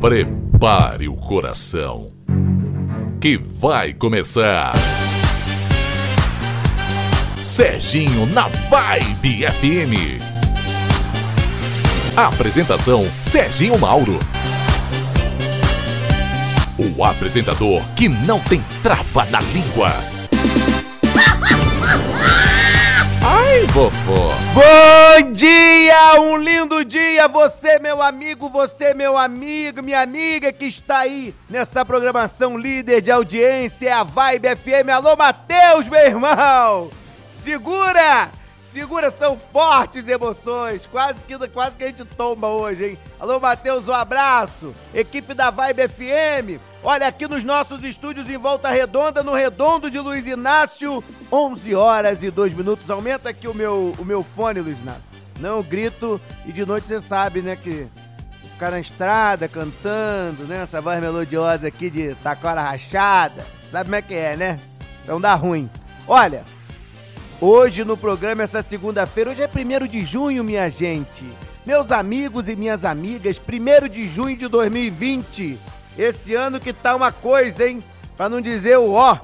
Prepare 0.00 1.08
o 1.08 1.14
coração. 1.14 2.10
Que 3.20 3.36
vai 3.36 3.92
começar. 3.92 4.72
Serginho 7.38 8.24
na 8.32 8.48
Vibe 8.48 9.44
FM. 9.46 10.22
Apresentação: 12.16 13.06
Serginho 13.22 13.78
Mauro. 13.78 14.18
O 16.78 17.04
apresentador 17.04 17.82
que 17.94 18.08
não 18.08 18.40
tem 18.40 18.64
trava 18.82 19.26
na 19.26 19.42
língua. 19.42 19.92
Vovó. 23.72 24.30
Bom 24.52 25.30
dia, 25.30 26.20
um 26.20 26.36
lindo 26.36 26.84
dia, 26.84 27.28
você 27.28 27.78
meu 27.78 28.02
amigo, 28.02 28.48
você 28.48 28.92
meu 28.94 29.16
amigo, 29.16 29.80
minha 29.80 30.00
amiga 30.00 30.52
que 30.52 30.64
está 30.64 30.98
aí 30.98 31.32
nessa 31.48 31.84
programação 31.84 32.58
líder 32.58 33.00
de 33.00 33.12
audiência, 33.12 33.88
é 33.88 33.92
a 33.92 34.02
Vibe 34.02 34.56
FM. 34.56 34.88
Alô, 34.92 35.14
Matheus, 35.14 35.86
meu 35.86 36.00
irmão! 36.00 36.90
Segura! 37.30 38.39
Segura, 38.72 39.10
são 39.10 39.36
fortes 39.36 40.06
emoções. 40.06 40.86
Quase 40.86 41.24
que, 41.24 41.36
quase 41.48 41.76
que 41.76 41.82
a 41.82 41.88
gente 41.88 42.04
tomba 42.04 42.46
hoje, 42.46 42.90
hein? 42.90 42.98
Alô, 43.18 43.40
Matheus, 43.40 43.88
um 43.88 43.92
abraço. 43.92 44.72
Equipe 44.94 45.34
da 45.34 45.50
Vibe 45.50 45.88
FM. 45.88 46.62
Olha, 46.82 47.08
aqui 47.08 47.26
nos 47.26 47.42
nossos 47.42 47.82
estúdios 47.82 48.30
em 48.30 48.38
Volta 48.38 48.70
Redonda, 48.70 49.24
no 49.24 49.34
Redondo 49.34 49.90
de 49.90 49.98
Luiz 49.98 50.24
Inácio, 50.24 51.02
11 51.32 51.74
horas 51.74 52.22
e 52.22 52.30
2 52.30 52.54
minutos. 52.54 52.88
Aumenta 52.88 53.30
aqui 53.30 53.48
o 53.48 53.54
meu, 53.54 53.92
o 53.98 54.04
meu 54.04 54.22
fone, 54.22 54.60
Luiz 54.60 54.78
Inácio. 54.78 55.02
Não 55.40 55.62
grito 55.62 56.20
e 56.46 56.52
de 56.52 56.64
noite 56.64 56.86
você 56.86 57.00
sabe, 57.00 57.42
né, 57.42 57.56
que 57.56 57.88
ficar 58.52 58.70
na 58.70 58.78
estrada 58.78 59.48
cantando, 59.48 60.44
né, 60.44 60.62
essa 60.62 60.80
voz 60.80 61.00
melodiosa 61.00 61.66
aqui 61.66 61.90
de 61.90 62.14
taquara 62.16 62.62
rachada. 62.62 63.44
Sabe 63.68 63.84
como 63.86 63.96
é 63.96 64.02
que 64.02 64.14
é, 64.14 64.36
né? 64.36 64.60
Então 65.02 65.20
dá 65.20 65.34
ruim. 65.34 65.68
Olha, 66.06 66.44
Hoje 67.42 67.84
no 67.84 67.96
programa, 67.96 68.42
essa 68.42 68.60
segunda-feira, 68.60 69.30
hoje 69.30 69.42
é 69.42 69.48
1 69.48 69.86
de 69.86 70.04
junho, 70.04 70.44
minha 70.44 70.68
gente. 70.68 71.24
Meus 71.64 71.90
amigos 71.90 72.50
e 72.50 72.54
minhas 72.54 72.84
amigas, 72.84 73.40
1 73.40 73.88
de 73.88 74.06
junho 74.06 74.36
de 74.36 74.46
2020. 74.46 75.58
Esse 75.96 76.34
ano 76.34 76.60
que 76.60 76.70
tá 76.70 76.94
uma 76.94 77.10
coisa, 77.10 77.66
hein? 77.66 77.82
Pra 78.14 78.28
não 78.28 78.42
dizer 78.42 78.76
o 78.76 78.92
ó. 78.92 79.16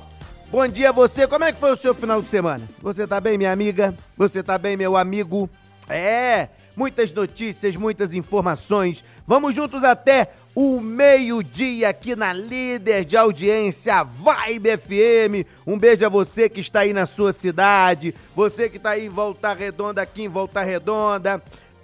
Bom 0.50 0.66
dia 0.66 0.88
a 0.88 0.92
você, 0.92 1.26
como 1.26 1.44
é 1.44 1.52
que 1.52 1.60
foi 1.60 1.70
o 1.72 1.76
seu 1.76 1.94
final 1.94 2.22
de 2.22 2.28
semana? 2.28 2.66
Você 2.80 3.06
tá 3.06 3.20
bem, 3.20 3.36
minha 3.36 3.52
amiga? 3.52 3.94
Você 4.16 4.42
tá 4.42 4.56
bem, 4.56 4.78
meu 4.78 4.96
amigo? 4.96 5.50
É, 5.86 6.48
muitas 6.74 7.12
notícias, 7.12 7.76
muitas 7.76 8.14
informações. 8.14 9.04
Vamos 9.26 9.54
juntos 9.54 9.84
até 9.84 10.30
o 10.56 10.80
meio-dia 10.80 11.90
aqui 11.90 12.16
na 12.16 12.32
líder 12.32 13.04
de 13.04 13.14
audiência 13.14 14.02
Vibe 14.02 14.78
FM. 14.78 15.46
Um 15.66 15.78
beijo 15.78 16.06
a 16.06 16.08
você 16.08 16.48
que 16.48 16.60
está 16.60 16.80
aí 16.80 16.94
na 16.94 17.04
sua 17.04 17.30
cidade, 17.30 18.14
você 18.34 18.66
que 18.70 18.78
está 18.78 18.92
aí 18.92 19.04
em 19.04 19.10
Volta 19.10 19.52
Redonda, 19.52 20.00
aqui 20.00 20.22
em 20.22 20.28
Volta 20.28 20.62
Redonda, 20.62 21.42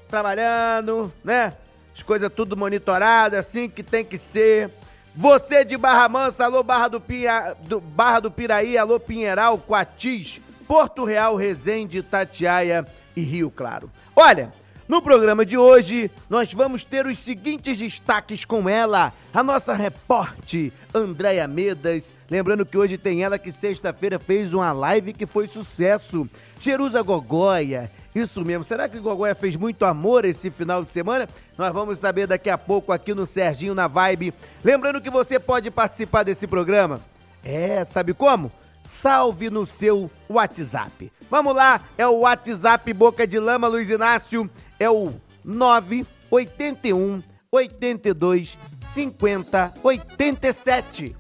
trabalhando, 0.09 1.13
né? 1.23 1.53
As 1.95 2.03
coisas 2.03 2.33
tudo 2.33 2.57
monitoradas, 2.57 3.41
assim 3.41 3.69
que 3.69 3.83
tem 3.83 4.03
que 4.03 4.17
ser. 4.17 4.71
Você 5.15 5.67
de 5.67 5.77
Barra 5.77 6.09
Mansa, 6.09 6.47
alô 6.47 6.63
Barra 6.63 6.89
do, 6.89 6.99
Pia, 6.99 7.55
do, 7.61 7.79
Barra 7.79 8.21
do 8.21 8.31
Piraí, 8.31 8.79
alô 8.79 8.99
Pinheiral, 8.99 9.59
Coatis, 9.59 10.41
Porto 10.67 11.05
Real, 11.05 11.37
Resende, 11.37 12.03
Tatiaia 12.03 12.87
e 13.15 13.21
Rio 13.21 13.51
Claro. 13.51 13.91
Olha, 14.17 14.51
no 14.93 15.01
programa 15.01 15.47
de 15.47 15.57
hoje, 15.57 16.11
nós 16.29 16.53
vamos 16.53 16.85
ter 16.85 17.07
os 17.07 17.17
seguintes 17.17 17.79
destaques 17.79 18.45
com 18.45 18.69
ela, 18.69 19.11
a 19.33 19.43
nossa 19.43 19.73
repórter 19.73 20.71
Andréia 20.95 21.49
Medas. 21.49 22.13
Lembrando 22.31 22.67
que 22.67 22.77
hoje 22.77 22.99
tem 22.99 23.25
ela 23.25 23.39
que 23.39 23.51
sexta-feira 23.51 24.19
fez 24.19 24.53
uma 24.53 24.71
live 24.71 25.15
que 25.15 25.25
foi 25.25 25.47
sucesso. 25.47 26.29
Jerusa 26.61 27.01
Gogóia. 27.01 27.91
Isso 28.15 28.45
mesmo. 28.45 28.65
Será 28.65 28.87
que 28.87 29.01
Gogóia 29.01 29.35
fez 29.35 29.57
muito 29.57 29.87
amor 29.87 30.27
esse 30.27 30.51
final 30.51 30.85
de 30.85 30.91
semana? 30.91 31.27
Nós 31.57 31.73
vamos 31.73 31.99
saber 31.99 32.27
daqui 32.27 32.51
a 32.51 32.59
pouco 32.59 32.93
aqui 32.93 33.15
no 33.15 33.25
Serginho 33.25 33.75
na 33.75 33.89
Vibe. 33.89 34.35
Lembrando 34.63 35.01
que 35.01 35.09
você 35.09 35.41
pode 35.41 35.71
participar 35.71 36.23
desse 36.23 36.47
programa. 36.47 37.01
É, 37.43 37.83
sabe 37.87 38.13
como? 38.13 38.53
Salve 38.85 39.49
no 39.49 39.65
seu 39.65 40.11
WhatsApp. 40.29 41.11
Vamos 41.31 41.55
lá, 41.55 41.81
é 41.97 42.07
o 42.07 42.19
WhatsApp 42.19 42.93
Boca 42.93 43.27
de 43.27 43.39
Lama 43.39 43.69
Luiz 43.69 43.89
Inácio 43.89 44.51
é 44.83 44.91
o 44.91 45.15
981 45.45 47.23
82 47.51 48.59
50 48.85 49.73
87. 49.83 51.17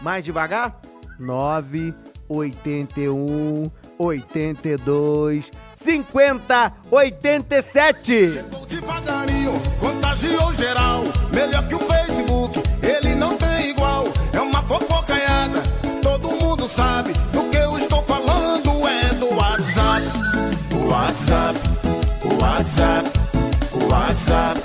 Mais 0.00 0.24
devagar? 0.24 0.80
981 1.18 3.70
82 3.98 5.50
50 5.72 6.72
87. 6.90 8.32
Chegou 8.32 8.66
devagarinho, 8.66 9.52
contagiou 9.78 10.52
geral. 10.54 11.04
Melhor 11.32 11.66
que 11.68 11.74
o 11.74 11.78
Facebook, 11.78 12.62
ele 12.82 13.14
não 13.14 13.36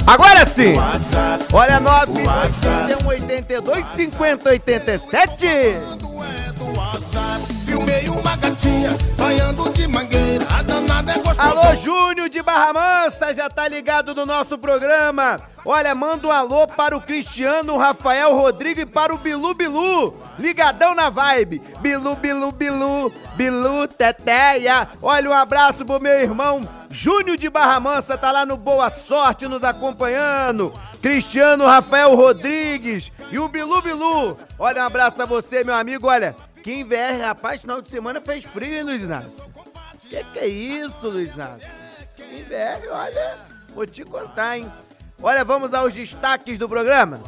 Agora 0.07 0.45
sim! 0.45 0.73
Olha, 1.53 1.79
981 1.79 3.07
82 3.07 3.85
50 3.95 4.49
87. 4.49 5.47
Filmei 7.65 8.09
uma 8.09 8.35
gatinha 8.38 8.95
banhando 9.17 9.69
de 9.71 9.88
mangueira. 9.88 10.14
Alô, 11.38 11.75
Júnior 11.75 12.29
de 12.29 12.41
Barra 12.41 12.72
Mansa, 12.72 13.34
já 13.34 13.50
tá 13.50 13.68
ligado 13.68 14.16
no 14.16 14.25
nosso 14.25 14.57
programa. 14.57 15.38
Olha, 15.66 15.94
manda 15.94 16.28
um 16.28 16.31
alô 16.31 16.66
para 16.66 16.96
o 16.96 17.01
Cristiano, 17.01 17.73
o 17.73 17.78
Rafael 17.78 18.34
Rodrigo 18.34 18.79
e 18.79 18.85
para 18.85 19.13
o 19.13 19.18
Bilu 19.18 19.53
Bilu. 19.53 20.16
Ligadão 20.40 20.95
na 20.95 21.09
vibe. 21.09 21.62
Bilu, 21.81 22.16
Bilu, 22.16 22.53
Bilu, 22.53 23.12
Bilu, 23.35 23.85
Teteia. 23.85 24.88
Olha, 25.01 25.29
um 25.29 25.34
abraço 25.34 25.84
pro 25.84 26.00
meu 26.00 26.13
irmão 26.13 26.66
Júnior 26.90 27.35
de 27.35 27.50
Barra 27.50 27.81
Mansa, 27.81 28.18
tá 28.18 28.31
lá 28.31 28.45
no 28.45 28.56
Boa 28.56 28.90
Sorte 28.90 29.45
nos 29.45 29.63
acompanhando. 29.63 30.72
Cristiano 31.01 31.66
Rafael 31.66 32.16
Rodrigues 32.16 33.12
e 33.29 33.38
o 33.38 33.50
Bilu 33.50 33.81
Bilu. 33.81 34.38
Olha, 34.57 34.84
um 34.84 34.85
abraço 34.85 35.22
a 35.22 35.25
você, 35.25 35.66
meu 35.66 35.75
amigo. 35.75 36.07
Olha, 36.07 36.34
que 36.63 36.74
inverno, 36.74 37.25
rapaz, 37.25 37.59
final 37.59 37.81
de 37.81 37.90
semana 37.90 38.22
fez 38.22 38.45
frio, 38.45 38.74
hein, 38.74 38.84
Luiz 38.84 39.01
Inácio? 39.03 39.64
Que 40.09 40.23
que 40.23 40.39
é 40.39 40.47
isso, 40.47 41.09
Luiz 41.09 41.33
Inácio? 41.33 41.69
Inverno, 42.19 42.91
olha, 42.91 43.38
vou 43.73 43.85
te 43.85 44.03
contar, 44.03 44.57
hein? 44.57 44.71
Olha, 45.21 45.43
vamos 45.43 45.73
aos 45.73 45.93
destaques 45.93 46.57
do 46.57 46.67
programa. 46.67 47.21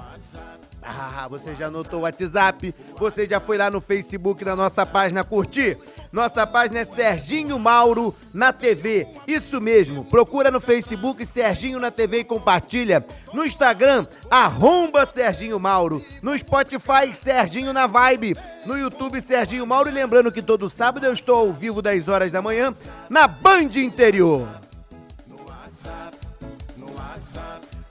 Ah, 0.90 1.28
você 1.30 1.54
já 1.54 1.68
anotou 1.68 2.00
o 2.00 2.04
WhatsApp? 2.04 2.74
Você 2.98 3.26
já 3.26 3.42
foi 3.42 3.58
lá 3.58 3.70
no 3.70 3.82
Facebook 3.82 4.46
na 4.46 4.56
nossa 4.56 4.86
página 4.86 5.22
curtir? 5.22 5.78
Nossa 6.14 6.48
página 6.48 6.80
é 6.80 6.86
Serginho 6.86 7.60
Mauro 7.60 8.16
na 8.34 8.54
TV. 8.54 9.06
Isso 9.28 9.60
mesmo. 9.60 10.06
Procura 10.06 10.50
no 10.50 10.62
Facebook 10.62 11.26
Serginho 11.26 11.78
na 11.78 11.92
TV 11.92 12.20
e 12.20 12.24
compartilha. 12.24 13.06
No 13.34 13.46
Instagram, 13.46 14.08
arromba 14.32 15.06
Serginho 15.06 15.60
Mauro. 15.60 16.02
No 16.22 16.38
Spotify, 16.38 17.14
Serginho 17.14 17.74
na 17.74 17.86
Vibe. 17.86 18.38
No 18.66 18.78
YouTube, 18.78 19.20
Serginho 19.20 19.68
Mauro. 19.68 19.90
E 19.90 19.94
lembrando 19.94 20.32
que 20.32 20.42
todo 20.42 20.70
sábado 20.70 21.06
eu 21.06 21.12
estou 21.12 21.36
ao 21.36 21.52
vivo 21.52 21.82
10 21.82 22.08
horas 22.08 22.32
da 22.32 22.42
manhã 22.42 22.74
na 23.10 23.28
Band 23.28 23.72
Interior. 23.76 24.67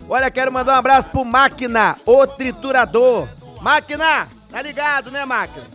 Olha, 0.09 0.31
quero 0.31 0.53
mandar 0.53 0.75
um 0.75 0.79
abraço 0.79 1.08
pro 1.08 1.25
Máquina, 1.25 1.97
o 2.06 2.26
triturador. 2.26 3.29
Máquina, 3.61 4.29
tá 4.49 4.62
ligado, 4.62 5.11
né, 5.11 5.25
Máquina? 5.25 5.67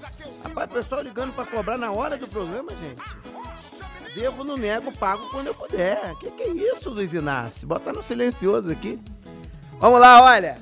Rapaz, 0.43 0.69
o 0.69 0.73
pessoal 0.73 1.01
ligando 1.01 1.33
pra 1.33 1.45
cobrar 1.45 1.77
na 1.77 1.91
hora 1.91 2.17
do 2.17 2.27
programa, 2.27 2.71
gente. 2.75 3.01
Devo, 4.15 4.43
não 4.43 4.57
nego, 4.57 4.91
pago 4.97 5.29
quando 5.29 5.47
eu 5.47 5.53
puder. 5.53 6.15
Que 6.15 6.31
que 6.31 6.43
é 6.43 6.49
isso, 6.49 6.89
Luiz 6.89 7.13
Inácio? 7.13 7.67
Bota 7.67 7.91
no 7.91 8.01
silencioso 8.01 8.71
aqui. 8.71 8.99
Vamos 9.79 9.99
lá, 9.99 10.21
olha. 10.21 10.57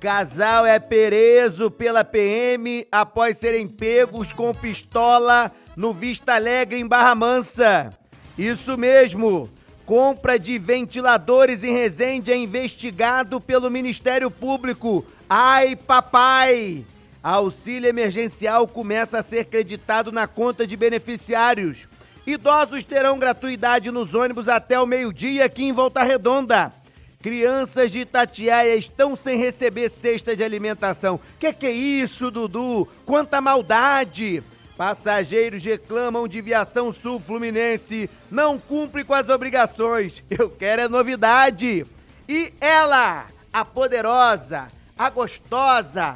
Casal 0.00 0.66
é 0.66 0.78
preso 0.78 1.70
pela 1.70 2.04
PM 2.04 2.86
após 2.90 3.38
serem 3.38 3.68
pegos 3.68 4.32
com 4.32 4.52
pistola 4.54 5.52
no 5.76 5.92
Vista 5.92 6.34
Alegre 6.34 6.80
em 6.80 6.86
Barra 6.86 7.14
Mansa. 7.14 7.90
Isso 8.36 8.76
mesmo. 8.76 9.48
Compra 9.92 10.38
de 10.38 10.56
ventiladores 10.56 11.62
em 11.62 11.74
Resende 11.74 12.32
é 12.32 12.34
investigado 12.34 13.38
pelo 13.38 13.70
Ministério 13.70 14.30
Público. 14.30 15.04
Ai, 15.28 15.76
papai! 15.76 16.82
Auxílio 17.22 17.90
emergencial 17.90 18.66
começa 18.66 19.18
a 19.18 19.22
ser 19.22 19.44
creditado 19.44 20.10
na 20.10 20.26
conta 20.26 20.66
de 20.66 20.78
beneficiários. 20.78 21.86
Idosos 22.26 22.86
terão 22.86 23.18
gratuidade 23.18 23.90
nos 23.90 24.14
ônibus 24.14 24.48
até 24.48 24.80
o 24.80 24.86
meio-dia 24.86 25.44
aqui 25.44 25.64
em 25.64 25.74
Volta 25.74 26.02
Redonda. 26.02 26.72
Crianças 27.20 27.92
de 27.92 27.98
Itatiaia 27.98 28.74
estão 28.74 29.14
sem 29.14 29.36
receber 29.36 29.90
cesta 29.90 30.34
de 30.34 30.42
alimentação. 30.42 31.20
Que 31.38 31.52
que 31.52 31.66
é 31.66 31.70
isso, 31.70 32.30
Dudu? 32.30 32.88
Quanta 33.04 33.42
maldade! 33.42 34.42
Passageiros 34.76 35.64
reclamam 35.64 36.26
de 36.26 36.40
Viação 36.40 36.92
Sul 36.92 37.20
Fluminense, 37.20 38.08
não 38.30 38.58
cumpre 38.58 39.04
com 39.04 39.14
as 39.14 39.28
obrigações. 39.28 40.24
Eu 40.30 40.50
quero 40.50 40.82
é 40.82 40.88
novidade. 40.88 41.84
E 42.28 42.52
ela, 42.60 43.26
a 43.52 43.64
poderosa, 43.64 44.70
a 44.96 45.10
gostosa, 45.10 46.14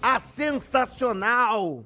a 0.00 0.18
sensacional, 0.18 1.84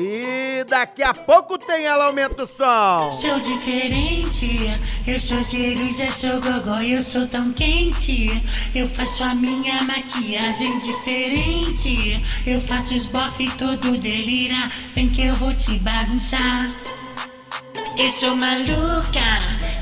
e 0.00 0.64
daqui 0.68 1.02
a 1.02 1.12
pouco 1.12 1.58
tem 1.58 1.84
ela 1.84 2.04
aumenta 2.04 2.44
o 2.44 2.46
som. 2.46 3.12
Sou 3.12 3.40
diferente, 3.40 4.70
eu 5.04 5.18
sou 5.18 5.42
cereja, 5.42 6.04
eu 6.04 6.12
sou 6.12 6.40
gogó, 6.40 6.80
eu 6.80 7.02
sou 7.02 7.26
tão 7.26 7.52
quente. 7.52 8.30
Eu 8.72 8.88
faço 8.88 9.24
a 9.24 9.34
minha 9.34 9.82
maquiagem 9.82 10.78
diferente. 10.78 12.24
Eu 12.46 12.60
faço 12.60 12.94
os 12.94 13.06
bofe 13.06 13.50
todo 13.56 13.98
delira, 13.98 14.70
vem 14.94 15.08
que 15.08 15.26
eu 15.26 15.34
vou 15.34 15.52
te 15.54 15.76
bagunçar. 15.80 16.70
Eu 17.96 18.10
sou 18.12 18.36
maluca, 18.36 19.18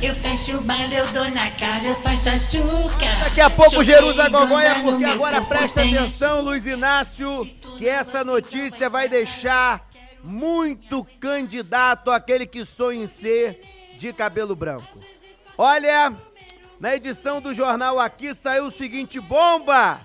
eu 0.00 0.14
fecho 0.14 0.56
o 0.56 0.62
baile, 0.62 0.94
eu 0.94 1.06
dou 1.08 1.30
na 1.30 1.50
cara, 1.50 1.84
eu 1.84 1.94
faço 1.96 2.30
açúcar. 2.30 3.14
Daqui 3.24 3.42
a 3.42 3.50
pouco 3.50 3.84
Jerusa 3.84 4.30
Gogóia, 4.30 4.78
no 4.78 4.84
porque 4.84 5.04
agora 5.04 5.42
presta 5.42 5.82
atenção, 5.82 6.40
Luiz 6.40 6.66
Inácio, 6.66 7.46
que 7.76 7.86
essa 7.86 8.24
notícia 8.24 8.88
vai 8.88 9.06
deixar 9.06 9.86
muito 10.26 11.05
candidato 11.20 12.11
aquele 12.11 12.44
que 12.46 12.64
sonha 12.64 13.05
em 13.05 13.06
ser 13.06 13.62
de 13.96 14.12
cabelo 14.12 14.56
branco. 14.56 15.00
Olha, 15.56 16.14
na 16.81 16.96
edição 16.96 17.40
do 17.40 17.55
jornal 17.55 18.00
aqui 18.00 18.34
saiu 18.34 18.67
o 18.67 18.70
seguinte 18.70 19.20
bomba! 19.20 20.00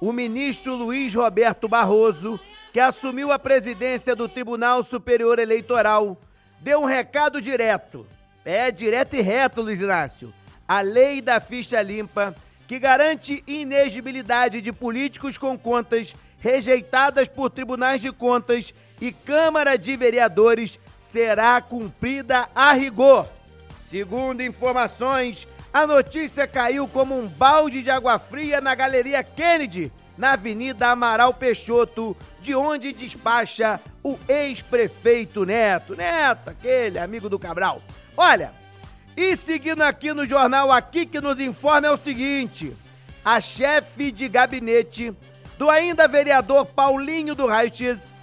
O 0.00 0.12
ministro 0.12 0.74
Luiz 0.74 1.14
Roberto 1.14 1.66
Barroso, 1.66 2.38
que 2.72 2.78
assumiu 2.78 3.32
a 3.32 3.38
presidência 3.38 4.14
do 4.14 4.28
Tribunal 4.28 4.82
Superior 4.82 5.38
Eleitoral, 5.38 6.16
deu 6.60 6.80
um 6.80 6.84
recado 6.84 7.40
direto. 7.40 8.06
É, 8.44 8.70
direto 8.70 9.16
e 9.16 9.22
reto, 9.22 9.62
Luiz 9.62 9.80
Inácio. 9.80 10.32
A 10.68 10.80
lei 10.80 11.20
da 11.20 11.40
ficha 11.40 11.80
limpa, 11.80 12.34
que 12.68 12.78
garante 12.78 13.42
inegibilidade 13.46 14.60
de 14.60 14.72
políticos 14.72 15.38
com 15.38 15.58
contas 15.58 16.14
rejeitadas 16.38 17.28
por 17.28 17.50
tribunais 17.50 18.02
de 18.02 18.12
contas 18.12 18.74
e 19.00 19.12
Câmara 19.12 19.76
de 19.76 19.96
Vereadores, 19.96 20.78
será 20.98 21.60
cumprida 21.60 22.48
a 22.54 22.72
rigor. 22.72 23.28
Segundo 23.78 24.42
informações, 24.42 25.46
a 25.72 25.86
notícia 25.86 26.46
caiu 26.46 26.88
como 26.88 27.18
um 27.18 27.26
balde 27.26 27.82
de 27.82 27.90
água 27.90 28.18
fria 28.18 28.60
na 28.60 28.74
Galeria 28.74 29.22
Kennedy, 29.22 29.92
na 30.16 30.32
Avenida 30.32 30.88
Amaral 30.88 31.34
Peixoto, 31.34 32.16
de 32.40 32.54
onde 32.54 32.92
despacha 32.92 33.80
o 34.02 34.18
ex-prefeito 34.28 35.44
Neto. 35.44 35.96
Neto, 35.96 36.50
aquele 36.50 36.98
amigo 36.98 37.28
do 37.28 37.38
Cabral. 37.38 37.82
Olha, 38.16 38.52
e 39.16 39.36
seguindo 39.36 39.82
aqui 39.82 40.12
no 40.12 40.26
jornal 40.26 40.72
aqui 40.72 41.06
que 41.06 41.20
nos 41.20 41.38
informa 41.38 41.88
é 41.88 41.90
o 41.90 41.96
seguinte: 41.96 42.76
a 43.24 43.40
chefe 43.40 44.10
de 44.10 44.28
gabinete 44.28 45.12
do 45.58 45.70
ainda 45.70 46.08
vereador 46.08 46.66
Paulinho 46.66 47.34
do 47.34 47.46
Raiches, 47.46 48.13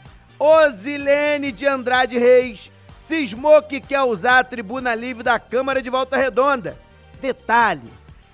Osilene 0.43 1.51
de 1.51 1.67
Andrade 1.67 2.17
Reis, 2.17 2.71
cismou 2.97 3.61
que 3.61 3.79
quer 3.79 4.01
usar 4.01 4.39
a 4.39 4.43
tribuna 4.43 4.95
livre 4.95 5.21
da 5.21 5.37
Câmara 5.37 5.83
de 5.83 5.89
Volta 5.91 6.17
Redonda. 6.17 6.75
Detalhe, 7.21 7.87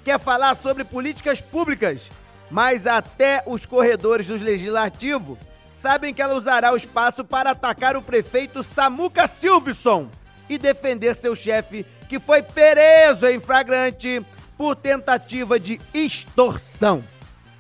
quer 0.06 0.18
falar 0.18 0.56
sobre 0.56 0.86
políticas 0.86 1.42
públicas, 1.42 2.10
mas 2.50 2.88
até 2.88 3.44
os 3.46 3.66
corredores 3.66 4.28
do 4.28 4.38
Legislativo 4.38 5.38
sabem 5.74 6.14
que 6.14 6.22
ela 6.22 6.36
usará 6.36 6.72
o 6.72 6.78
espaço 6.78 7.26
para 7.26 7.52
atacar 7.52 7.98
o 7.98 8.02
prefeito 8.02 8.64
Samuca 8.64 9.28
Silvison 9.28 10.08
e 10.48 10.58
defender 10.58 11.14
seu 11.14 11.36
chefe, 11.36 11.86
que 12.08 12.22
foi 12.22 12.42
preso 12.42 13.28
em 13.28 13.38
flagrante 13.38 14.26
por 14.58 14.78
tentativa 14.78 15.60
de 15.60 15.78
extorsão. 15.94 17.04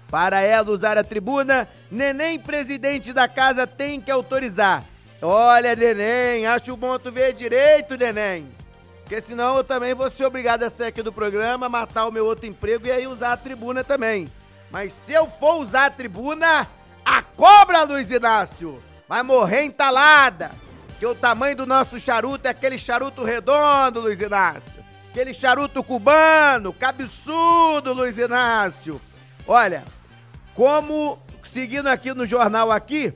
Para 0.09 0.42
ela 0.42 0.71
usar 0.71 0.98
a 0.98 1.04
tribuna, 1.04 1.68
Neném, 1.92 2.39
presidente 2.39 3.12
da 3.12 3.27
casa, 3.27 3.68
tem 3.68 4.00
que 4.00 4.09
autorizar. 4.09 4.83
Olha, 5.21 5.75
Neném, 5.75 6.45
acho 6.45 6.77
bom 6.77 6.98
tu 6.98 7.12
ver 7.12 7.33
direito, 7.33 7.98
Neném. 7.98 8.48
Porque 9.01 9.19
senão 9.21 9.57
eu 9.57 9.63
também 9.63 9.94
vou 9.94 10.09
ser 10.09 10.25
obrigado 10.25 10.63
a 10.63 10.69
sair 10.69 10.88
aqui 10.88 11.01
do 11.01 11.13
programa, 11.13 11.69
matar 11.69 12.07
o 12.07 12.12
meu 12.12 12.25
outro 12.25 12.45
emprego 12.45 12.88
e 12.88 12.92
aí 12.92 13.07
usar 13.07 13.33
a 13.33 13.38
tribuna 13.38 13.83
também. 13.83 14.31
Mas 14.69 14.94
se 14.94 15.13
eu 15.13 15.27
for 15.27 15.56
usar 15.56 15.86
a 15.86 15.89
tribuna, 15.89 16.68
a 17.06 17.21
cobra, 17.21 17.83
Luiz 17.83 18.12
Inácio, 18.12 18.81
vai 19.07 19.24
morrer 19.24 19.63
entalada. 19.63 20.51
Que 21.00 21.06
o 21.06 21.15
tamanho 21.15 21.56
do 21.56 21.65
nosso 21.65 22.00
charuto 22.00 22.48
é 22.48 22.51
aquele 22.51 22.77
charuto 22.77 23.24
redondo, 23.24 24.01
Luiz 24.01 24.19
Inácio. 24.19 24.83
Aquele 25.09 25.33
charuto 25.33 25.83
cubano, 25.83 26.74
cabeçudo, 26.74 27.94
Luiz 27.94 28.18
Inácio. 28.18 29.00
Olha, 29.48 29.83
como, 30.57 31.19
seguindo 31.44 31.86
aqui 31.86 32.15
no 32.15 32.25
jornal 32.25 32.71
aqui, 32.71 33.13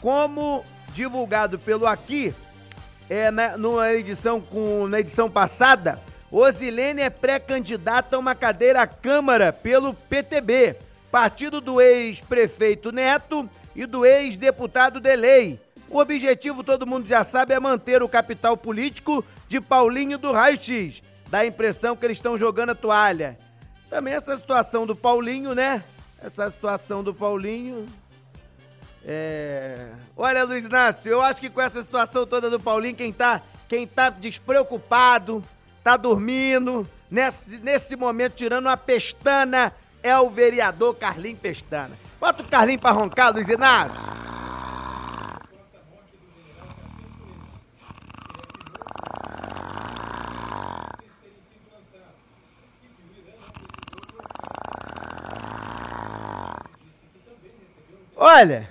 como 0.00 0.64
divulgado 0.94 1.58
pelo 1.58 1.84
aqui, 1.84 2.32
é, 3.10 3.28
na, 3.28 3.56
numa 3.56 3.92
edição 3.92 4.40
com, 4.40 4.86
na 4.86 5.00
edição 5.00 5.28
passada, 5.28 6.00
Osilene 6.30 7.02
é 7.02 7.10
pré-candidata 7.10 8.14
a 8.14 8.18
uma 8.20 8.36
cadeira 8.36 8.82
à 8.82 8.86
Câmara 8.86 9.52
pelo 9.52 9.94
PTB, 9.94 10.76
partido 11.10 11.60
do 11.60 11.80
ex-prefeito 11.80 12.92
Neto 12.92 13.50
e 13.74 13.84
do 13.84 14.06
ex-deputado 14.06 15.00
Delei. 15.00 15.60
O 15.90 15.98
objetivo, 15.98 16.62
todo 16.62 16.86
mundo 16.86 17.08
já 17.08 17.24
sabe, 17.24 17.52
é 17.52 17.58
manter 17.58 18.00
o 18.00 18.08
capital 18.08 18.56
político 18.56 19.24
de 19.48 19.60
Paulinho 19.60 20.18
do 20.18 20.30
Raio 20.30 20.56
X. 20.56 21.02
Dá 21.28 21.38
a 21.38 21.46
impressão 21.46 21.96
que 21.96 22.06
eles 22.06 22.18
estão 22.18 22.38
jogando 22.38 22.70
a 22.70 22.74
toalha. 22.76 23.36
Também 23.90 24.14
essa 24.14 24.36
situação 24.36 24.86
do 24.86 24.94
Paulinho, 24.94 25.52
né? 25.52 25.82
Essa 26.22 26.50
situação 26.50 27.02
do 27.02 27.14
Paulinho. 27.14 27.86
É... 29.04 29.88
Olha, 30.16 30.44
Luiz 30.44 30.64
Inácio, 30.64 31.10
eu 31.10 31.22
acho 31.22 31.40
que 31.40 31.48
com 31.50 31.60
essa 31.60 31.80
situação 31.82 32.26
toda 32.26 32.50
do 32.50 32.58
Paulinho, 32.58 32.96
quem 32.96 33.12
tá, 33.12 33.40
quem 33.68 33.86
tá 33.86 34.10
despreocupado, 34.10 35.44
tá 35.84 35.96
dormindo, 35.96 36.88
nesse, 37.10 37.58
nesse 37.60 37.94
momento 37.94 38.34
tirando 38.34 38.66
uma 38.66 38.76
pestana, 38.76 39.72
é 40.02 40.18
o 40.18 40.30
vereador 40.30 40.94
Carlinho 40.94 41.36
Pestana. 41.36 41.96
Bota 42.18 42.42
o 42.42 42.48
Carlinho 42.48 42.80
pra 42.80 42.90
roncar, 42.90 43.32
Luiz 43.32 43.48
Inácio. 43.48 44.35
Olha, 58.16 58.68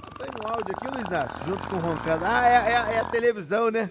tá 0.00 0.08
saindo 0.18 0.38
um 0.46 0.48
áudio 0.52 0.74
aqui, 0.76 0.86
Luiz 0.88 1.06
Inácio, 1.06 1.44
junto 1.44 1.68
com 1.68 1.76
o 1.76 1.80
roncando. 1.80 2.24
Ah, 2.24 2.46
é, 2.48 2.54
é- 2.72 2.94
é 2.96 3.00
a 3.00 3.04
televisão, 3.06 3.70
né? 3.70 3.90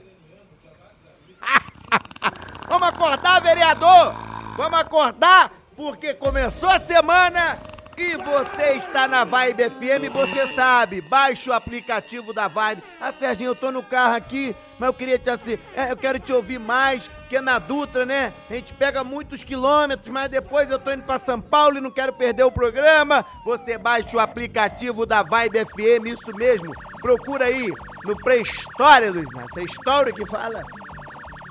Vamos 2.68 2.88
acordar, 2.88 3.42
vereador! 3.42 4.14
Vamos 4.58 4.80
acordar, 4.80 5.52
porque 5.76 6.14
começou 6.14 6.70
a 6.70 6.80
semana 6.80 7.60
e 7.98 8.18
você 8.18 8.74
está 8.74 9.08
na 9.08 9.24
Vibe 9.24 9.70
FM, 9.70 10.12
você 10.12 10.48
sabe. 10.48 11.02
Baixe 11.02 11.50
o 11.50 11.54
aplicativo 11.54 12.34
da 12.34 12.48
Vibe. 12.48 12.84
Ah, 13.00 13.12
Serginho, 13.12 13.52
eu 13.52 13.56
tô 13.56 13.72
no 13.72 13.82
carro 13.82 14.16
aqui, 14.16 14.56
mas 14.78 14.88
eu 14.88 14.94
queria 14.94 15.18
te 15.18 15.30
assim, 15.30 15.58
eu 15.90 15.96
quero 15.96 16.20
te 16.20 16.34
ouvir 16.34 16.60
mais, 16.60 17.08
porque 17.08 17.40
na 17.40 17.58
Dutra, 17.60 18.06
né? 18.06 18.34
A 18.50 18.54
gente 18.54 18.74
pega 18.74 19.04
muitos 19.04 19.44
quilômetros, 19.44 20.10
mas 20.10 20.30
depois 20.30 20.70
eu 20.70 20.80
tô 20.80 20.92
indo 20.92 21.04
pra 21.04 21.18
São 21.18 21.40
Paulo 21.40 21.78
e 21.78 21.82
não 21.82 21.92
quero 21.92 22.14
perder 22.14 22.44
o 22.44 22.52
programa. 22.52 23.26
Você 23.46 23.78
baixa 23.78 24.18
o 24.18 24.20
aplicativo 24.20 25.06
da 25.06 25.24
Vibe 25.24 25.66
FM, 25.66 26.06
isso 26.08 26.36
mesmo. 26.36 26.74
Procura 27.02 27.46
aí 27.46 27.72
no 28.04 28.16
Play 28.18 28.42
Store, 28.42 29.10
Luiz 29.10 29.30
Inácio. 29.32 29.62
É 29.62 29.66
Store 29.66 30.14
que 30.14 30.26
fala? 30.26 30.62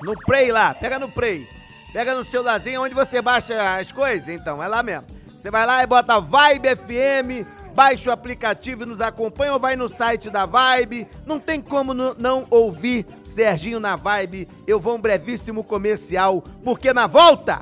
No 0.02 0.14
Play 0.26 0.52
lá, 0.52 0.74
pega 0.74 0.98
no 0.98 1.08
Play. 1.08 1.48
Pega 1.92 2.14
no 2.14 2.24
celularzinho 2.24 2.82
onde 2.82 2.94
você 2.94 3.22
baixa 3.22 3.76
as 3.76 3.92
coisas, 3.92 4.28
então, 4.28 4.62
é 4.62 4.66
lá 4.66 4.82
mesmo. 4.82 5.06
Você 5.36 5.50
vai 5.50 5.66
lá 5.66 5.82
e 5.82 5.86
bota 5.86 6.20
Vibe 6.20 6.76
FM, 6.76 7.46
baixa 7.74 8.08
o 8.08 8.12
aplicativo 8.12 8.84
e 8.84 8.86
nos 8.86 9.00
acompanha 9.00 9.52
ou 9.52 9.58
vai 9.58 9.76
no 9.76 9.88
site 9.88 10.30
da 10.30 10.46
Vibe. 10.46 11.08
Não 11.26 11.40
tem 11.40 11.60
como 11.60 11.92
não 11.92 12.46
ouvir 12.50 13.06
Serginho 13.24 13.80
na 13.80 13.96
Vibe. 13.96 14.48
Eu 14.66 14.78
vou 14.78 14.96
um 14.96 15.00
brevíssimo 15.00 15.64
comercial, 15.64 16.42
porque 16.62 16.92
na 16.92 17.06
volta, 17.06 17.60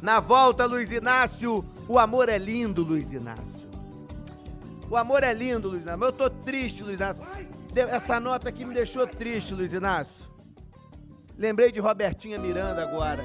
na 0.00 0.20
volta, 0.20 0.64
Luiz 0.66 0.92
Inácio, 0.92 1.64
o 1.88 1.98
amor 1.98 2.28
é 2.28 2.38
lindo, 2.38 2.82
Luiz 2.82 3.12
Inácio. 3.12 3.68
O 4.88 4.96
amor 4.96 5.22
é 5.24 5.32
lindo, 5.32 5.68
Luiz 5.68 5.82
Inácio. 5.82 5.98
Mas 5.98 6.08
eu 6.10 6.14
tô 6.14 6.30
triste, 6.30 6.82
Luiz 6.84 7.00
Inácio. 7.00 7.26
Essa 7.74 8.20
nota 8.20 8.48
aqui 8.48 8.64
me 8.64 8.72
deixou 8.72 9.06
triste, 9.06 9.52
Luiz 9.52 9.72
Inácio. 9.72 10.24
Lembrei 11.36 11.72
de 11.72 11.80
Robertinha 11.80 12.38
Miranda 12.38 12.82
agora. 12.82 13.24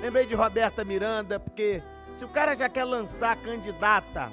Lembrei 0.00 0.24
de 0.24 0.34
Roberta 0.34 0.84
Miranda 0.84 1.38
porque 1.38 1.82
Se 2.14 2.24
o 2.24 2.28
cara 2.28 2.54
já 2.54 2.68
quer 2.68 2.84
lançar 2.84 3.32
a 3.32 3.36
candidata 3.36 4.30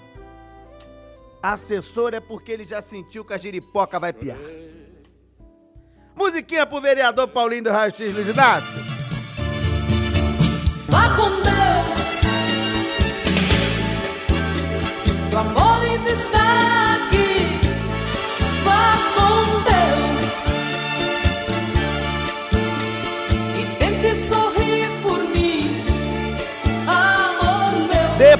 assessor 1.42 2.14
é 2.14 2.20
porque 2.20 2.52
ele 2.52 2.66
já 2.66 2.82
sentiu 2.82 3.24
que 3.24 3.34
a 3.34 3.38
giripoca 3.38 4.00
vai 4.00 4.12
piar. 4.12 4.40
Musiquinha 6.16 6.66
pro 6.66 6.82
vereador 6.82 7.28
Paulinho 7.28 7.66
do 7.66 7.72
Raio 7.72 7.92
X 7.92 8.14
Luiz 8.14 8.28
Inácio. 8.28 8.85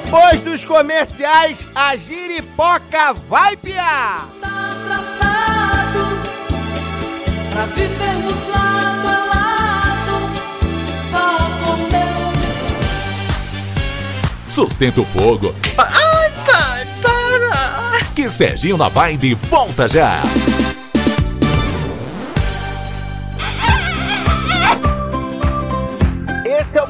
Depois 0.06 0.40
dos 0.40 0.64
comerciais, 0.64 1.66
a 1.74 1.96
giripoca 1.96 3.12
vai 3.28 3.56
piar. 3.56 4.28
Tá 4.40 4.76
traçado 4.86 6.20
pra 7.50 7.66
vivermos 7.66 8.48
lado 8.48 9.08
a 9.08 9.24
lado. 9.34 10.30
Vá 11.10 11.50
com 11.64 11.88
Deus. 11.88 12.38
Sustenta 14.48 15.00
o 15.00 15.04
fogo. 15.04 15.52
Ai, 15.76 16.30
pai, 16.46 16.86
para! 17.02 18.04
Que 18.14 18.30
Serginho 18.30 18.76
na 18.76 18.88
Vibe 18.88 19.34
volta 19.34 19.88
já. 19.88 20.22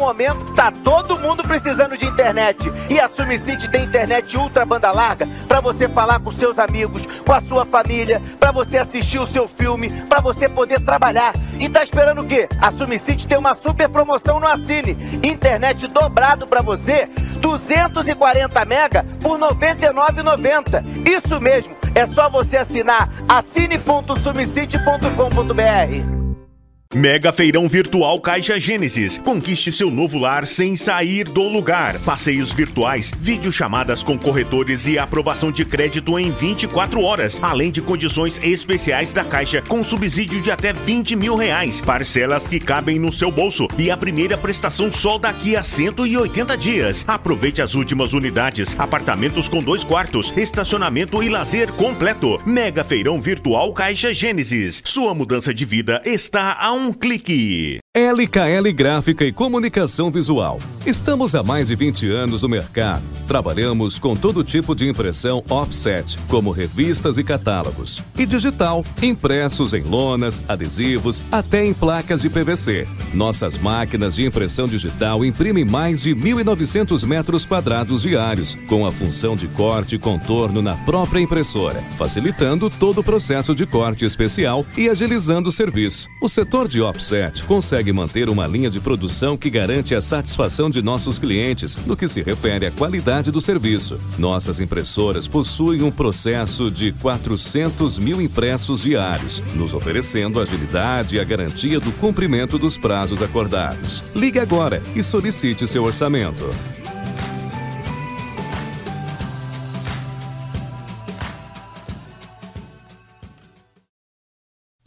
Momento 0.07 0.55
tá 0.55 0.71
todo 0.71 1.19
mundo 1.19 1.43
precisando 1.43 1.97
de 1.97 2.07
internet. 2.07 2.61
E 2.89 3.01
a 3.01 3.09
Sumicity 3.09 3.69
tem 3.69 3.83
internet 3.85 4.37
ultra 4.37 4.65
banda 4.65 4.93
larga 4.93 5.29
para 5.49 5.59
você 5.61 5.89
falar 5.89 6.21
com 6.21 6.31
seus 6.31 6.61
amigos, 6.61 7.05
com 7.27 7.33
a 7.33 7.41
sua 7.41 7.65
família, 7.65 8.23
para 8.39 8.53
você 8.53 8.79
assistir 8.79 9.19
o 9.19 9.27
seu 9.27 9.49
filme, 9.49 9.91
para 10.09 10.21
você 10.21 10.49
poder 10.49 10.79
trabalhar. 10.81 11.35
E 11.59 11.69
tá 11.69 11.83
esperando 11.83 12.21
o 12.21 12.27
quê? 12.27 12.49
A 12.61 12.71
Sumicity 12.71 13.27
tem 13.27 13.37
uma 13.37 13.57
super 13.57 13.89
promoção 13.89 14.39
no 14.39 14.47
Assine. 14.47 14.97
Internet 15.25 15.89
dobrado 15.89 16.47
para 16.47 16.63
você, 16.63 17.09
240 17.41 18.65
mega 18.65 19.05
por 19.21 19.41
99,90. 19.41 21.09
Isso 21.09 21.41
mesmo, 21.41 21.75
é 21.97 22.07
só 22.07 22.31
você 22.31 22.59
assinar 22.59 23.11
assine.sumicity.com.br. 23.29 26.16
Mega 26.97 27.31
Feirão 27.31 27.69
Virtual 27.69 28.19
Caixa 28.19 28.59
Gênesis. 28.59 29.19
Conquiste 29.19 29.71
seu 29.71 29.91
novo 29.91 30.19
lar 30.19 30.47
sem 30.47 30.77
sair 30.77 31.25
do 31.25 31.43
lugar. 31.43 31.99
Passeios 31.99 32.55
virtuais, 32.55 33.13
videochamadas 33.21 34.03
com 34.03 34.19
corretores 34.19 34.87
e 34.87 34.99
aprovação 34.99 35.53
de 35.53 35.63
crédito 35.63 36.19
em 36.19 36.31
24 36.31 37.03
horas. 37.03 37.39
Além 37.43 37.71
de 37.71 37.83
condições 37.83 38.41
especiais 38.43 39.13
da 39.13 39.23
Caixa 39.23 39.61
com 39.61 39.85
subsídio 39.85 40.41
de 40.41 40.51
até 40.51 40.73
20 40.73 41.17
mil 41.17 41.37
reais. 41.37 41.83
Parcelas 41.83 42.49
que 42.49 42.59
cabem 42.59 42.99
no 42.99 43.13
seu 43.13 43.31
bolso. 43.31 43.69
E 43.77 43.91
a 43.91 43.97
primeira 43.99 44.39
prestação 44.39 44.91
só 44.91 45.19
daqui 45.19 45.55
a 45.55 45.63
180 45.63 46.57
dias. 46.57 47.05
Aproveite 47.07 47.61
as 47.61 47.75
últimas 47.75 48.15
unidades. 48.15 48.75
Apartamentos 48.81 49.51
com 49.51 49.59
dois 49.59 49.85
quartos, 49.85 50.33
estacionamento 50.35 51.23
e 51.23 51.29
lazer 51.29 51.71
completo. 51.73 52.41
Mega 52.47 52.83
Feirão 52.83 53.21
Virtual 53.21 53.71
Caixa 53.75 54.15
Gênesis. 54.15 54.81
Sua 54.83 55.15
mudança 55.15 55.53
de 55.53 55.67
vida 55.67 56.01
está 56.03 56.57
a 56.59 56.73
um 56.73 56.86
clique. 56.93 57.81
LKL 57.97 58.71
Gráfica 58.75 59.25
e 59.25 59.33
Comunicação 59.33 60.11
Visual. 60.11 60.59
Estamos 60.85 61.35
há 61.35 61.43
mais 61.43 61.69
de 61.69 61.75
20 61.75 62.11
anos 62.11 62.43
no 62.43 62.49
mercado. 62.49 63.03
Trabalhamos 63.27 63.99
com 63.99 64.15
todo 64.15 64.45
tipo 64.45 64.75
de 64.75 64.87
impressão 64.87 65.43
offset, 65.49 66.17
como 66.29 66.51
revistas 66.51 67.17
e 67.17 67.25
catálogos, 67.25 68.03
e 68.17 68.27
digital, 68.27 68.85
impressos 69.03 69.73
em 69.73 69.83
lonas, 69.83 70.43
adesivos, 70.47 71.23
até 71.33 71.65
em 71.65 71.73
placas 71.73 72.21
de 72.21 72.29
PVC. 72.29 72.87
Nossas 73.15 73.57
máquinas 73.57 74.15
de 74.15 74.27
impressão 74.27 74.67
digital 74.69 75.25
imprimem 75.25 75.65
mais 75.65 76.03
de 76.03 76.15
1.900 76.15 77.05
metros 77.07 77.47
quadrados 77.47 78.03
diários, 78.03 78.57
com 78.69 78.85
a 78.85 78.93
função 78.93 79.35
de 79.35 79.49
corte 79.49 79.97
e 79.97 79.99
contorno 79.99 80.61
na 80.61 80.77
própria 80.85 81.21
impressora, 81.21 81.81
facilitando 81.97 82.69
todo 82.69 82.99
o 82.99 83.05
processo 83.05 83.55
de 83.55 83.65
corte 83.65 84.05
especial 84.05 84.67
e 84.77 84.89
agilizando 84.89 85.49
o 85.49 85.53
serviço. 85.53 86.09
O 86.21 86.29
setor 86.29 86.69
de 86.69 86.83
offset 86.83 87.43
consegue 87.45 87.86
manter 87.93 88.29
uma 88.29 88.47
linha 88.47 88.71
de 88.71 88.81
produção 88.81 89.37
que 89.37 89.51
garante 89.51 89.95
a 89.95 90.01
satisfação 90.01 90.69
de 90.71 90.83
nossos 90.83 91.19
clientes 91.19 91.77
no 91.87 91.97
que 91.97 92.09
se 92.09 92.23
refere 92.23 92.67
à 92.67 92.71
qualidade 92.71 93.31
do 93.31 93.41
serviço. 93.41 94.01
Nossas 94.19 94.61
impressoras 94.61 95.29
possuem 95.29 95.83
um 95.83 95.91
processo 95.91 96.71
de 96.71 96.93
400 96.93 97.99
mil 97.99 98.21
impressos 98.21 98.83
diários, 98.83 99.43
nos 99.55 99.75
oferecendo 99.75 100.41
agilidade 100.41 101.17
e 101.17 101.21
a 101.21 101.25
garantia 101.25 101.81
do 101.81 101.93
cumprimento 101.93 102.59
dos 102.59 102.79
prazos 102.79 103.23
acordados. 103.23 104.03
Ligue 104.15 104.39
agora 104.39 104.83
e 104.95 105.03
solicite 105.03 105.67
seu 105.67 105.85
orçamento. 105.85 106.45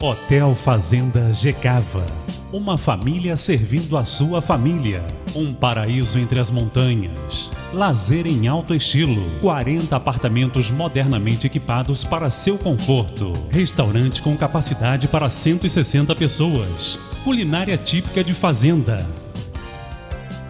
Hotel 0.02 0.54
Fazenda 0.54 1.30
Gecava. 1.34 2.06
Uma 2.52 2.76
família 2.76 3.36
servindo 3.36 3.96
a 3.96 4.04
sua 4.04 4.42
família. 4.42 5.06
Um 5.36 5.54
paraíso 5.54 6.18
entre 6.18 6.40
as 6.40 6.50
montanhas. 6.50 7.48
Lazer 7.72 8.26
em 8.26 8.48
alto 8.48 8.74
estilo. 8.74 9.22
40 9.40 9.94
apartamentos 9.94 10.68
modernamente 10.68 11.46
equipados 11.46 12.02
para 12.02 12.28
seu 12.28 12.58
conforto. 12.58 13.32
Restaurante 13.52 14.20
com 14.20 14.36
capacidade 14.36 15.06
para 15.06 15.30
160 15.30 16.12
pessoas. 16.16 16.98
Culinária 17.22 17.78
típica 17.78 18.24
de 18.24 18.34
fazenda. 18.34 19.06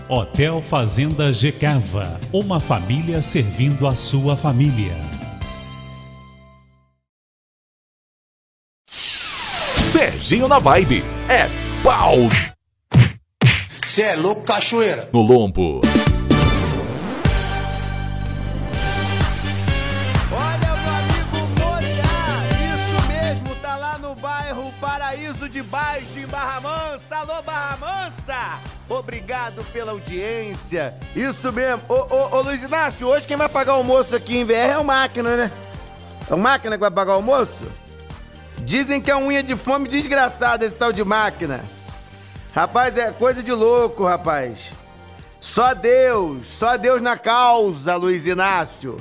Hotel 0.09 0.63
Fazenda 0.63 1.31
Gecava. 1.35 2.19
Uma 2.33 2.59
família 2.59 3.21
servindo 3.21 3.87
a 3.87 3.93
sua 3.95 4.35
família. 4.37 4.95
Serginho 9.77 10.49
na 10.49 10.59
Vibe. 10.59 11.05
É 11.29 11.70
pau 11.83 12.17
Cê 13.87 14.03
é 14.03 14.17
louco, 14.17 14.43
cachoeira. 14.43 15.09
no 15.13 15.21
lombo. 15.21 15.81
Olha, 20.33 20.77
meu 20.77 20.95
amigo 20.95 21.39
Moriá, 21.59 22.07
isso 22.73 23.09
mesmo, 23.09 23.55
tá 23.57 23.77
lá 23.77 23.99
no 23.99 24.15
bairro 24.15 24.73
Paraíso 24.81 25.49
de 25.49 25.61
Baixo, 25.63 26.21
em 26.21 26.27
Barra 26.27 26.61
Mansa. 26.61 27.17
Alô, 27.17 27.43
Barra 27.43 27.77
Mansa! 27.79 28.59
Obrigado 28.89 29.65
pela 29.73 29.91
audiência. 29.91 30.95
Isso 31.17 31.53
mesmo. 31.53 31.83
Ô, 31.89 31.95
ô, 32.15 32.37
ô, 32.37 32.41
Luiz 32.43 32.63
Inácio, 32.63 33.09
hoje 33.09 33.27
quem 33.27 33.37
vai 33.37 33.49
pagar 33.49 33.73
o 33.73 33.79
almoço 33.79 34.15
aqui 34.15 34.37
em 34.37 34.45
VR 34.45 34.53
é 34.53 34.79
o 34.79 34.85
Máquina, 34.85 35.37
né? 35.37 35.51
É 36.31 36.35
o 36.35 36.39
Máquina 36.39 36.77
que 36.77 36.81
vai 36.81 36.91
pagar 36.93 37.13
o 37.13 37.17
almoço? 37.17 37.65
Dizem 38.65 39.01
que 39.01 39.11
é 39.11 39.17
unha 39.17 39.43
de 39.43 39.57
fome 39.57 39.89
desgraçada 39.89 40.65
esse 40.65 40.77
tal 40.77 40.93
de 40.93 41.03
Máquina. 41.03 41.61
Rapaz, 42.55 42.97
é 42.97 43.11
coisa 43.11 43.43
de 43.43 43.53
louco, 43.53 44.05
rapaz. 44.05 44.73
Só 45.41 45.73
Deus, 45.73 46.47
só 46.47 46.77
Deus 46.77 47.01
na 47.01 47.17
causa, 47.17 47.97
Luiz 47.97 48.27
Inácio. 48.27 48.97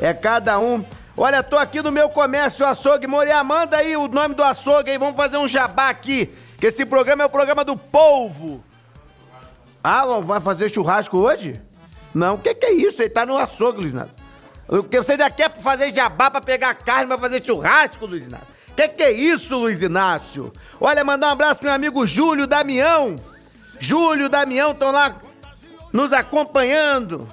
É 0.00 0.14
cada 0.14 0.58
um. 0.58 0.84
Olha, 1.16 1.42
tô 1.42 1.58
aqui 1.58 1.82
no 1.82 1.92
meu 1.92 2.08
comércio 2.08 2.64
açougue. 2.64 3.06
Moriá, 3.06 3.44
manda 3.44 3.76
aí 3.76 3.96
o 3.96 4.08
nome 4.08 4.34
do 4.34 4.42
açougue 4.42 4.90
aí. 4.90 4.98
Vamos 4.98 5.16
fazer 5.16 5.36
um 5.36 5.46
jabá 5.46 5.90
aqui. 5.90 6.32
Que 6.58 6.68
esse 6.68 6.86
programa 6.86 7.22
é 7.22 7.26
o 7.26 7.30
programa 7.30 7.64
do 7.64 7.76
povo. 7.76 8.64
Ah, 9.84 10.06
vai 10.20 10.40
fazer 10.40 10.70
churrasco 10.70 11.18
hoje? 11.18 11.60
Não, 12.14 12.34
o 12.34 12.38
que, 12.38 12.54
que 12.54 12.66
é 12.66 12.72
isso? 12.72 13.02
Ele 13.02 13.10
tá 13.10 13.26
no 13.26 13.36
açougue, 13.36 13.80
Luiz 13.80 13.92
Inácio. 13.92 14.14
Você 14.90 15.18
já 15.18 15.28
quer 15.28 15.52
fazer 15.58 15.92
jabá 15.92 16.30
pra 16.30 16.40
pegar 16.40 16.72
carne 16.74 17.08
pra 17.08 17.18
fazer 17.18 17.44
churrasco, 17.44 18.06
Luiz 18.06 18.26
Inácio? 18.26 18.46
Que 18.76 18.88
que 18.88 19.02
é 19.02 19.12
isso, 19.12 19.56
Luiz 19.56 19.82
Inácio? 19.82 20.52
Olha, 20.80 21.04
mandar 21.04 21.28
um 21.28 21.32
abraço 21.32 21.60
pro 21.60 21.66
meu 21.66 21.74
amigo 21.74 22.06
Júlio 22.06 22.46
Damião. 22.46 23.16
Júlio 23.78 24.28
Damião 24.28 24.72
estão 24.72 24.90
lá 24.90 25.16
nos 25.92 26.12
acompanhando 26.12 27.28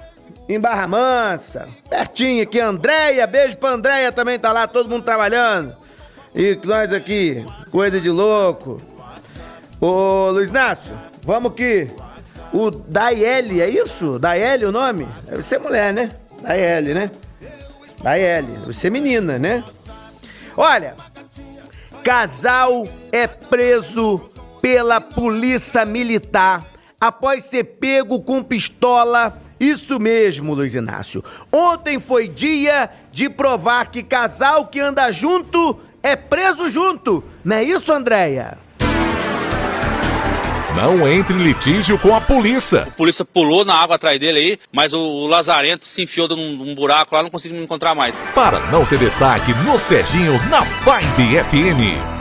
em 0.48 0.60
Barra 0.60 0.86
Mansa. 0.86 1.68
Pertinho 1.88 2.42
aqui, 2.42 2.60
Andréia. 2.60 3.26
Beijo 3.26 3.56
pra 3.56 3.70
Andréia 3.70 4.12
também, 4.12 4.38
tá 4.38 4.52
lá, 4.52 4.66
todo 4.66 4.90
mundo 4.90 5.04
trabalhando. 5.04 5.74
E 6.34 6.58
nós 6.64 6.92
aqui, 6.92 7.44
coisa 7.70 8.00
de 8.00 8.10
louco. 8.10 8.80
Ô, 9.80 10.30
Luiz 10.30 10.50
Inácio, 10.50 10.94
vamos 11.24 11.54
que 11.54 11.88
o 12.52 12.70
Daiele, 12.70 13.62
é 13.62 13.68
isso? 13.68 14.18
Daiele 14.18 14.66
o 14.66 14.72
nome? 14.72 15.08
Deve 15.24 15.42
ser 15.42 15.58
mulher, 15.58 15.92
né? 15.92 16.10
Daiele, 16.42 16.94
né? 16.94 17.10
Daiele, 18.02 18.48
deve 18.48 18.72
ser 18.72 18.90
menina, 18.90 19.38
né? 19.38 19.64
Olha, 20.56 20.94
casal 22.02 22.86
é 23.12 23.26
preso 23.26 24.20
pela 24.60 25.00
polícia 25.00 25.84
militar 25.84 26.66
após 27.00 27.44
ser 27.44 27.64
pego 27.64 28.20
com 28.20 28.42
pistola 28.42 29.38
Isso 29.58 30.00
mesmo, 30.00 30.54
Luiz 30.54 30.74
Inácio. 30.74 31.22
Ontem 31.52 32.00
foi 32.00 32.28
dia 32.28 32.88
de 33.12 33.28
provar 33.28 33.90
que 33.90 34.02
casal 34.02 34.66
que 34.66 34.80
anda 34.80 35.12
junto 35.12 35.78
é 36.02 36.16
preso 36.16 36.70
junto. 36.70 37.22
Não 37.44 37.56
é 37.56 37.64
isso, 37.64 37.92
Andréia? 37.92 38.56
Não 40.76 41.06
entre 41.08 41.34
em 41.34 41.42
litígio 41.42 41.98
com 41.98 42.14
a 42.14 42.20
polícia. 42.20 42.82
A 42.82 42.90
polícia 42.92 43.24
pulou 43.24 43.64
na 43.64 43.74
água 43.74 43.96
atrás 43.96 44.18
dele 44.18 44.38
aí, 44.38 44.58
mas 44.72 44.92
o, 44.92 44.98
o 44.98 45.26
Lazarento 45.26 45.84
se 45.84 46.02
enfiou 46.02 46.28
num, 46.28 46.56
num 46.56 46.74
buraco 46.74 47.14
lá, 47.14 47.22
não 47.22 47.30
conseguiu 47.30 47.58
me 47.58 47.64
encontrar 47.64 47.94
mais. 47.94 48.16
Para 48.34 48.60
não 48.70 48.86
ser 48.86 48.98
destaque 48.98 49.52
no 49.64 49.76
Serginho 49.76 50.32
na 50.48 50.60
Vibe 50.60 51.42
FM. 51.44 52.19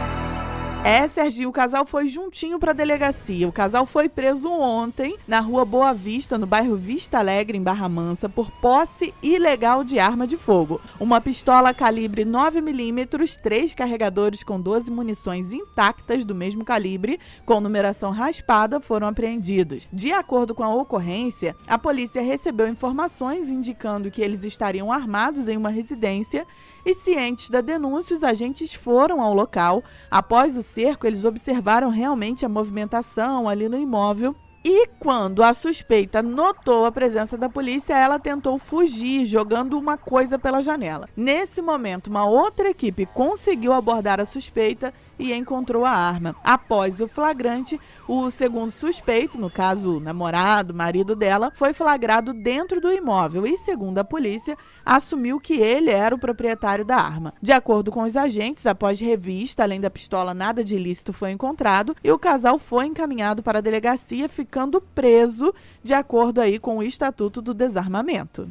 É, 0.81 1.05
Serginho, 1.09 1.50
o 1.50 1.53
casal 1.53 1.86
foi 1.86 2.07
juntinho 2.07 2.57
para 2.57 2.71
a 2.71 2.74
delegacia. 2.74 3.48
O 3.48 3.51
casal 3.51 3.86
foi 3.86 4.07
preso 4.07 4.50
ontem 4.50 5.17
na 5.27 5.41
rua 5.41 5.65
Boa 5.65 5.93
Vista, 5.93 6.38
no 6.38 6.48
bairro 6.48 6.75
Vista 6.77 7.19
Alegre, 7.19 7.57
em 7.57 7.62
Barra 7.62 7.89
Mansa, 7.89 8.29
por 8.29 8.50
posse 8.50 9.13
ilegal 9.21 9.83
de 9.83 10.00
arma 10.00 10.25
de 10.25 10.38
fogo. 10.38 10.79
Uma 10.98 11.19
pistola 11.19 11.74
calibre 11.74 12.24
9mm, 12.24 13.38
três 13.41 13.74
carregadores 13.74 14.41
com 14.41 14.59
12 14.59 14.89
munições 14.89 15.51
intactas 15.51 16.24
do 16.24 16.33
mesmo 16.33 16.63
calibre, 16.63 17.19
com 17.45 17.59
numeração 17.59 18.12
raspada, 18.12 18.79
foram 18.79 19.07
apreendidos. 19.07 19.86
De 19.91 20.13
acordo 20.13 20.55
com 20.55 20.63
a 20.63 20.74
ocorrência, 20.74 21.57
a 21.67 21.77
polícia 21.77 22.21
recebeu 22.21 22.69
informações 22.69 23.51
indicando 23.51 24.09
que 24.09 24.21
eles 24.21 24.45
estariam 24.45 24.91
armados 24.91 25.50
em 25.50 25.57
uma 25.57 25.69
residência 25.69 26.48
e 26.86 26.93
cientes 26.93 27.50
da 27.50 27.62
denúncia, 27.62 28.15
os 28.15 28.24
agentes 28.24 28.74
foram 28.74 29.21
ao 29.21 29.33
local. 29.33 29.83
Após 30.09 30.55
o 30.57 30.63
cerco, 30.63 31.05
eles 31.05 31.25
observaram 31.25 31.89
realmente 31.89 32.45
a 32.45 32.50
movimentação 32.50 33.48
ali 33.48 33.67
no 33.67 33.77
imóvel 33.77 34.36
e 34.63 34.88
quando 35.00 35.41
a 35.41 35.53
suspeita 35.53 36.21
notou 36.21 36.86
a 36.86 36.91
presença 36.91 37.38
da 37.38 37.48
polícia, 37.48 37.98
ela 37.98 38.19
tentou 38.19 38.57
fugir, 38.59 39.25
jogando 39.25 39.77
uma 39.77 39.98
coisa 39.98 40.38
pela 40.38 40.62
janela. 40.62 41.07
Nesse 41.15 41.62
momento, 41.62 42.07
uma 42.07 42.25
outra 42.25 42.69
equipe 42.69 43.05
conseguiu 43.05 43.71
abordar 43.71 44.19
a 44.19 44.25
suspeita 44.25 44.93
e 45.19 45.33
encontrou 45.33 45.85
a 45.85 45.91
arma. 45.91 46.35
Após 46.43 47.01
o 47.01 47.07
flagrante, 47.07 47.79
o 48.07 48.31
segundo 48.31 48.71
suspeito, 48.71 49.38
no 49.38 49.49
caso 49.49 49.97
o 49.97 49.99
namorado, 49.99 50.73
marido 50.73 51.15
dela, 51.15 51.51
foi 51.53 51.73
flagrado 51.73 52.33
dentro 52.33 52.79
do 52.79 52.91
imóvel 52.91 53.45
e, 53.45 53.57
segundo 53.57 53.99
a 53.99 54.03
polícia, 54.03 54.57
assumiu 54.85 55.39
que 55.39 55.55
ele 55.55 55.91
era 55.91 56.15
o 56.15 56.19
proprietário 56.19 56.85
da 56.85 56.95
arma. 56.95 57.33
De 57.41 57.51
acordo 57.51 57.91
com 57.91 58.03
os 58.03 58.15
agentes, 58.15 58.65
após 58.65 58.99
revista, 58.99 59.63
além 59.63 59.81
da 59.81 59.89
pistola, 59.89 60.33
nada 60.33 60.63
de 60.63 60.75
ilícito 60.75 61.11
foi 61.11 61.31
encontrado 61.31 61.95
e 62.03 62.11
o 62.11 62.17
casal 62.17 62.57
foi 62.57 62.85
encaminhado 62.85 63.43
para 63.43 63.59
a 63.59 63.61
delegacia, 63.61 64.29
ficando 64.29 64.79
preso 64.79 65.53
de 65.83 65.93
acordo 65.93 66.39
aí 66.39 66.57
com 66.57 66.77
o 66.77 66.83
Estatuto 66.83 67.41
do 67.41 67.53
Desarmamento. 67.53 68.47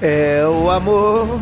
É 0.00 0.44
o 0.46 0.70
amor 0.70 1.40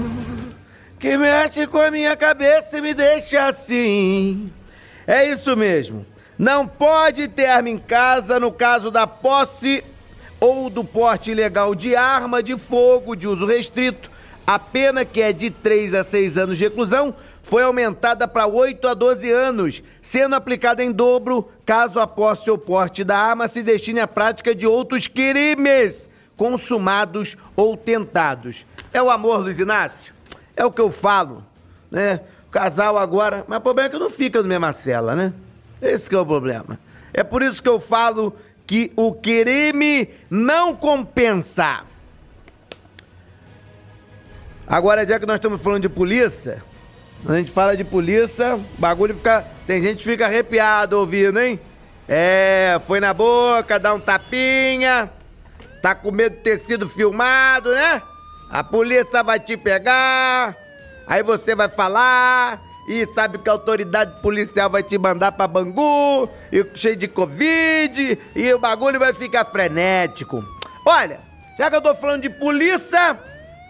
que 1.02 1.16
mexe 1.16 1.66
com 1.66 1.78
a 1.78 1.90
minha 1.90 2.16
cabeça 2.16 2.78
e 2.78 2.80
me 2.80 2.94
deixa 2.94 3.48
assim. 3.48 4.52
É 5.04 5.28
isso 5.28 5.56
mesmo. 5.56 6.06
Não 6.38 6.64
pode 6.64 7.26
ter 7.26 7.46
arma 7.46 7.70
em 7.70 7.76
casa 7.76 8.38
no 8.38 8.52
caso 8.52 8.88
da 8.88 9.04
posse 9.04 9.82
ou 10.38 10.70
do 10.70 10.84
porte 10.84 11.32
ilegal 11.32 11.74
de 11.74 11.96
arma 11.96 12.40
de 12.40 12.56
fogo 12.56 13.16
de 13.16 13.26
uso 13.26 13.44
restrito. 13.44 14.12
A 14.46 14.60
pena, 14.60 15.04
que 15.04 15.20
é 15.20 15.32
de 15.32 15.50
3 15.50 15.92
a 15.94 16.04
6 16.04 16.38
anos 16.38 16.58
de 16.58 16.64
reclusão, 16.64 17.12
foi 17.42 17.64
aumentada 17.64 18.28
para 18.28 18.46
8 18.46 18.86
a 18.86 18.94
12 18.94 19.28
anos, 19.28 19.82
sendo 20.00 20.36
aplicada 20.36 20.84
em 20.84 20.92
dobro 20.92 21.50
caso 21.66 21.98
a 21.98 22.06
posse 22.06 22.48
ou 22.48 22.56
porte 22.56 23.02
da 23.02 23.18
arma 23.18 23.48
se 23.48 23.60
destine 23.60 23.98
à 23.98 24.06
prática 24.06 24.54
de 24.54 24.68
outros 24.68 25.08
crimes 25.08 26.08
consumados 26.36 27.36
ou 27.56 27.76
tentados. 27.76 28.64
É 28.94 29.02
o 29.02 29.10
amor, 29.10 29.40
Luiz 29.40 29.58
Inácio? 29.58 30.21
É 30.56 30.64
o 30.64 30.72
que 30.72 30.80
eu 30.80 30.90
falo, 30.90 31.44
né? 31.90 32.20
O 32.48 32.50
casal 32.50 32.98
agora. 32.98 33.44
Mas 33.48 33.58
o 33.58 33.62
problema 33.62 33.88
é 33.88 33.90
que 33.90 33.98
não 33.98 34.10
fica 34.10 34.42
na 34.42 34.48
mesma 34.48 34.72
cela, 34.72 35.14
né? 35.14 35.32
Esse 35.80 36.14
é 36.14 36.18
o 36.18 36.26
problema. 36.26 36.78
É 37.12 37.22
por 37.22 37.42
isso 37.42 37.62
que 37.62 37.68
eu 37.68 37.80
falo 37.80 38.34
que 38.66 38.92
o 38.96 39.12
crime 39.12 40.08
não 40.30 40.74
compensa. 40.74 41.82
Agora, 44.66 45.06
já 45.06 45.18
que 45.18 45.26
nós 45.26 45.34
estamos 45.34 45.60
falando 45.60 45.82
de 45.82 45.88
polícia, 45.88 46.62
a 47.28 47.34
gente 47.34 47.50
fala 47.50 47.76
de 47.76 47.84
polícia, 47.84 48.58
bagulho 48.78 49.14
fica. 49.14 49.44
Tem 49.66 49.82
gente 49.82 49.98
que 49.98 50.10
fica 50.10 50.26
arrepiado 50.26 50.98
ouvindo, 50.98 51.40
hein? 51.40 51.60
É, 52.08 52.80
foi 52.86 52.98
na 52.98 53.12
boca, 53.12 53.78
dá 53.78 53.92
um 53.94 54.00
tapinha, 54.00 55.10
tá 55.80 55.94
com 55.94 56.10
medo 56.10 56.36
de 56.36 56.42
ter 56.42 56.56
sido 56.56 56.88
filmado, 56.88 57.72
né? 57.72 58.02
A 58.52 58.62
polícia 58.62 59.22
vai 59.22 59.40
te 59.40 59.56
pegar, 59.56 60.54
aí 61.06 61.22
você 61.22 61.54
vai 61.54 61.70
falar, 61.70 62.60
e 62.86 63.06
sabe 63.14 63.38
que 63.38 63.48
a 63.48 63.52
autoridade 63.52 64.20
policial 64.20 64.68
vai 64.68 64.82
te 64.82 64.98
mandar 64.98 65.32
pra 65.32 65.48
Bangu, 65.48 66.28
e 66.52 66.62
cheio 66.74 66.94
de 66.94 67.08
Covid, 67.08 68.18
e 68.36 68.52
o 68.52 68.58
bagulho 68.58 69.00
vai 69.00 69.14
ficar 69.14 69.46
frenético. 69.46 70.44
Olha, 70.84 71.18
já 71.56 71.70
que 71.70 71.76
eu 71.76 71.80
tô 71.80 71.94
falando 71.94 72.20
de 72.20 72.28
polícia 72.28 73.18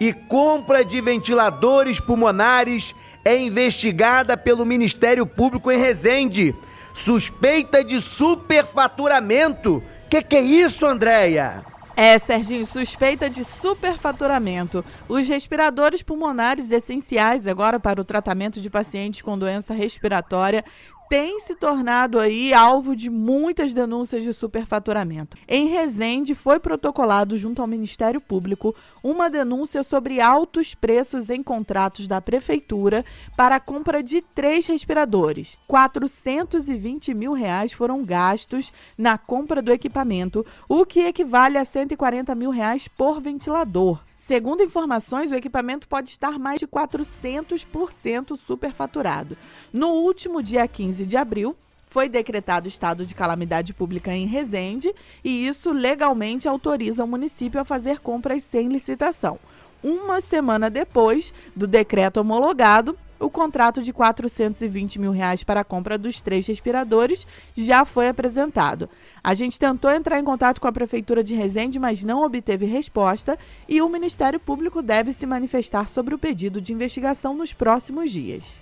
e 0.00 0.12
compra 0.12 0.84
de 0.84 1.00
ventiladores 1.00 2.00
pulmonares 2.00 2.92
é 3.24 3.36
investigada 3.36 4.36
pelo 4.36 4.66
Ministério 4.66 5.24
Público 5.24 5.70
em 5.70 5.78
Resende. 5.78 6.56
Suspeita 6.92 7.84
de 7.84 8.00
superfaturamento. 8.00 9.80
Que 10.10 10.22
que 10.24 10.36
é 10.36 10.40
isso, 10.40 10.84
Andréia? 10.84 11.64
É, 11.96 12.18
Serginho, 12.18 12.64
suspeita 12.64 13.28
de 13.28 13.44
superfaturamento. 13.44 14.84
Os 15.08 15.28
respiradores 15.28 16.02
pulmonares 16.02 16.72
essenciais 16.72 17.46
agora 17.46 17.78
para 17.78 18.00
o 18.00 18.04
tratamento 18.04 18.60
de 18.60 18.70
pacientes 18.70 19.20
com 19.20 19.38
doença 19.38 19.74
respiratória 19.74 20.64
tem 21.12 21.40
se 21.40 21.54
tornado 21.54 22.18
aí 22.18 22.54
alvo 22.54 22.96
de 22.96 23.10
muitas 23.10 23.74
denúncias 23.74 24.24
de 24.24 24.32
superfaturamento. 24.32 25.36
Em 25.46 25.68
Resende, 25.68 26.34
foi 26.34 26.58
protocolado 26.58 27.36
junto 27.36 27.60
ao 27.60 27.68
Ministério 27.68 28.18
Público 28.18 28.74
uma 29.02 29.28
denúncia 29.28 29.82
sobre 29.82 30.22
altos 30.22 30.74
preços 30.74 31.28
em 31.28 31.42
contratos 31.42 32.08
da 32.08 32.18
Prefeitura 32.18 33.04
para 33.36 33.56
a 33.56 33.60
compra 33.60 34.02
de 34.02 34.22
três 34.22 34.66
respiradores. 34.66 35.58
420 35.66 37.12
mil 37.12 37.34
reais 37.34 37.74
foram 37.74 38.02
gastos 38.02 38.72
na 38.96 39.18
compra 39.18 39.60
do 39.60 39.70
equipamento, 39.70 40.46
o 40.66 40.86
que 40.86 41.00
equivale 41.00 41.58
a 41.58 41.64
140 41.66 42.34
mil 42.34 42.48
reais 42.48 42.88
por 42.88 43.20
ventilador. 43.20 44.00
Segundo 44.24 44.62
informações, 44.62 45.32
o 45.32 45.34
equipamento 45.34 45.88
pode 45.88 46.10
estar 46.10 46.38
mais 46.38 46.60
de 46.60 46.66
400% 46.68 48.36
superfaturado. 48.36 49.36
No 49.72 49.88
último 49.88 50.40
dia 50.40 50.66
15 50.68 51.04
de 51.04 51.16
abril, 51.16 51.56
foi 51.88 52.08
decretado 52.08 52.68
estado 52.68 53.04
de 53.04 53.16
calamidade 53.16 53.74
pública 53.74 54.14
em 54.14 54.28
Resende 54.28 54.94
e 55.24 55.44
isso 55.44 55.72
legalmente 55.72 56.46
autoriza 56.46 57.02
o 57.02 57.08
município 57.08 57.60
a 57.60 57.64
fazer 57.64 57.98
compras 57.98 58.44
sem 58.44 58.68
licitação. 58.68 59.40
Uma 59.82 60.20
semana 60.20 60.70
depois 60.70 61.34
do 61.56 61.66
decreto 61.66 62.18
homologado, 62.18 62.96
o 63.22 63.30
contrato 63.30 63.82
de 63.82 63.92
420 63.92 64.98
mil 64.98 65.12
reais 65.12 65.44
para 65.44 65.60
a 65.60 65.64
compra 65.64 65.96
dos 65.96 66.20
três 66.20 66.44
respiradores 66.46 67.24
já 67.56 67.84
foi 67.84 68.08
apresentado. 68.08 68.90
A 69.22 69.32
gente 69.32 69.58
tentou 69.58 69.90
entrar 69.92 70.18
em 70.18 70.24
contato 70.24 70.60
com 70.60 70.66
a 70.66 70.72
Prefeitura 70.72 71.22
de 71.22 71.34
Resende, 71.34 71.78
mas 71.78 72.02
não 72.02 72.24
obteve 72.24 72.66
resposta 72.66 73.38
e 73.68 73.80
o 73.80 73.88
Ministério 73.88 74.40
Público 74.40 74.82
deve 74.82 75.12
se 75.12 75.24
manifestar 75.24 75.88
sobre 75.88 76.14
o 76.14 76.18
pedido 76.18 76.60
de 76.60 76.72
investigação 76.72 77.32
nos 77.34 77.52
próximos 77.52 78.10
dias. 78.10 78.60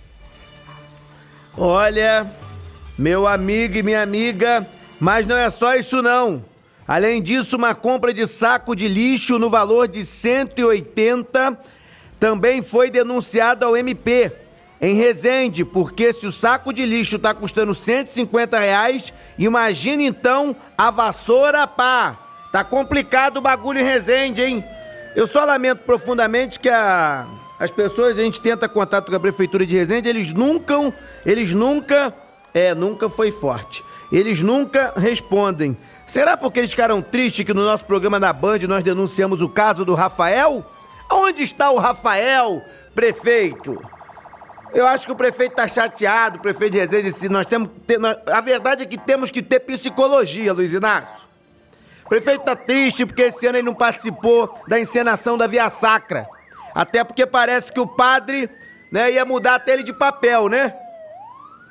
Olha, 1.57 2.31
meu 2.97 3.27
amigo 3.27 3.77
e 3.77 3.83
minha 3.83 4.03
amiga, 4.03 4.67
mas 4.99 5.25
não 5.25 5.35
é 5.35 5.49
só 5.49 5.73
isso 5.73 6.03
não. 6.03 6.45
Além 6.87 7.21
disso, 7.21 7.57
uma 7.57 7.73
compra 7.73 8.13
de 8.13 8.27
saco 8.27 8.75
de 8.75 8.87
lixo 8.87 9.39
no 9.39 9.49
valor 9.49 9.87
de 9.87 10.05
180 10.05 11.57
também 12.19 12.61
foi 12.61 12.91
denunciada 12.91 13.65
ao 13.65 13.75
MP 13.75 14.31
em 14.81 14.95
Resende, 14.95 15.63
porque 15.63 16.11
se 16.11 16.25
o 16.25 16.31
saco 16.31 16.73
de 16.73 16.83
lixo 16.87 17.17
está 17.17 17.35
custando 17.35 17.75
150 17.75 18.57
reais, 18.57 19.13
imagina 19.37 20.01
então 20.01 20.55
a 20.75 20.89
vassoura 20.89 21.67
pá. 21.67 22.17
Tá 22.51 22.63
complicado 22.63 23.37
o 23.37 23.41
bagulho 23.41 23.79
em 23.79 23.83
Resende, 23.83 24.41
hein? 24.41 24.63
Eu 25.15 25.27
só 25.27 25.45
lamento 25.45 25.83
profundamente 25.83 26.59
que 26.59 26.67
a, 26.67 27.27
as 27.59 27.69
pessoas, 27.69 28.17
a 28.17 28.23
gente 28.23 28.41
tenta 28.41 28.67
contato 28.67 29.11
com 29.11 29.15
a 29.15 29.19
prefeitura 29.19 29.67
de 29.67 29.77
Resende, 29.77 30.09
eles 30.09 30.33
nunca, 30.33 30.91
eles 31.23 31.53
nunca, 31.53 32.11
é, 32.51 32.73
nunca 32.73 33.07
foi 33.07 33.31
forte. 33.31 33.83
Eles 34.11 34.41
nunca 34.41 34.93
respondem. 34.97 35.77
Será 36.07 36.35
porque 36.35 36.59
eles 36.59 36.71
ficaram 36.71 37.01
tristes 37.01 37.45
que 37.45 37.53
no 37.53 37.63
nosso 37.63 37.85
programa 37.85 38.19
na 38.19 38.33
Band 38.33 38.59
nós 38.67 38.83
denunciamos 38.83 39.43
o 39.43 39.47
caso 39.47 39.85
do 39.85 39.93
Rafael? 39.93 40.65
Onde 41.09 41.43
está 41.43 41.69
o 41.69 41.77
Rafael, 41.77 42.61
prefeito? 42.95 43.79
Eu 44.73 44.87
acho 44.87 45.05
que 45.05 45.11
o 45.11 45.15
prefeito 45.15 45.51
está 45.51 45.67
chateado, 45.67 46.37
o 46.37 46.41
prefeito 46.41 46.73
de 46.73 46.79
Resende, 46.79 47.11
se 47.11 47.27
nós 47.27 47.45
temos 47.45 47.69
ter, 47.85 47.99
nós, 47.99 48.17
a 48.27 48.39
verdade 48.39 48.83
é 48.83 48.85
que 48.85 48.97
temos 48.97 49.29
que 49.29 49.41
ter 49.41 49.59
psicologia, 49.59 50.53
Luiz 50.53 50.71
Inácio. 50.71 51.27
prefeito 52.07 52.45
tá 52.45 52.55
triste 52.55 53.05
porque 53.05 53.23
esse 53.23 53.45
ano 53.45 53.57
ele 53.57 53.65
não 53.65 53.75
participou 53.75 54.53
da 54.67 54.79
encenação 54.79 55.37
da 55.37 55.45
Via 55.45 55.67
Sacra. 55.69 56.27
Até 56.73 57.03
porque 57.03 57.25
parece 57.25 57.71
que 57.71 57.79
o 57.79 57.87
padre, 57.87 58.49
né, 58.91 59.11
ia 59.11 59.25
mudar 59.25 59.55
até 59.55 59.73
ele 59.73 59.83
de 59.83 59.93
papel, 59.93 60.47
né? 60.47 60.73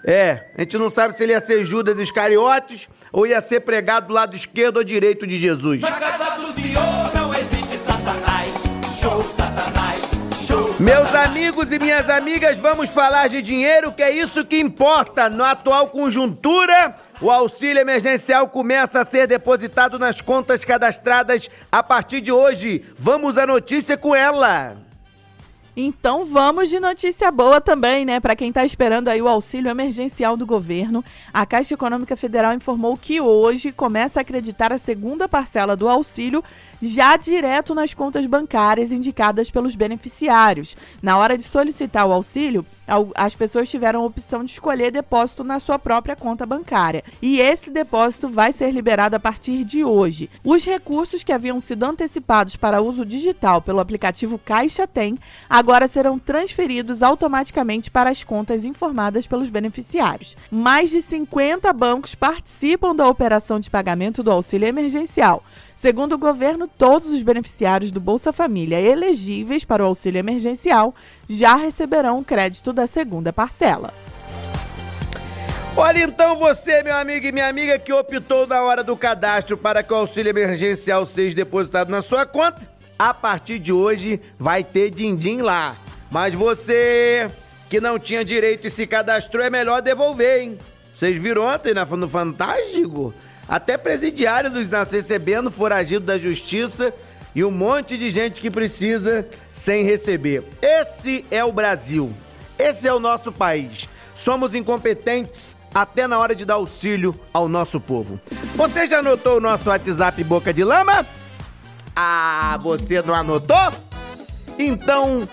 É, 0.05 0.51
a 0.57 0.61
gente 0.63 0.79
não 0.79 0.89
sabe 0.89 1.17
se 1.17 1.23
ele 1.23 1.33
ia 1.33 1.41
ser 1.41 1.65
Judas 1.65 1.99
Iscariotes 1.99 2.89
ou 3.13 3.27
ia 3.27 3.41
ser 3.41 3.61
pregado 3.61 4.09
do 4.09 4.15
lado 4.15 4.35
esquerdo 4.35 4.79
ou 4.79 4.85
direito 4.85 5.27
de 5.27 5.41
Jesus. 5.41 5.81
Na 5.81 5.93
casa 5.93 6.37
do 6.37 6.53
Senhor 6.53 7.15
não 7.15 7.35
existe 7.35 7.79
Satanás. 7.79 8.53
Show, 8.99 9.23
Satanás. 9.23 9.80
Meus 10.81 11.15
amigos 11.15 11.71
e 11.73 11.79
minhas 11.79 12.09
amigas, 12.09 12.57
vamos 12.57 12.89
falar 12.89 13.29
de 13.29 13.43
dinheiro, 13.43 13.93
que 13.93 14.03
é 14.03 14.11
isso 14.11 14.47
que 14.47 14.59
importa. 14.59 15.29
Na 15.29 15.51
atual 15.51 15.89
conjuntura, 15.89 16.95
o 17.21 17.31
auxílio 17.31 17.83
emergencial 17.83 18.49
começa 18.49 18.99
a 18.99 19.05
ser 19.05 19.27
depositado 19.27 19.99
nas 19.99 20.23
contas 20.23 20.65
cadastradas 20.65 21.51
a 21.71 21.83
partir 21.83 22.23
de 22.23 22.33
hoje. 22.33 22.83
Vamos 22.97 23.37
à 23.37 23.47
notícia 23.47 23.99
com 23.99 24.15
ela. 24.15 24.90
Então 25.83 26.27
vamos 26.27 26.69
de 26.69 26.79
notícia 26.79 27.31
boa 27.31 27.59
também, 27.59 28.05
né? 28.05 28.21
Para 28.21 28.37
quem 28.37 28.49
está 28.49 28.67
esperando 28.67 29.09
aí 29.09 29.23
o 29.23 29.29
auxílio 29.29 29.71
emergencial 29.71 30.37
do 30.37 30.45
governo, 30.45 31.03
a 31.33 31.47
Caixa 31.47 31.73
Econômica 31.73 32.15
Federal 32.17 32.53
informou 32.53 32.99
que 32.99 33.19
hoje 33.19 33.73
começa 33.73 34.21
a 34.21 34.23
acreditar 34.23 34.75
a 34.75 34.79
segunda 34.79 35.27
parcela 35.27 35.75
do 35.75 35.89
auxílio 35.89 36.45
já 36.83 37.17
direto 37.17 37.75
nas 37.75 37.95
contas 37.95 38.27
bancárias 38.27 38.93
indicadas 38.93 39.51
pelos 39.51 39.75
beneficiários. 39.75 40.77
Na 41.01 41.17
hora 41.17 41.39
de 41.39 41.45
solicitar 41.45 42.07
o 42.07 42.13
auxílio, 42.13 42.65
as 43.15 43.35
pessoas 43.35 43.71
tiveram 43.71 44.03
a 44.03 44.07
opção 44.07 44.45
de 44.45 44.51
escolher 44.51 44.91
depósito 44.91 45.45
na 45.45 45.61
sua 45.61 45.79
própria 45.79 46.17
conta 46.17 46.45
bancária. 46.45 47.05
E 47.23 47.41
esse 47.41 47.71
depósito 47.71 48.29
vai 48.29 48.53
ser 48.53 48.71
liberado 48.73 49.17
a 49.17 49.21
partir 49.21 49.65
de 49.65 49.85
hoje. 49.85 50.29
Os 50.45 50.65
recursos 50.65 51.23
que 51.23 51.33
haviam 51.33 51.61
sido 51.61 51.85
antecipados 51.85 52.57
para 52.57 52.83
uso 52.83 53.05
digital 53.05 53.63
pelo 53.63 53.81
aplicativo 53.81 54.39
Caixa 54.39 54.87
Tem 54.87 55.19
agora 55.49 55.87
serão 55.87 56.19
transferidos 56.19 57.03
automaticamente 57.03 57.91
para 57.91 58.11
as 58.11 58.25
contas 58.25 58.65
informadas 58.65 59.27
pelos 59.27 59.49
beneficiários. 59.49 60.37
Mais 60.51 60.91
de 60.91 61.01
50 61.01 61.73
bancos 61.73 62.15
participam 62.15 62.95
da 62.95 63.09
operação 63.09 63.61
de 63.61 63.71
pagamento 63.71 64.23
do 64.23 64.31
auxílio 64.31 64.69
emergencial. 64.69 65.43
Segundo 65.81 66.13
o 66.13 66.19
governo, 66.19 66.69
todos 66.69 67.09
os 67.09 67.23
beneficiários 67.23 67.91
do 67.91 68.03
Bolsa 68.03 68.35
Família 68.35 68.79
elegíveis 68.79 69.65
para 69.65 69.83
o 69.83 69.87
auxílio 69.87 70.19
emergencial 70.19 70.95
já 71.27 71.55
receberão 71.55 72.19
o 72.19 72.25
crédito 72.25 72.71
da 72.71 72.87
segunda 72.87 73.33
parcela. 73.33 73.91
Olha 75.75 76.05
então 76.05 76.37
você, 76.37 76.83
meu 76.83 76.95
amigo 76.95 77.25
e 77.25 77.33
minha 77.33 77.49
amiga, 77.49 77.79
que 77.79 77.95
optou 77.95 78.47
na 78.47 78.61
hora 78.61 78.85
do 78.85 78.95
cadastro 78.95 79.57
para 79.57 79.83
que 79.83 79.91
o 79.91 79.97
auxílio 79.97 80.29
emergencial 80.29 81.07
seja 81.07 81.35
depositado 81.35 81.89
na 81.89 82.03
sua 82.03 82.27
conta. 82.27 82.61
A 82.99 83.15
partir 83.15 83.59
de 83.59 83.73
hoje 83.73 84.21
vai 84.39 84.63
ter 84.63 84.91
din-din 84.91 85.41
lá. 85.41 85.75
Mas 86.11 86.35
você 86.35 87.31
que 87.71 87.81
não 87.81 87.99
tinha 87.99 88.23
direito 88.23 88.67
e 88.67 88.71
se 88.71 88.87
cadastrou, 88.87 89.43
é 89.43 89.49
melhor 89.49 89.81
devolver, 89.81 90.43
hein? 90.43 90.59
Vocês 90.95 91.17
viram 91.17 91.47
ontem 91.47 91.73
no 91.73 92.07
Fantástico? 92.07 93.15
Até 93.51 93.77
presidiário 93.77 94.49
dos 94.49 94.69
Inácio 94.69 94.95
recebendo, 94.95 95.51
foragido 95.51 96.07
da 96.07 96.17
justiça 96.17 96.95
e 97.35 97.43
um 97.43 97.51
monte 97.51 97.99
de 97.99 98.09
gente 98.09 98.41
que 98.41 98.49
precisa 98.49 99.27
sem 99.53 99.85
receber. 99.85 100.45
Esse 100.63 101.25
é 101.33 101.45
o 101.45 101.51
Brasil. 101.51 102.15
Esse 102.57 102.87
é 102.87 102.95
o 102.95 103.01
nosso 103.01 103.33
país. 103.33 103.89
Somos 104.15 104.55
incompetentes 104.55 105.57
até 105.75 106.07
na 106.07 106.17
hora 106.17 106.33
de 106.33 106.45
dar 106.45 106.55
auxílio 106.55 107.19
ao 107.33 107.49
nosso 107.49 107.81
povo. 107.81 108.21
Você 108.55 108.87
já 108.87 109.01
anotou 109.01 109.39
o 109.39 109.41
nosso 109.41 109.69
WhatsApp 109.69 110.23
Boca 110.23 110.55
de 110.55 110.63
Lama? 110.63 111.05
Ah, 111.97 112.57
você 112.63 113.03
não 113.03 113.17
anotou? 113.17 113.73
Então, 114.57 115.29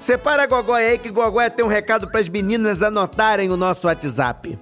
separa 0.00 0.42
a 0.42 0.46
Gogóia 0.46 0.88
aí 0.88 0.98
que 0.98 1.10
Gogóia 1.10 1.48
tem 1.48 1.64
um 1.64 1.68
recado 1.68 2.08
para 2.08 2.18
as 2.18 2.28
meninas 2.28 2.82
anotarem 2.82 3.50
o 3.50 3.56
nosso 3.56 3.86
WhatsApp. 3.86 4.58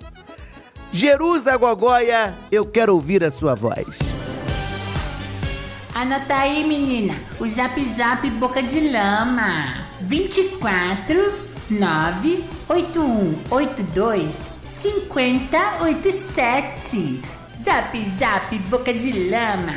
Jerusa 0.95 1.57
Gogóia, 1.57 2.33
eu 2.53 2.65
quero 2.65 2.95
ouvir 2.95 3.25
a 3.25 3.29
sua 3.29 3.57
voz. 3.57 3.99
Anota 5.93 6.37
aí, 6.37 6.63
menina. 6.63 7.17
O 7.41 7.51
zap 7.51 7.85
zap 7.85 8.31
boca 8.31 8.63
de 8.63 8.93
lama. 8.93 9.75
24 10.03 11.35
9 11.69 12.45
81 12.69 13.35
82 13.51 14.49
50 14.65 15.83
87. 15.83 17.23
Zap 17.59 18.01
zap 18.11 18.57
boca 18.71 18.95
de 18.95 19.31
lama. 19.31 19.75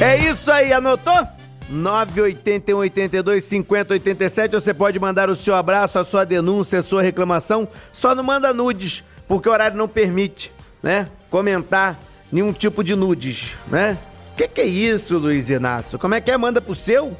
É 0.00 0.16
isso 0.28 0.50
aí, 0.50 0.72
anotou? 0.72 1.35
981 1.68 2.78
82 2.78 3.44
50 3.44 3.94
87. 3.94 4.52
Você 4.52 4.72
pode 4.72 4.98
mandar 4.98 5.28
o 5.28 5.36
seu 5.36 5.54
abraço, 5.54 5.98
a 5.98 6.04
sua 6.04 6.24
denúncia, 6.24 6.78
a 6.78 6.82
sua 6.82 7.02
reclamação. 7.02 7.68
Só 7.92 8.14
não 8.14 8.22
manda 8.22 8.52
nudes, 8.52 9.04
porque 9.26 9.48
o 9.48 9.52
horário 9.52 9.76
não 9.76 9.88
permite, 9.88 10.52
né? 10.82 11.08
Comentar 11.30 11.98
nenhum 12.30 12.52
tipo 12.52 12.82
de 12.84 12.94
nudes, 12.94 13.54
né? 13.68 13.98
Que 14.36 14.46
que 14.46 14.60
é 14.60 14.66
isso, 14.66 15.18
Luiz 15.18 15.50
Inácio? 15.50 15.98
Como 15.98 16.14
é 16.14 16.20
que 16.20 16.30
é? 16.30 16.36
Manda 16.36 16.60
pro 16.60 16.74
seu? 16.74 17.16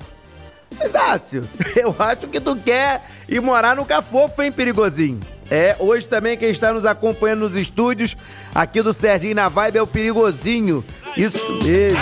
Inácio, 0.84 1.48
eu 1.76 1.94
acho 1.98 2.26
que 2.26 2.40
tu 2.40 2.56
quer 2.56 3.02
ir 3.28 3.40
morar 3.40 3.76
no 3.76 3.84
Cafofo, 3.84 4.42
hein, 4.42 4.52
perigosinho? 4.52 5.20
É, 5.50 5.76
hoje 5.78 6.06
também 6.08 6.36
quem 6.36 6.50
está 6.50 6.72
nos 6.72 6.84
acompanhando 6.84 7.40
nos 7.40 7.56
estúdios 7.56 8.16
aqui 8.54 8.82
do 8.82 8.92
Serginho 8.92 9.36
na 9.36 9.48
Vibe 9.48 9.78
é 9.78 9.82
o 9.82 9.86
Perigosinho. 9.86 10.84
Isso 11.16 11.62
mesmo. 11.62 11.98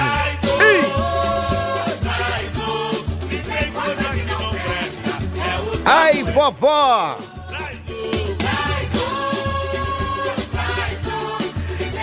Ai, 5.84 6.22
vovó! 6.22 7.18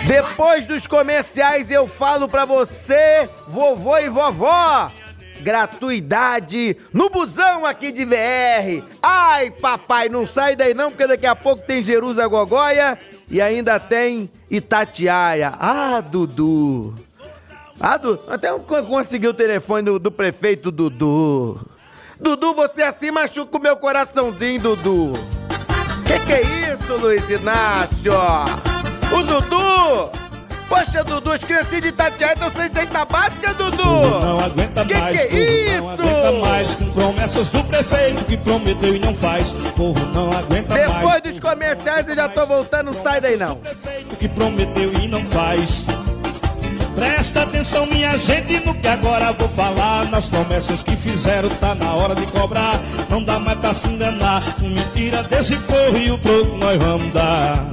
Depois 0.06 0.66
dos 0.66 0.86
comerciais 0.86 1.70
eu 1.70 1.86
falo 1.88 2.28
pra 2.28 2.44
você, 2.44 3.28
vovô 3.48 3.96
e 3.98 4.08
vovó, 4.08 4.92
gratuidade 5.40 6.76
no 6.92 7.08
busão 7.08 7.64
aqui 7.64 7.90
de 7.90 8.04
VR. 8.04 8.84
Ai, 9.02 9.50
papai, 9.50 10.08
não 10.08 10.26
sai 10.26 10.54
daí 10.54 10.74
não, 10.74 10.90
porque 10.90 11.06
daqui 11.06 11.26
a 11.26 11.34
pouco 11.34 11.62
tem 11.66 11.82
Jerusa 11.82 12.26
Gogóia 12.26 12.98
e 13.30 13.40
ainda 13.40 13.80
tem 13.80 14.30
Itatiaia. 14.50 15.54
Ah, 15.58 16.00
Dudu. 16.00 16.94
Ah, 17.80 17.96
Dudu, 17.96 18.22
até 18.28 18.52
consegui 18.58 19.28
o 19.28 19.34
telefone 19.34 19.84
do, 19.84 19.98
do 19.98 20.10
prefeito 20.12 20.70
Dudu. 20.70 21.71
Dudu, 22.22 22.54
você 22.54 22.82
assim 22.82 23.10
machuca 23.10 23.58
o 23.58 23.60
meu 23.60 23.76
coraçãozinho, 23.76 24.60
Dudu. 24.60 25.12
Que 26.06 26.18
que 26.20 26.32
é 26.32 26.40
isso, 26.72 26.94
Luiz 26.96 27.28
Inácio? 27.28 28.12
O 29.12 29.22
Dudu! 29.24 30.10
Poxa, 30.68 31.02
Dudu, 31.04 31.32
as 31.32 31.42
criancinhas 31.42 31.82
de 31.82 31.88
Itatiaia 31.88 32.34
estão 32.34 32.50
sem 32.50 32.72
cesta 32.72 33.04
básica, 33.04 33.52
Dudu! 33.54 33.84
Não 33.84 34.40
aguenta 34.40 34.84
que 34.84 34.94
mais, 34.94 35.26
que 35.26 35.36
é 35.36 35.76
isso? 35.76 35.82
Não 35.82 35.92
aguenta 35.92 36.46
mais 36.46 36.74
com 36.76 36.90
promessas 36.92 37.48
do 37.48 37.64
prefeito 37.64 38.24
que 38.24 38.36
prometeu 38.36 38.94
e 38.94 38.98
não 39.00 39.14
faz. 39.14 39.52
O 39.52 39.72
povo 39.72 40.06
não 40.06 40.30
aguenta 40.32 40.74
mais. 40.74 40.92
Depois 40.92 41.22
dos 41.22 41.40
comerciais 41.40 42.08
eu 42.08 42.14
já 42.14 42.28
tô 42.28 42.46
voltando, 42.46 42.92
não 42.92 43.02
sai 43.02 43.20
daí 43.20 43.36
não. 43.36 43.60
O 44.10 44.16
que 44.16 44.28
prometeu 44.28 44.92
e 44.94 45.08
não 45.08 45.24
faz. 45.26 45.84
Presta 46.94 47.42
atenção, 47.42 47.86
minha 47.86 48.16
gente, 48.16 48.64
no 48.64 48.74
que 48.74 48.86
agora 48.86 49.32
vou 49.32 49.48
falar. 49.50 50.04
Nas 50.10 50.26
promessas 50.26 50.82
que 50.82 50.96
fizeram, 50.96 51.48
tá 51.48 51.74
na 51.74 51.94
hora 51.94 52.14
de 52.14 52.26
cobrar. 52.26 52.80
Não 53.08 53.22
dá 53.22 53.38
mais 53.38 53.58
pra 53.58 53.72
se 53.72 53.88
enganar. 53.88 54.42
Com 54.60 54.68
mentira 54.68 55.22
desse 55.22 55.56
povo 55.56 55.96
e 55.96 56.10
o 56.10 56.18
troco 56.18 56.56
nós 56.56 56.78
vamos 56.78 57.12
dar. 57.12 57.66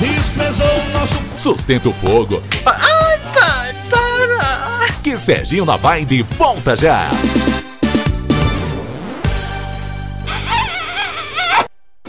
Desprezou 0.00 0.66
o 0.66 0.98
nosso. 0.98 1.20
Sustenta 1.36 1.88
o 1.88 1.92
fogo. 1.92 2.42
Ai, 2.66 3.18
pai, 3.34 3.74
para! 3.90 4.92
Que 5.02 5.18
Serginho 5.18 5.64
na 5.64 5.76
Vibe 5.76 6.22
volta 6.22 6.76
já. 6.76 7.08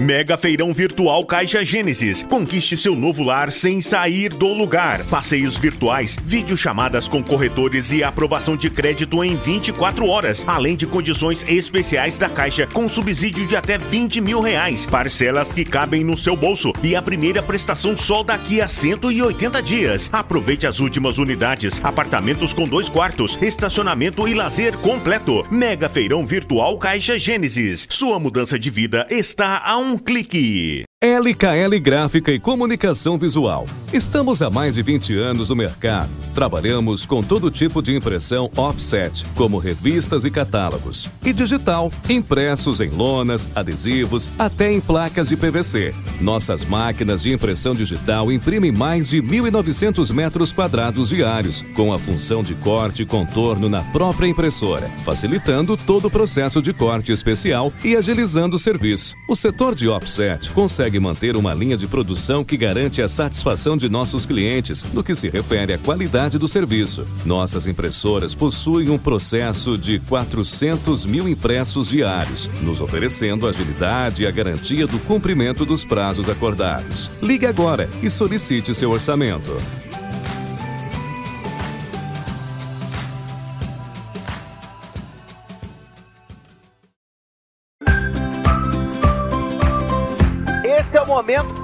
Mega 0.01 0.35
Feirão 0.35 0.73
Virtual 0.73 1.23
Caixa 1.23 1.63
Gênesis. 1.63 2.23
Conquiste 2.23 2.75
seu 2.75 2.95
novo 2.95 3.23
lar 3.23 3.51
sem 3.51 3.81
sair 3.81 4.29
do 4.29 4.47
lugar. 4.47 5.03
Passeios 5.05 5.55
virtuais, 5.59 6.17
videochamadas 6.25 7.07
com 7.07 7.21
corretores 7.21 7.91
e 7.91 8.03
aprovação 8.03 8.57
de 8.57 8.67
crédito 8.67 9.23
em 9.23 9.35
24 9.35 10.07
horas, 10.07 10.43
além 10.47 10.75
de 10.75 10.87
condições 10.87 11.45
especiais 11.47 12.17
da 12.17 12.27
Caixa 12.27 12.65
com 12.65 12.89
subsídio 12.89 13.45
de 13.45 13.55
até 13.55 13.77
20 13.77 14.21
mil 14.21 14.41
reais. 14.41 14.87
Parcelas 14.87 15.53
que 15.53 15.63
cabem 15.63 16.03
no 16.03 16.17
seu 16.17 16.35
bolso 16.35 16.73
e 16.81 16.95
a 16.95 17.01
primeira 17.03 17.43
prestação 17.43 17.95
só 17.95 18.23
daqui 18.23 18.59
a 18.59 18.67
180 18.67 19.61
dias. 19.61 20.09
Aproveite 20.11 20.65
as 20.65 20.79
últimas 20.79 21.19
unidades. 21.19 21.79
Apartamentos 21.83 22.55
com 22.55 22.63
dois 22.63 22.89
quartos, 22.89 23.37
estacionamento 23.39 24.27
e 24.27 24.33
lazer 24.33 24.75
completo. 24.79 25.45
Mega 25.51 25.87
Feirão 25.87 26.25
Virtual 26.25 26.75
Caixa 26.79 27.19
Gênesis. 27.19 27.85
Sua 27.87 28.19
mudança 28.19 28.57
de 28.57 28.71
vida 28.71 29.05
está 29.07 29.61
a 29.63 29.77
um 29.77 29.90
clique. 29.97 30.85
LKL 31.03 31.79
Gráfica 31.79 32.31
e 32.31 32.39
Comunicação 32.39 33.17
Visual. 33.17 33.65
Estamos 33.91 34.39
há 34.43 34.51
mais 34.51 34.75
de 34.75 34.83
20 34.83 35.17
anos 35.17 35.49
no 35.49 35.55
mercado. 35.55 36.11
Trabalhamos 36.35 37.07
com 37.07 37.23
todo 37.23 37.49
tipo 37.49 37.81
de 37.81 37.95
impressão 37.95 38.51
offset, 38.55 39.25
como 39.35 39.57
revistas 39.57 40.25
e 40.25 40.31
catálogos, 40.31 41.09
e 41.25 41.33
digital, 41.33 41.91
impressos 42.07 42.79
em 42.79 42.89
lonas, 42.89 43.49
adesivos, 43.55 44.29
até 44.37 44.71
em 44.71 44.79
placas 44.79 45.27
de 45.27 45.35
PVC. 45.35 45.93
Nossas 46.21 46.63
máquinas 46.63 47.23
de 47.23 47.33
impressão 47.33 47.73
digital 47.73 48.31
imprimem 48.31 48.71
mais 48.71 49.09
de 49.09 49.23
1.900 49.23 50.13
metros 50.13 50.53
quadrados 50.53 51.09
diários, 51.09 51.63
com 51.75 51.91
a 51.91 51.97
função 51.97 52.43
de 52.43 52.53
corte 52.53 53.01
e 53.01 53.05
contorno 53.07 53.67
na 53.67 53.81
própria 53.85 54.27
impressora, 54.27 54.87
facilitando 55.03 55.75
todo 55.75 56.05
o 56.05 56.11
processo 56.11 56.61
de 56.61 56.71
corte 56.71 57.11
especial 57.11 57.73
e 57.83 57.95
agilizando 57.95 58.55
o 58.55 58.59
serviço. 58.59 59.15
O 59.27 59.35
setor 59.35 59.73
de 59.75 59.89
offset 59.89 60.49
consegue 60.51 60.90
manter 60.99 61.35
uma 61.35 61.53
linha 61.53 61.77
de 61.77 61.87
produção 61.87 62.43
que 62.43 62.57
garante 62.57 63.01
a 63.01 63.07
satisfação 63.07 63.77
de 63.77 63.89
nossos 63.89 64.25
clientes 64.25 64.85
no 64.93 65.03
que 65.03 65.15
se 65.15 65.29
refere 65.29 65.73
à 65.73 65.77
qualidade 65.77 66.37
do 66.37 66.47
serviço. 66.47 67.05
Nossas 67.25 67.67
impressoras 67.67 68.35
possuem 68.35 68.89
um 68.89 68.97
processo 68.97 69.77
de 69.77 69.99
400 69.99 71.05
mil 71.05 71.27
impressos 71.27 71.89
diários, 71.89 72.49
nos 72.61 72.81
oferecendo 72.81 73.47
agilidade 73.47 74.23
e 74.23 74.27
a 74.27 74.31
garantia 74.31 74.87
do 74.87 74.99
cumprimento 74.99 75.65
dos 75.65 75.85
prazos 75.85 76.29
acordados. 76.29 77.09
Ligue 77.21 77.45
agora 77.45 77.89
e 78.01 78.09
solicite 78.09 78.73
seu 78.73 78.91
orçamento. 78.91 79.55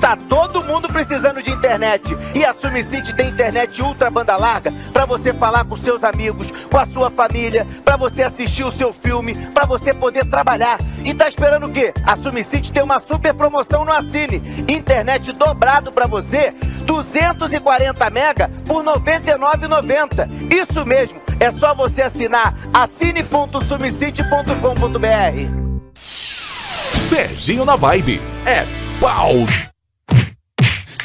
Tá 0.07 0.15
todo 0.15 0.63
mundo 0.63 0.87
precisando 0.87 1.43
de 1.43 1.51
internet. 1.51 2.17
E 2.33 2.45
a 2.45 2.53
Sumicity 2.53 3.13
tem 3.13 3.27
internet 3.27 3.81
ultra 3.81 4.09
banda 4.09 4.37
larga 4.37 4.71
para 4.93 5.05
você 5.05 5.33
falar 5.33 5.65
com 5.65 5.75
seus 5.75 6.01
amigos, 6.01 6.49
com 6.71 6.77
a 6.77 6.85
sua 6.85 7.09
família, 7.09 7.67
para 7.83 7.97
você 7.97 8.23
assistir 8.23 8.63
o 8.63 8.71
seu 8.71 8.93
filme, 8.93 9.35
para 9.53 9.65
você 9.65 9.93
poder 9.93 10.23
trabalhar. 10.29 10.79
E 11.03 11.13
tá 11.13 11.27
esperando 11.27 11.65
o 11.65 11.71
quê? 11.71 11.93
A 12.05 12.15
Sumicity 12.15 12.71
tem 12.71 12.83
uma 12.83 13.01
super 13.01 13.33
promoção 13.33 13.83
no 13.83 13.91
Assine. 13.91 14.41
Internet 14.69 15.33
dobrado 15.33 15.91
para 15.91 16.07
você, 16.07 16.53
240 16.85 18.09
mega 18.09 18.49
por 18.65 18.85
R$ 18.85 18.93
99,90. 18.93 20.53
Isso 20.53 20.85
mesmo, 20.85 21.21
é 21.37 21.51
só 21.51 21.75
você 21.75 22.03
assinar 22.03 22.55
assine.sumicity.com.br. 22.73 25.67
Serginho 25.93 27.65
na 27.65 27.75
Vibe. 27.75 28.21
É 28.45 28.65
pau 29.01 29.33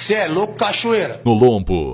Cê 0.03 0.15
é 0.15 0.27
louco, 0.27 0.55
cachoeira. 0.55 1.21
no 1.25 1.33
lombo. 1.33 1.93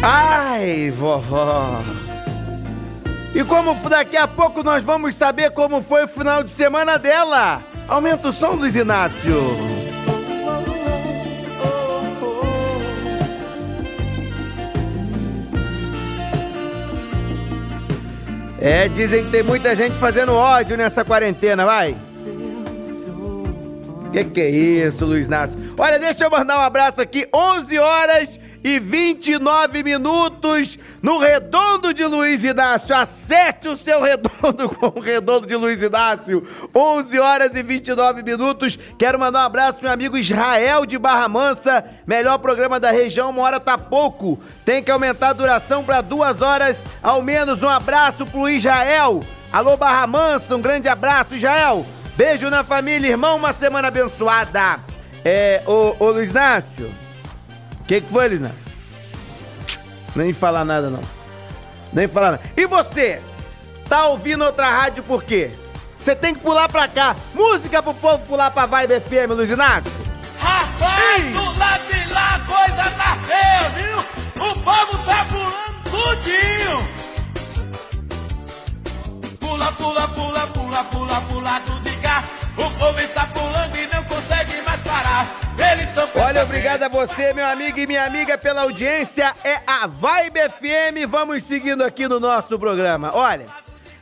Ai, 0.00 0.92
vovó. 0.92 1.82
E 3.34 3.42
como 3.42 3.74
daqui 3.88 4.16
a 4.16 4.28
pouco 4.28 4.62
nós 4.62 4.84
vamos 4.84 5.16
saber 5.16 5.50
como 5.50 5.82
foi 5.82 6.04
o 6.04 6.08
final 6.08 6.44
de 6.44 6.52
semana 6.52 6.96
dela. 6.96 7.64
Aumenta 7.88 8.28
o 8.28 8.32
som, 8.32 8.50
Luiz 8.52 8.76
Inácio. 8.76 9.73
É, 18.64 18.88
dizem 18.88 19.26
que 19.26 19.30
tem 19.30 19.42
muita 19.42 19.74
gente 19.74 19.94
fazendo 19.98 20.32
ódio 20.32 20.74
nessa 20.74 21.04
quarentena, 21.04 21.66
vai. 21.66 21.94
Que 24.10 24.24
que 24.24 24.40
é 24.40 24.48
isso, 24.48 25.04
Luiz 25.04 25.26
Inácio? 25.26 25.60
Olha, 25.76 25.98
deixa 25.98 26.24
eu 26.24 26.30
mandar 26.30 26.58
um 26.58 26.62
abraço 26.62 27.02
aqui, 27.02 27.28
11 27.30 27.78
horas 27.78 28.40
e 28.64 28.78
29 28.78 29.82
minutos 29.82 30.78
no 31.02 31.18
Redondo 31.18 31.92
de 31.92 32.02
Luiz 32.06 32.42
Inácio. 32.42 32.96
Acerte 32.96 33.68
o 33.68 33.76
seu 33.76 34.00
redondo 34.00 34.70
com 34.74 34.98
o 34.98 35.00
Redondo 35.00 35.46
de 35.46 35.54
Luiz 35.54 35.82
Inácio. 35.82 36.42
11 36.74 37.20
horas 37.20 37.54
e 37.54 37.62
29 37.62 38.22
minutos. 38.22 38.78
Quero 38.98 39.18
mandar 39.18 39.40
um 39.40 39.46
abraço 39.46 39.74
pro 39.74 39.84
meu 39.84 39.92
amigo 39.92 40.16
Israel 40.16 40.86
de 40.86 40.98
Barra 40.98 41.28
Mansa, 41.28 41.84
melhor 42.06 42.38
programa 42.38 42.80
da 42.80 42.90
região, 42.90 43.28
uma 43.28 43.42
hora 43.42 43.60
tá 43.60 43.76
pouco. 43.76 44.40
Tem 44.64 44.82
que 44.82 44.90
aumentar 44.90 45.28
a 45.28 45.34
duração 45.34 45.84
para 45.84 46.00
duas 46.00 46.40
horas, 46.40 46.86
ao 47.02 47.20
menos. 47.20 47.62
Um 47.62 47.68
abraço 47.68 48.24
pro 48.24 48.48
Israel. 48.48 49.22
Alô, 49.52 49.76
Barra 49.76 50.06
Mansa, 50.06 50.56
um 50.56 50.62
grande 50.62 50.88
abraço, 50.88 51.34
Israel. 51.34 51.84
Beijo 52.16 52.48
na 52.48 52.64
família, 52.64 53.08
irmão, 53.08 53.36
uma 53.36 53.52
semana 53.52 53.88
abençoada. 53.88 54.78
É, 55.22 55.62
ô, 55.66 55.96
ô 55.98 56.10
Luiz 56.10 56.30
Inácio. 56.30 57.03
O 57.84 57.86
que, 57.86 58.00
que 58.00 58.08
foi, 58.08 58.32
Inácio? 58.32 58.56
Nem 60.16 60.32
falar 60.32 60.64
nada, 60.64 60.88
não. 60.88 61.02
Nem 61.92 62.08
falar 62.08 62.32
nada. 62.32 62.42
E 62.56 62.66
você? 62.66 63.20
Tá 63.90 64.06
ouvindo 64.06 64.42
outra 64.42 64.70
rádio 64.70 65.02
por 65.02 65.22
quê? 65.22 65.50
Você 66.00 66.16
tem 66.16 66.34
que 66.34 66.40
pular 66.40 66.66
pra 66.66 66.88
cá. 66.88 67.14
Música 67.34 67.82
pro 67.82 67.92
povo 67.92 68.24
pular 68.26 68.50
pra 68.50 68.64
Vibe 68.64 69.00
FM, 69.00 69.32
Luiz 69.36 69.50
Inácio. 69.50 69.92
Rapaz, 70.40 71.24
do 71.24 71.58
lado 71.58 71.82
de 71.92 72.12
lá 72.12 72.34
a 72.36 72.38
coisa 72.40 72.90
tá 72.90 73.18
feia, 73.22 73.68
viu? 73.70 73.98
O 74.42 74.54
povo 74.60 74.98
tá 75.04 75.26
pulando 75.28 75.84
tudinho. 75.90 76.88
Pula, 79.40 79.72
pula, 79.72 80.08
pula, 80.08 80.46
pula, 80.46 80.84
pula, 80.84 81.20
pula, 81.20 81.60
tudo 81.66 81.80
de 81.80 81.96
cá. 81.98 82.22
O 82.56 82.70
povo 82.78 82.98
está 82.98 83.26
pulando 83.26 83.76
e 83.76 83.93
Olha, 86.16 86.42
obrigado 86.42 86.82
a 86.82 86.88
você, 86.88 87.32
meu 87.32 87.46
amigo 87.46 87.78
e 87.78 87.86
minha 87.86 88.04
amiga, 88.04 88.36
pela 88.36 88.62
audiência. 88.62 89.34
É 89.44 89.60
a 89.66 89.86
Vibe 89.86 90.40
FM. 90.50 91.08
Vamos 91.08 91.44
seguindo 91.44 91.84
aqui 91.84 92.08
no 92.08 92.18
nosso 92.18 92.58
programa. 92.58 93.10
Olha, 93.14 93.46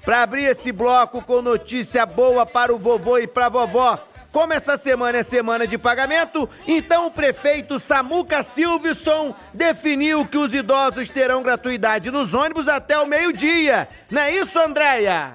para 0.04 0.22
abrir 0.22 0.44
esse 0.44 0.72
bloco 0.72 1.20
com 1.20 1.42
notícia 1.42 2.06
boa 2.06 2.46
para 2.46 2.72
o 2.72 2.78
vovô 2.78 3.18
e 3.18 3.26
para 3.26 3.46
a 3.46 3.48
vovó. 3.48 3.98
Como 4.32 4.54
essa 4.54 4.78
semana 4.78 5.18
é 5.18 5.22
semana 5.22 5.66
de 5.66 5.76
pagamento, 5.76 6.48
então 6.66 7.06
o 7.06 7.10
prefeito 7.10 7.78
Samuca 7.78 8.42
Silvison 8.42 9.34
definiu 9.52 10.24
que 10.24 10.38
os 10.38 10.54
idosos 10.54 11.10
terão 11.10 11.42
gratuidade 11.42 12.10
nos 12.10 12.32
ônibus 12.32 12.66
até 12.66 12.98
o 12.98 13.06
meio-dia. 13.06 13.86
Não 14.10 14.22
é 14.22 14.30
isso, 14.30 14.58
Andréia? 14.58 15.34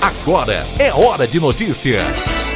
Agora 0.00 0.66
é 0.78 0.90
hora 0.90 1.26
de 1.26 1.38
notícias. 1.38 2.47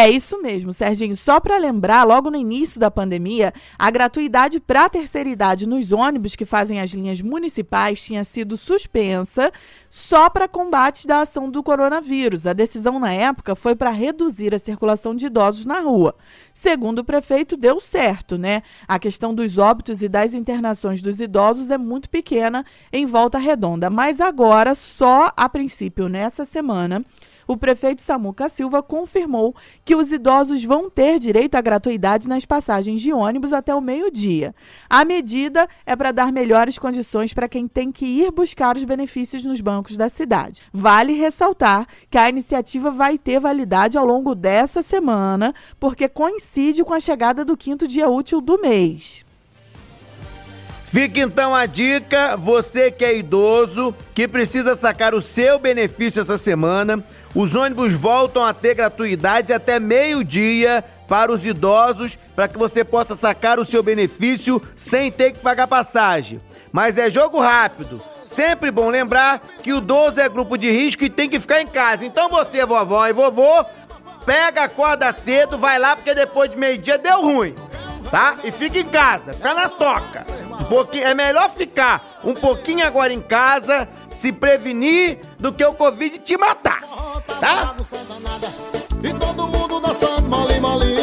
É 0.00 0.08
isso 0.08 0.40
mesmo, 0.40 0.70
Serginho. 0.70 1.16
Só 1.16 1.40
para 1.40 1.58
lembrar, 1.58 2.04
logo 2.04 2.30
no 2.30 2.36
início 2.36 2.78
da 2.78 2.88
pandemia, 2.88 3.52
a 3.76 3.90
gratuidade 3.90 4.60
para 4.60 4.84
a 4.84 4.88
terceira 4.88 5.28
idade 5.28 5.66
nos 5.66 5.90
ônibus 5.90 6.36
que 6.36 6.44
fazem 6.44 6.80
as 6.80 6.90
linhas 6.90 7.20
municipais 7.20 8.00
tinha 8.00 8.22
sido 8.22 8.56
suspensa 8.56 9.50
só 9.90 10.30
para 10.30 10.46
combate 10.46 11.04
da 11.04 11.22
ação 11.22 11.50
do 11.50 11.64
coronavírus. 11.64 12.46
A 12.46 12.52
decisão 12.52 13.00
na 13.00 13.12
época 13.12 13.56
foi 13.56 13.74
para 13.74 13.90
reduzir 13.90 14.54
a 14.54 14.60
circulação 14.60 15.16
de 15.16 15.26
idosos 15.26 15.64
na 15.64 15.80
rua. 15.80 16.14
Segundo 16.54 17.00
o 17.00 17.04
prefeito, 17.04 17.56
deu 17.56 17.80
certo, 17.80 18.38
né? 18.38 18.62
A 18.86 19.00
questão 19.00 19.34
dos 19.34 19.58
óbitos 19.58 20.00
e 20.00 20.08
das 20.08 20.32
internações 20.32 21.02
dos 21.02 21.20
idosos 21.20 21.72
é 21.72 21.76
muito 21.76 22.08
pequena 22.08 22.64
em 22.92 23.04
Volta 23.04 23.36
Redonda, 23.36 23.90
mas 23.90 24.20
agora, 24.20 24.76
só 24.76 25.32
a 25.36 25.48
princípio 25.48 26.08
nessa 26.08 26.44
semana, 26.44 27.04
o 27.48 27.56
prefeito 27.56 28.02
Samuca 28.02 28.48
Silva 28.50 28.82
confirmou 28.82 29.56
que 29.82 29.96
os 29.96 30.12
idosos 30.12 30.62
vão 30.62 30.90
ter 30.90 31.18
direito 31.18 31.54
à 31.54 31.62
gratuidade 31.62 32.28
nas 32.28 32.44
passagens 32.44 33.00
de 33.00 33.10
ônibus 33.10 33.54
até 33.54 33.74
o 33.74 33.80
meio-dia. 33.80 34.54
A 34.88 35.02
medida 35.02 35.66
é 35.86 35.96
para 35.96 36.12
dar 36.12 36.30
melhores 36.30 36.78
condições 36.78 37.32
para 37.32 37.48
quem 37.48 37.66
tem 37.66 37.90
que 37.90 38.04
ir 38.04 38.30
buscar 38.30 38.76
os 38.76 38.84
benefícios 38.84 39.46
nos 39.46 39.62
bancos 39.62 39.96
da 39.96 40.10
cidade. 40.10 40.62
Vale 40.70 41.14
ressaltar 41.14 41.86
que 42.10 42.18
a 42.18 42.28
iniciativa 42.28 42.90
vai 42.90 43.16
ter 43.16 43.40
validade 43.40 43.96
ao 43.96 44.04
longo 44.04 44.34
dessa 44.34 44.82
semana, 44.82 45.54
porque 45.80 46.06
coincide 46.06 46.84
com 46.84 46.92
a 46.92 47.00
chegada 47.00 47.46
do 47.46 47.56
quinto 47.56 47.88
dia 47.88 48.10
útil 48.10 48.42
do 48.42 48.60
mês. 48.60 49.26
Fica 50.90 51.20
então 51.20 51.54
a 51.54 51.66
dica, 51.66 52.34
você 52.34 52.90
que 52.90 53.04
é 53.04 53.14
idoso, 53.18 53.94
que 54.14 54.26
precisa 54.26 54.74
sacar 54.74 55.14
o 55.14 55.20
seu 55.20 55.58
benefício 55.58 56.18
essa 56.18 56.38
semana. 56.38 57.04
Os 57.34 57.54
ônibus 57.54 57.92
voltam 57.92 58.44
a 58.44 58.54
ter 58.54 58.74
gratuidade 58.74 59.52
até 59.52 59.78
meio-dia 59.78 60.82
para 61.06 61.32
os 61.32 61.44
idosos, 61.44 62.18
para 62.34 62.48
que 62.48 62.58
você 62.58 62.84
possa 62.84 63.14
sacar 63.14 63.58
o 63.58 63.64
seu 63.64 63.82
benefício 63.82 64.62
sem 64.74 65.10
ter 65.10 65.32
que 65.32 65.38
pagar 65.38 65.66
passagem. 65.66 66.38
Mas 66.72 66.98
é 66.98 67.10
jogo 67.10 67.40
rápido. 67.40 68.00
Sempre 68.24 68.70
bom 68.70 68.90
lembrar 68.90 69.42
que 69.62 69.72
o 69.72 69.80
12 69.80 70.20
é 70.20 70.28
grupo 70.28 70.56
de 70.58 70.70
risco 70.70 71.04
e 71.04 71.10
tem 71.10 71.28
que 71.28 71.40
ficar 71.40 71.62
em 71.62 71.66
casa. 71.66 72.04
Então 72.04 72.28
você, 72.28 72.64
vovó 72.64 73.06
e 73.06 73.12
vovô, 73.12 73.64
pega, 74.26 74.64
acorda 74.64 75.10
cedo, 75.12 75.56
vai 75.56 75.78
lá, 75.78 75.96
porque 75.96 76.14
depois 76.14 76.50
de 76.50 76.56
meio-dia 76.56 76.98
deu 76.98 77.22
ruim, 77.22 77.54
tá? 78.10 78.36
E 78.44 78.50
fica 78.50 78.78
em 78.78 78.88
casa, 78.88 79.32
fica 79.32 79.54
na 79.54 79.68
toca. 79.68 80.26
Um 80.60 80.64
pouquinho, 80.64 81.06
é 81.06 81.14
melhor 81.14 81.50
ficar 81.50 82.20
um 82.24 82.34
pouquinho 82.34 82.86
agora 82.86 83.12
em 83.12 83.20
casa, 83.20 83.88
se 84.10 84.32
prevenir, 84.32 85.20
do 85.38 85.52
que 85.52 85.64
o 85.64 85.72
Covid 85.72 86.18
te 86.18 86.36
matar, 86.36 86.82
tá? 87.40 87.74
E 89.02 89.14
todo 89.14 89.46
mundo 89.46 89.80
dançando 89.80 90.24
mole 90.24 90.58
mole 90.58 90.96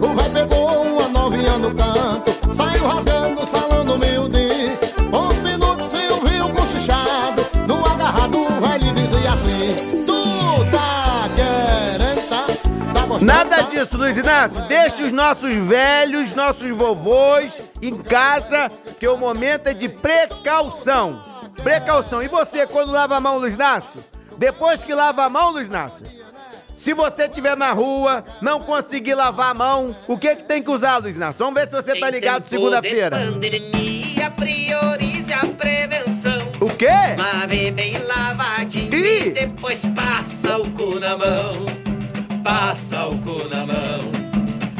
O 0.00 0.20
rei 0.20 0.30
pegou 0.30 0.82
uma 0.82 1.08
novinha 1.08 1.56
no 1.56 1.74
canto 1.74 2.54
Saiu 2.54 2.86
rasgando 2.86 3.40
o 3.40 3.46
salão 3.46 3.69
Disso, 13.80 13.96
Luiz 13.96 14.14
Inácio. 14.14 14.62
Deixe 14.68 15.02
os 15.04 15.10
nossos 15.10 15.54
velhos, 15.54 16.34
nossos 16.34 16.68
vovôs 16.70 17.62
em 17.80 17.96
casa, 17.96 18.70
que 18.98 19.08
o 19.08 19.16
momento 19.16 19.68
é 19.68 19.74
de 19.74 19.88
precaução. 19.88 21.24
Precaução. 21.62 22.22
E 22.22 22.28
você, 22.28 22.66
quando 22.66 22.92
lava 22.92 23.16
a 23.16 23.20
mão, 23.20 23.38
Luiz 23.38 23.54
Inácio? 23.54 24.04
Depois 24.36 24.84
que 24.84 24.92
lava 24.92 25.24
a 25.24 25.30
mão, 25.30 25.52
Luiz 25.52 25.68
Inácio? 25.68 26.06
Se 26.76 26.92
você 26.92 27.24
estiver 27.24 27.56
na 27.56 27.72
rua, 27.72 28.22
não 28.42 28.60
conseguir 28.60 29.14
lavar 29.14 29.52
a 29.52 29.54
mão, 29.54 29.96
o 30.06 30.18
que 30.18 30.36
que 30.36 30.42
tem 30.42 30.62
que 30.62 30.70
usar, 30.70 30.98
Luiz 30.98 31.16
Inácio? 31.16 31.38
Vamos 31.38 31.54
ver 31.58 31.66
se 31.66 31.72
você 31.72 31.98
tá 31.98 32.10
ligado 32.10 32.46
segunda-feira. 32.46 33.16
pandemia, 33.16 34.30
priorize 34.30 35.32
a 35.32 35.46
prevenção. 35.46 36.52
O 36.60 36.68
quê? 36.76 37.16
Lave 37.16 37.70
bem 37.70 37.96
lavadinho 37.96 38.94
e 38.94 39.30
depois 39.30 39.86
passa 39.86 40.58
o 40.58 40.70
cu 40.70 41.00
na 41.00 41.16
mão. 41.16 41.89
Passa 42.42 43.06
o 43.06 43.18
cu 43.18 43.48
na 43.48 43.66
mão. 43.66 44.10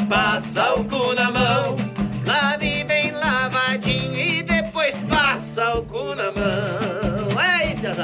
Passa 0.08 0.74
o 0.74 0.84
cu 0.84 1.14
na 1.14 1.30
mão. 1.30 1.76
Lave 2.24 2.84
bem 2.84 3.12
lavadinho 3.12 4.16
e 4.16 4.42
depois 4.42 5.02
passa 5.02 5.76
o 5.76 5.82
cu 5.82 6.14
na 6.14 6.32
mão. 6.32 7.28
Eita! 7.60 7.94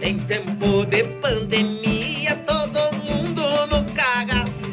Em 0.00 0.20
tempo 0.20 0.86
de 0.86 1.02
pandemia, 1.20 2.36
todo 2.46 2.78
mundo 3.04 3.42
no 3.66 3.84
cagaço. 3.92 4.68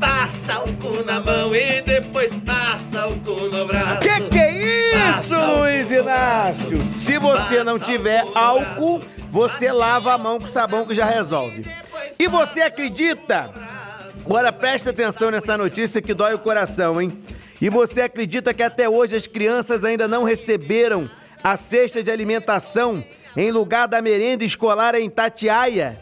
Passa 0.00 0.60
o 0.60 0.72
cu 0.76 1.04
na 1.04 1.20
mão 1.20 1.54
e 1.54 1.82
depois 1.82 2.34
passa 2.36 3.08
o 3.08 3.20
cu 3.20 3.48
no 3.50 3.66
braço. 3.66 4.00
Que 4.00 4.30
que 4.30 4.38
é 4.38 5.18
isso, 5.18 5.34
Luiz 5.38 5.90
Inácio? 5.90 6.82
Se 6.82 7.18
você 7.18 7.62
não 7.62 7.78
tiver 7.78 8.24
álcool, 8.34 9.02
você 9.28 9.70
lava 9.70 10.14
a 10.14 10.18
mão 10.18 10.38
com 10.38 10.46
sabão 10.46 10.86
que 10.86 10.94
já 10.94 11.04
resolve. 11.04 11.64
E 12.18 12.28
você 12.28 12.62
acredita? 12.62 13.52
Agora 14.24 14.52
presta 14.52 14.90
atenção 14.90 15.30
nessa 15.30 15.56
notícia 15.58 16.00
que 16.00 16.14
dói 16.14 16.34
o 16.34 16.38
coração, 16.38 17.00
hein? 17.00 17.22
E 17.60 17.68
você 17.68 18.02
acredita 18.02 18.54
que 18.54 18.62
até 18.62 18.88
hoje 18.88 19.16
as 19.16 19.26
crianças 19.26 19.84
ainda 19.84 20.08
não 20.08 20.24
receberam 20.24 21.10
a 21.42 21.56
cesta 21.56 22.02
de 22.02 22.10
alimentação 22.10 23.04
em 23.36 23.50
lugar 23.50 23.86
da 23.86 24.00
merenda 24.00 24.44
escolar 24.44 24.94
em 24.94 25.10
Tatiaia? 25.10 25.98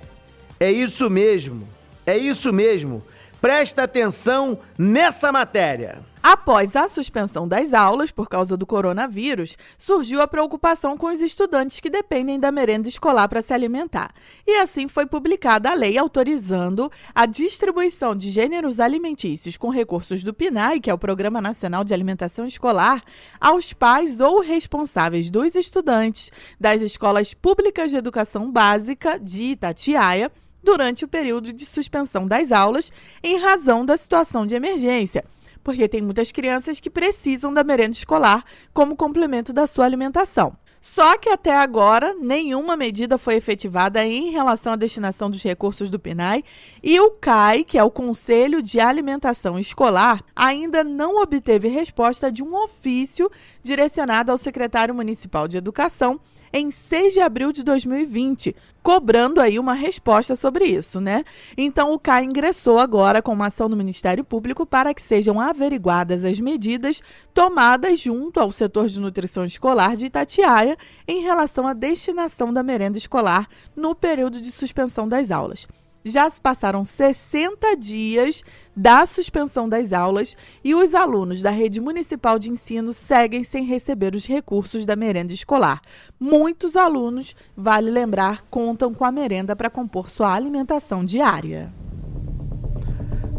É 0.61 0.71
isso 0.71 1.11
mesmo. 1.11 1.69
É 2.07 2.17
isso 2.17 2.53
mesmo. 2.53 3.05
Presta 3.41 3.83
atenção 3.83 4.59
nessa 4.79 5.33
matéria. 5.33 5.99
Após 6.23 6.77
a 6.77 6.87
suspensão 6.87 7.49
das 7.49 7.75
aulas 7.75 8.13
por 8.13 8.29
causa 8.29 8.57
do 8.57 8.65
coronavírus, 8.65 9.59
surgiu 9.77 10.23
a 10.23 10.29
preocupação 10.29 10.97
com 10.97 11.07
os 11.07 11.21
estudantes 11.21 11.81
que 11.81 11.91
dependem 11.91 12.39
da 12.39 12.53
merenda 12.53 12.89
escolar 12.89 13.29
para 13.29 13.43
se 13.43 13.53
alimentar. 13.53 14.15
E 14.47 14.59
assim 14.59 14.87
foi 14.87 15.05
publicada 15.05 15.69
a 15.69 15.75
lei 15.75 15.99
autorizando 15.99 16.93
a 17.13 17.27
distribuição 17.27 18.15
de 18.15 18.31
gêneros 18.31 18.79
alimentícios 18.79 19.57
com 19.57 19.69
recursos 19.69 20.23
do 20.23 20.33
PNAE, 20.33 20.79
que 20.79 20.91
é 20.91 20.95
o 20.95 20.99
Programa 20.99 21.41
Nacional 21.41 21.83
de 21.83 21.93
Alimentação 21.93 22.47
Escolar, 22.47 23.03
aos 23.41 23.73
pais 23.73 24.21
ou 24.21 24.41
responsáveis 24.41 25.29
dos 25.29 25.57
estudantes 25.57 26.31
das 26.61 26.83
escolas 26.83 27.35
públicas 27.35 27.91
de 27.91 27.97
educação 27.97 28.49
básica 28.49 29.19
de 29.19 29.43
Itatiaia 29.51 30.31
durante 30.63 31.05
o 31.05 31.09
período 31.09 31.53
de 31.53 31.67
suspensão 31.67 32.29
das 32.29 32.53
aulas 32.53 32.93
em 33.25 33.41
razão 33.41 33.85
da 33.85 33.97
situação 33.97 34.47
de 34.47 34.55
emergência 34.55 35.25
porque 35.63 35.89
tem 35.89 36.03
muitas 36.03 36.33
crianças 36.33 36.81
que 36.81 36.91
precisam 36.91 37.53
da 37.53 37.65
merenda 37.65 37.93
escolar 37.93 38.45
como 38.73 38.97
complemento 38.97 39.53
da 39.53 39.67
sua 39.67 39.85
alimentação. 39.85 40.57
Só 40.81 41.17
que 41.17 41.29
até 41.29 41.57
agora 41.57 42.13
nenhuma 42.15 42.77
medida 42.77 43.17
foi 43.17 43.37
efetivada 43.37 44.05
em 44.05 44.33
relação 44.33 44.73
à 44.73 44.77
destinação 44.77 45.31
dos 45.31 45.41
recursos 45.41 45.89
do 45.89 45.99
PNAE 45.99 46.45
e 46.83 46.99
o 46.99 47.13
CAI, 47.13 47.63
que 47.63 47.79
é 47.79 47.85
o 47.85 47.91
Conselho 47.91 48.61
de 48.61 48.81
Alimentação 48.81 49.61
Escolar, 49.61 50.25
ainda 50.35 50.83
não 50.83 51.23
obteve 51.23 51.69
resposta 51.69 52.33
de 52.33 52.43
um 52.43 52.57
ofício 52.57 53.31
direcionado 53.63 54.33
ao 54.33 54.37
secretário 54.37 54.93
municipal 54.93 55.47
de 55.47 55.57
Educação 55.57 56.21
em 56.53 56.71
6 56.71 57.15
de 57.15 57.21
abril 57.21 57.53
de 57.53 57.63
2020, 57.63 58.55
cobrando 58.83 59.41
aí 59.41 59.59
uma 59.59 59.75
resposta 59.75 60.37
sobre 60.37 60.65
isso, 60.65 61.01
né? 61.01 61.25
Então 61.57 61.93
o 61.93 61.99
CAI 61.99 62.25
ingressou 62.25 62.79
agora 62.79 63.23
com 63.23 63.33
uma 63.33 63.47
ação 63.47 63.71
do 63.71 63.77
Ministério 63.77 64.25
Público 64.25 64.67
para 64.67 64.93
que 64.93 65.01
sejam 65.01 65.41
averiguadas 65.41 66.25
as 66.25 66.41
medidas 66.41 67.01
tomadas 67.33 68.01
junto 68.01 68.41
ao 68.41 68.53
setor 68.53 68.89
de 68.89 69.01
nutrição 69.01 69.45
escolar 69.45 69.97
de 69.97 70.07
Itatiaia 70.07 70.77
em 71.07 71.23
relação 71.23 71.67
à 71.67 71.73
destinação 71.73 72.53
da 72.53 72.63
merenda 72.63 72.99
escolar 72.99 73.49
no 73.75 73.95
período 73.95 74.41
de 74.41 74.51
suspensão 74.51 75.09
das 75.09 75.31
aulas. 75.31 75.67
Já 76.05 76.29
se 76.29 76.41
passaram 76.41 76.85
60 76.85 77.77
dias 77.77 78.43
da 78.75 79.07
suspensão 79.07 79.69
das 79.69 79.93
aulas 79.93 80.37
e 80.65 80.75
os 80.75 80.95
alunos 80.95 81.41
da 81.41 81.51
rede 81.51 81.81
municipal 81.81 82.39
de 82.39 82.51
ensino 82.51 82.93
seguem 82.93 83.43
sem 83.45 83.65
receber 83.65 84.15
os 84.15 84.27
recursos 84.27 84.85
da 84.85 84.97
merenda 84.97 85.33
escolar. 85.33 85.81
Muitos 86.19 86.77
alunos, 86.77 87.37
vale 87.57 87.91
lembrar, 87.91 88.45
contam 88.51 88.93
com 88.93 89.05
a 89.05 89.13
merenda 89.13 89.55
para 89.55 89.71
compor 89.71 90.11
sua 90.11 90.35
alimentação 90.35 91.05
diária. 91.05 91.73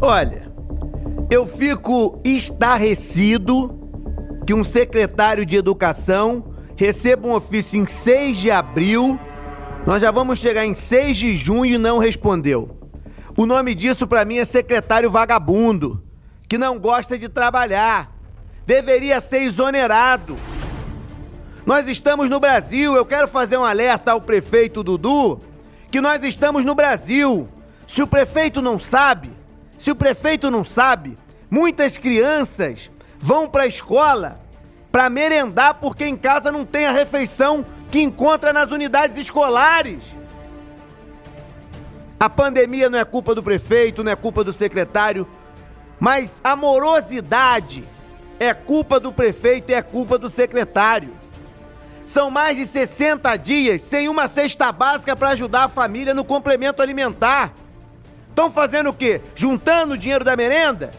Olha, 0.00 0.50
eu 1.30 1.46
fico 1.46 2.18
estarrecido 2.24 3.78
que 4.46 4.54
um 4.54 4.64
secretário 4.64 5.44
de 5.44 5.56
educação 5.56 6.44
receba 6.76 7.28
um 7.28 7.34
ofício 7.34 7.80
em 7.80 7.86
6 7.86 8.36
de 8.36 8.50
abril 8.50 9.18
nós 9.86 10.00
já 10.00 10.10
vamos 10.10 10.38
chegar 10.38 10.64
em 10.64 10.72
6 10.72 11.16
de 11.16 11.34
junho 11.34 11.74
e 11.74 11.78
não 11.78 11.98
respondeu. 11.98 12.78
O 13.36 13.44
nome 13.44 13.74
disso 13.74 14.06
para 14.06 14.24
mim 14.24 14.38
é 14.38 14.44
secretário 14.44 15.10
vagabundo, 15.10 16.02
que 16.48 16.56
não 16.56 16.78
gosta 16.78 17.18
de 17.18 17.28
trabalhar. 17.28 18.10
Deveria 18.66 19.20
ser 19.20 19.42
exonerado. 19.42 20.36
Nós 21.66 21.86
estamos 21.86 22.30
no 22.30 22.40
Brasil, 22.40 22.94
eu 22.94 23.04
quero 23.04 23.28
fazer 23.28 23.58
um 23.58 23.64
alerta 23.64 24.12
ao 24.12 24.22
prefeito 24.22 24.82
Dudu, 24.82 25.40
que 25.90 26.00
nós 26.00 26.24
estamos 26.24 26.64
no 26.64 26.74
Brasil. 26.74 27.46
Se 27.86 28.02
o 28.02 28.06
prefeito 28.06 28.62
não 28.62 28.78
sabe, 28.78 29.30
se 29.76 29.90
o 29.90 29.96
prefeito 29.96 30.50
não 30.50 30.64
sabe, 30.64 31.18
muitas 31.50 31.98
crianças 31.98 32.90
vão 33.18 33.48
para 33.48 33.64
a 33.64 33.66
escola 33.66 34.40
para 34.90 35.10
merendar 35.10 35.74
porque 35.74 36.06
em 36.06 36.16
casa 36.16 36.50
não 36.52 36.64
tem 36.64 36.86
a 36.86 36.92
refeição 36.92 37.66
que 37.94 38.02
encontra 38.02 38.52
nas 38.52 38.72
unidades 38.72 39.16
escolares. 39.16 40.16
A 42.18 42.28
pandemia 42.28 42.90
não 42.90 42.98
é 42.98 43.04
culpa 43.04 43.36
do 43.36 43.40
prefeito, 43.40 44.02
não 44.02 44.10
é 44.10 44.16
culpa 44.16 44.42
do 44.42 44.52
secretário, 44.52 45.28
mas 46.00 46.40
a 46.42 46.56
morosidade 46.56 47.84
é 48.40 48.52
culpa 48.52 48.98
do 48.98 49.12
prefeito 49.12 49.70
e 49.70 49.74
é 49.74 49.80
culpa 49.80 50.18
do 50.18 50.28
secretário. 50.28 51.14
São 52.04 52.32
mais 52.32 52.58
de 52.58 52.66
60 52.66 53.36
dias 53.36 53.80
sem 53.82 54.08
uma 54.08 54.26
cesta 54.26 54.72
básica 54.72 55.14
para 55.14 55.28
ajudar 55.28 55.62
a 55.62 55.68
família 55.68 56.12
no 56.12 56.24
complemento 56.24 56.82
alimentar. 56.82 57.52
Estão 58.28 58.50
fazendo 58.50 58.90
o 58.90 58.92
quê? 58.92 59.20
Juntando 59.36 59.94
o 59.94 59.98
dinheiro 59.98 60.24
da 60.24 60.34
merenda? 60.34 60.90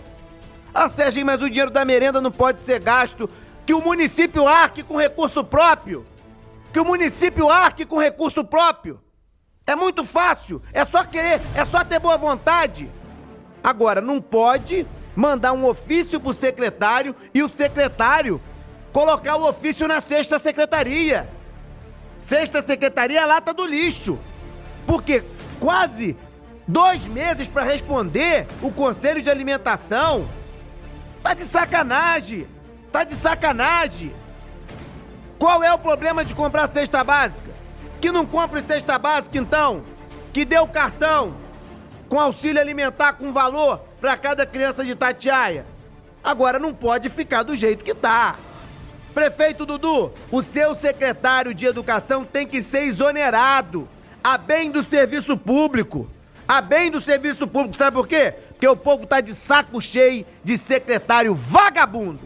Ah, 0.73 0.87
Serginho, 0.87 1.25
mas 1.25 1.41
o 1.41 1.49
dinheiro 1.49 1.71
da 1.71 1.83
merenda 1.83 2.21
não 2.21 2.31
pode 2.31 2.61
ser 2.61 2.79
gasto. 2.79 3.29
Que 3.65 3.73
o 3.73 3.81
município 3.81 4.47
arque 4.47 4.81
com 4.81 4.95
recurso 4.95 5.43
próprio 5.43 6.05
que 6.75 6.79
o 6.81 6.83
município 6.83 7.49
arque 7.49 7.85
com 7.85 7.97
recurso 7.97 8.43
próprio. 8.43 8.99
É 9.65 9.77
muito 9.77 10.03
fácil, 10.03 10.61
é 10.73 10.83
só 10.83 11.05
querer, 11.05 11.39
é 11.55 11.63
só 11.63 11.85
ter 11.85 11.99
boa 11.99 12.17
vontade. 12.17 12.91
Agora, 13.63 14.01
não 14.01 14.19
pode 14.19 14.85
mandar 15.15 15.53
um 15.53 15.65
ofício 15.65 16.19
pro 16.19 16.33
secretário 16.33 17.15
e 17.33 17.41
o 17.41 17.47
secretário 17.47 18.41
colocar 18.91 19.37
o 19.37 19.47
ofício 19.47 19.87
na 19.87 20.01
sexta 20.01 20.37
secretaria. 20.37 21.29
Sexta 22.19 22.61
secretaria 22.61 23.21
é 23.21 23.25
lata 23.25 23.53
do 23.53 23.65
lixo. 23.65 24.19
Porque 24.85 25.23
quase 25.61 26.17
dois 26.67 27.07
meses 27.07 27.47
para 27.47 27.63
responder 27.63 28.47
o 28.61 28.69
Conselho 28.69 29.21
de 29.21 29.29
Alimentação. 29.29 30.27
Tá 31.23 31.33
de 31.33 31.43
sacanagem. 31.43 32.45
Tá 32.91 33.05
de 33.05 33.13
sacanagem. 33.13 34.13
Qual 35.37 35.63
é 35.63 35.73
o 35.73 35.77
problema 35.77 36.23
de 36.23 36.33
comprar 36.33 36.67
cesta 36.67 37.03
básica? 37.03 37.49
Que 37.99 38.11
não 38.11 38.25
compre 38.25 38.61
cesta 38.61 38.97
básica 38.97 39.37
então? 39.37 39.83
Que 40.33 40.45
dê 40.45 40.57
o 40.57 40.67
cartão 40.67 41.35
com 42.07 42.19
auxílio 42.19 42.61
alimentar 42.61 43.13
com 43.13 43.33
valor 43.33 43.79
para 43.99 44.15
cada 44.15 44.45
criança 44.45 44.83
de 44.83 44.95
Tatiaia. 44.95 45.65
Agora 46.23 46.59
não 46.59 46.73
pode 46.73 47.09
ficar 47.09 47.43
do 47.43 47.55
jeito 47.55 47.83
que 47.83 47.93
tá. 47.93 48.37
Prefeito 49.13 49.65
Dudu, 49.65 50.11
o 50.31 50.41
seu 50.41 50.75
secretário 50.75 51.53
de 51.53 51.65
educação 51.65 52.23
tem 52.23 52.47
que 52.47 52.61
ser 52.61 52.83
exonerado 52.83 53.87
a 54.23 54.37
bem 54.37 54.71
do 54.71 54.83
serviço 54.83 55.37
público. 55.37 56.09
A 56.47 56.61
bem 56.61 56.91
do 56.91 57.01
serviço 57.01 57.47
público, 57.47 57.75
sabe 57.75 57.95
por 57.95 58.07
quê? 58.07 58.33
Porque 58.49 58.67
o 58.67 58.75
povo 58.75 59.05
tá 59.05 59.19
de 59.19 59.33
saco 59.33 59.81
cheio 59.81 60.25
de 60.43 60.57
secretário 60.57 61.33
vagabundo. 61.33 62.19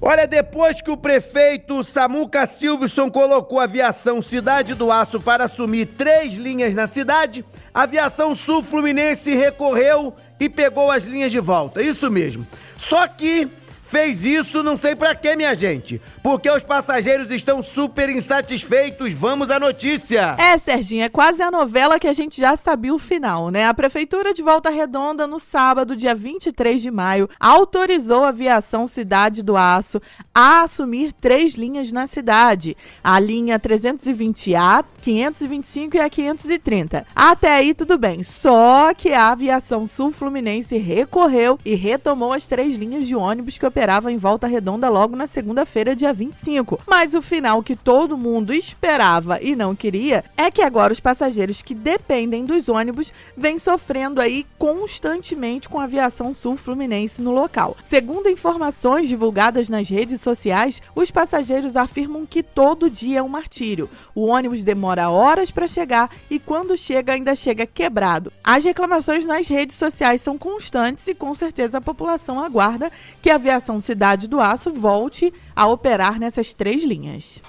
Olha, 0.00 0.26
depois 0.26 0.82
que 0.82 0.90
o 0.90 0.96
prefeito 0.96 1.82
Samuca 1.82 2.44
Silvison 2.44 3.10
colocou 3.10 3.58
a 3.58 3.64
aviação 3.64 4.20
Cidade 4.20 4.74
do 4.74 4.92
Aço 4.92 5.18
para 5.20 5.44
assumir 5.44 5.86
três 5.86 6.34
linhas 6.34 6.74
na 6.74 6.86
cidade, 6.86 7.42
a 7.72 7.82
aviação 7.82 8.36
Sul 8.36 8.62
Fluminense 8.62 9.34
recorreu 9.34 10.14
e 10.38 10.50
pegou 10.50 10.90
as 10.90 11.04
linhas 11.04 11.32
de 11.32 11.40
volta. 11.40 11.80
Isso 11.80 12.10
mesmo. 12.10 12.46
Só 12.76 13.08
que 13.08 13.48
fez 13.86 14.26
isso 14.26 14.62
não 14.62 14.76
sei 14.76 14.94
para 14.94 15.14
quê, 15.14 15.36
minha 15.36 15.54
gente. 15.54 16.00
Porque 16.22 16.50
os 16.50 16.64
passageiros 16.64 17.30
estão 17.30 17.62
super 17.62 18.08
insatisfeitos. 18.08 19.14
Vamos 19.14 19.50
à 19.50 19.60
notícia. 19.60 20.34
É, 20.38 20.58
Serginho, 20.58 21.04
é 21.04 21.08
quase 21.08 21.42
a 21.42 21.50
novela 21.50 21.98
que 21.98 22.08
a 22.08 22.12
gente 22.12 22.40
já 22.40 22.56
sabia 22.56 22.92
o 22.92 22.98
final, 22.98 23.50
né? 23.50 23.66
A 23.66 23.74
Prefeitura 23.74 24.34
de 24.34 24.42
Volta 24.42 24.70
Redonda, 24.70 25.26
no 25.26 25.38
sábado, 25.38 25.94
dia 25.94 26.14
23 26.14 26.82
de 26.82 26.90
maio, 26.90 27.28
autorizou 27.38 28.24
a 28.24 28.28
aviação 28.28 28.86
Cidade 28.86 29.42
do 29.42 29.56
Aço 29.56 30.00
a 30.34 30.62
assumir 30.62 31.12
três 31.12 31.54
linhas 31.54 31.92
na 31.92 32.06
cidade: 32.06 32.76
a 33.02 33.20
linha 33.20 33.58
320A, 33.58 34.84
525 35.00 35.96
e 35.96 36.00
a 36.00 36.10
530. 36.10 37.06
Até 37.14 37.54
aí, 37.54 37.72
tudo 37.72 37.96
bem. 37.96 38.22
Só 38.22 38.92
que 38.94 39.12
a 39.12 39.30
aviação 39.30 39.86
Sul 39.86 40.10
Fluminense 40.10 40.76
recorreu 40.76 41.58
e 41.64 41.74
retomou 41.74 42.32
as 42.32 42.46
três 42.46 42.76
linhas 42.76 43.06
de 43.06 43.14
ônibus 43.14 43.58
que 43.58 43.66
operavam 43.76 44.10
em 44.10 44.16
Volta 44.16 44.46
Redonda 44.46 44.88
logo 44.88 45.14
na 45.14 45.26
segunda-feira, 45.26 45.94
dia 45.94 46.10
25. 46.10 46.80
Mas 46.86 47.12
o 47.12 47.20
final 47.20 47.62
que 47.62 47.76
todo 47.76 48.16
mundo 48.16 48.54
esperava 48.54 49.38
e 49.42 49.54
não 49.54 49.76
queria 49.76 50.24
é 50.34 50.50
que 50.50 50.62
agora 50.62 50.94
os 50.94 50.98
passageiros 50.98 51.60
que 51.60 51.74
dependem 51.74 52.46
dos 52.46 52.70
ônibus 52.70 53.12
vêm 53.36 53.58
sofrendo 53.58 54.18
aí 54.18 54.46
constantemente 54.56 55.68
com 55.68 55.78
a 55.78 55.84
aviação 55.84 56.32
sul 56.32 56.56
fluminense 56.56 57.20
no 57.20 57.30
local. 57.30 57.76
Segundo 57.84 58.30
informações 58.30 59.10
divulgadas 59.10 59.68
nas 59.68 59.90
redes 59.90 60.22
sociais, 60.22 60.80
os 60.94 61.10
passageiros 61.10 61.76
afirmam 61.76 62.24
que 62.24 62.42
todo 62.42 62.88
dia 62.88 63.18
é 63.18 63.22
um 63.22 63.28
martírio. 63.28 63.90
O 64.14 64.24
ônibus 64.24 64.64
demora 64.64 65.10
horas 65.10 65.50
para 65.50 65.68
chegar 65.68 66.10
e 66.30 66.38
quando 66.38 66.78
chega 66.78 67.12
ainda 67.12 67.34
chega 67.34 67.66
quebrado. 67.66 68.32
As 68.42 68.64
reclamações 68.64 69.26
nas 69.26 69.46
redes 69.46 69.76
sociais 69.76 70.22
são 70.22 70.38
constantes 70.38 71.06
e 71.08 71.14
com 71.14 71.34
certeza 71.34 71.76
a 71.76 71.82
população 71.82 72.40
aguarda 72.40 72.90
que 73.20 73.28
a 73.28 73.34
aviação 73.34 73.65
Cidade 73.80 74.28
do 74.28 74.40
Aço 74.40 74.70
volte 74.72 75.32
a 75.54 75.66
operar 75.66 76.18
nessas 76.18 76.52
três 76.54 76.84
linhas. 76.84 77.42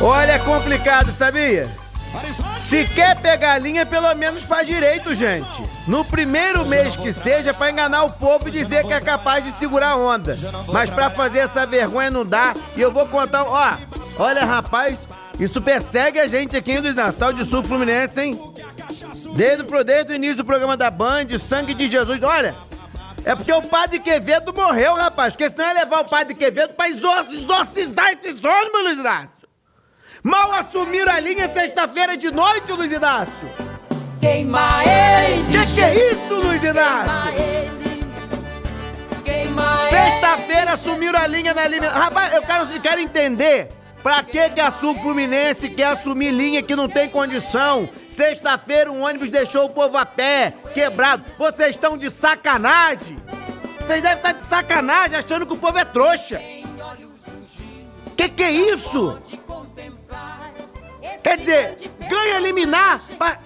Olha, 0.00 0.32
é 0.32 0.38
complicado, 0.38 1.10
sabia? 1.12 1.68
Se 2.56 2.86
quer 2.86 3.20
pegar 3.20 3.52
a 3.52 3.58
linha, 3.58 3.84
pelo 3.84 4.12
menos 4.14 4.44
faz 4.44 4.66
direito, 4.66 5.14
gente. 5.14 5.62
No 5.86 6.04
primeiro 6.04 6.64
mês 6.66 6.96
que 6.96 7.12
seja, 7.12 7.52
pra 7.52 7.70
enganar 7.70 8.04
o 8.04 8.10
povo 8.12 8.48
e 8.48 8.50
dizer 8.50 8.84
que 8.86 8.92
é 8.94 9.00
capaz 9.00 9.44
de 9.44 9.52
segurar 9.52 9.90
a 9.90 9.96
onda. 9.96 10.38
Mas 10.72 10.88
pra 10.88 11.10
fazer 11.10 11.40
essa 11.40 11.66
vergonha 11.66 12.10
não 12.10 12.24
dá. 12.24 12.54
E 12.76 12.80
eu 12.80 12.90
vou 12.92 13.06
contar. 13.06 13.44
Ó, 13.44 13.76
olha, 14.18 14.44
rapaz, 14.44 15.06
isso 15.38 15.60
persegue 15.60 16.18
a 16.18 16.26
gente 16.26 16.56
aqui 16.56 16.80
do 16.80 16.94
Natal 16.94 17.32
de 17.32 17.44
Sul 17.44 17.62
Fluminense, 17.62 18.20
hein? 18.20 18.40
Desde, 19.34 19.64
pro- 19.64 19.84
desde 19.84 20.12
o 20.12 20.16
início 20.16 20.36
do 20.38 20.44
programa 20.46 20.76
da 20.78 20.90
Band, 20.90 21.26
Sangue 21.38 21.74
de 21.74 21.88
Jesus. 21.88 22.22
Olha, 22.22 22.54
é 23.24 23.34
porque 23.34 23.52
o 23.52 23.62
padre 23.62 23.98
Quevedo 23.98 24.52
morreu, 24.54 24.94
rapaz. 24.94 25.34
Porque 25.34 25.48
senão 25.48 25.66
ia 25.66 25.74
levar 25.74 26.00
o 26.00 26.08
padre 26.08 26.34
Quevedo 26.34 26.74
pra 26.74 26.88
exor 26.88 27.26
exorcizar 27.30 28.08
esses 28.10 28.42
ônibus, 28.42 28.82
Luiz 28.84 28.98
Inácio. 28.98 29.48
Mal 30.22 30.52
assumiram 30.52 31.12
a 31.12 31.20
linha 31.20 31.48
sexta-feira 31.48 32.16
de 32.16 32.30
noite, 32.30 32.72
Luiz 32.72 32.92
Inácio. 32.92 33.48
Queima 34.20 34.82
ele. 34.84 35.46
Que 35.46 35.74
que 35.74 35.80
é 35.80 36.12
isso, 36.12 36.34
Luiz 36.34 36.62
Inácio? 36.62 37.48
Sexta-feira 39.88 40.72
assumiram 40.72 41.18
a 41.18 41.26
linha 41.26 41.54
na 41.54 41.66
linha. 41.66 41.88
Rapaz, 41.88 42.34
eu 42.34 42.42
quero, 42.42 42.64
eu 42.72 42.80
quero 42.80 43.00
entender. 43.00 43.68
Pra 44.02 44.22
que, 44.22 44.50
que 44.50 44.60
a 44.60 44.70
Sul 44.70 44.94
Fluminense 44.94 45.68
quer 45.70 45.88
assumir 45.88 46.30
linha 46.30 46.62
que 46.62 46.76
não 46.76 46.88
tem 46.88 47.08
condição? 47.08 47.88
Sexta-feira 48.08 48.90
um 48.90 49.02
ônibus 49.02 49.30
deixou 49.30 49.66
o 49.66 49.70
povo 49.70 49.96
a 49.96 50.06
pé, 50.06 50.54
quebrado. 50.72 51.24
Vocês 51.36 51.70
estão 51.70 51.96
de 51.96 52.10
sacanagem? 52.10 53.18
Vocês 53.80 54.02
devem 54.02 54.18
estar 54.18 54.32
de 54.32 54.42
sacanagem 54.42 55.18
achando 55.18 55.46
que 55.46 55.52
o 55.52 55.58
povo 55.58 55.78
é 55.78 55.84
trouxa. 55.84 56.40
Que 58.16 58.28
que 58.28 58.42
é 58.42 58.50
isso? 58.50 59.18
Quer 61.22 61.36
dizer, 61.36 61.76
ganha 62.08 62.38
liminar 62.38 63.00
pra 63.18 63.38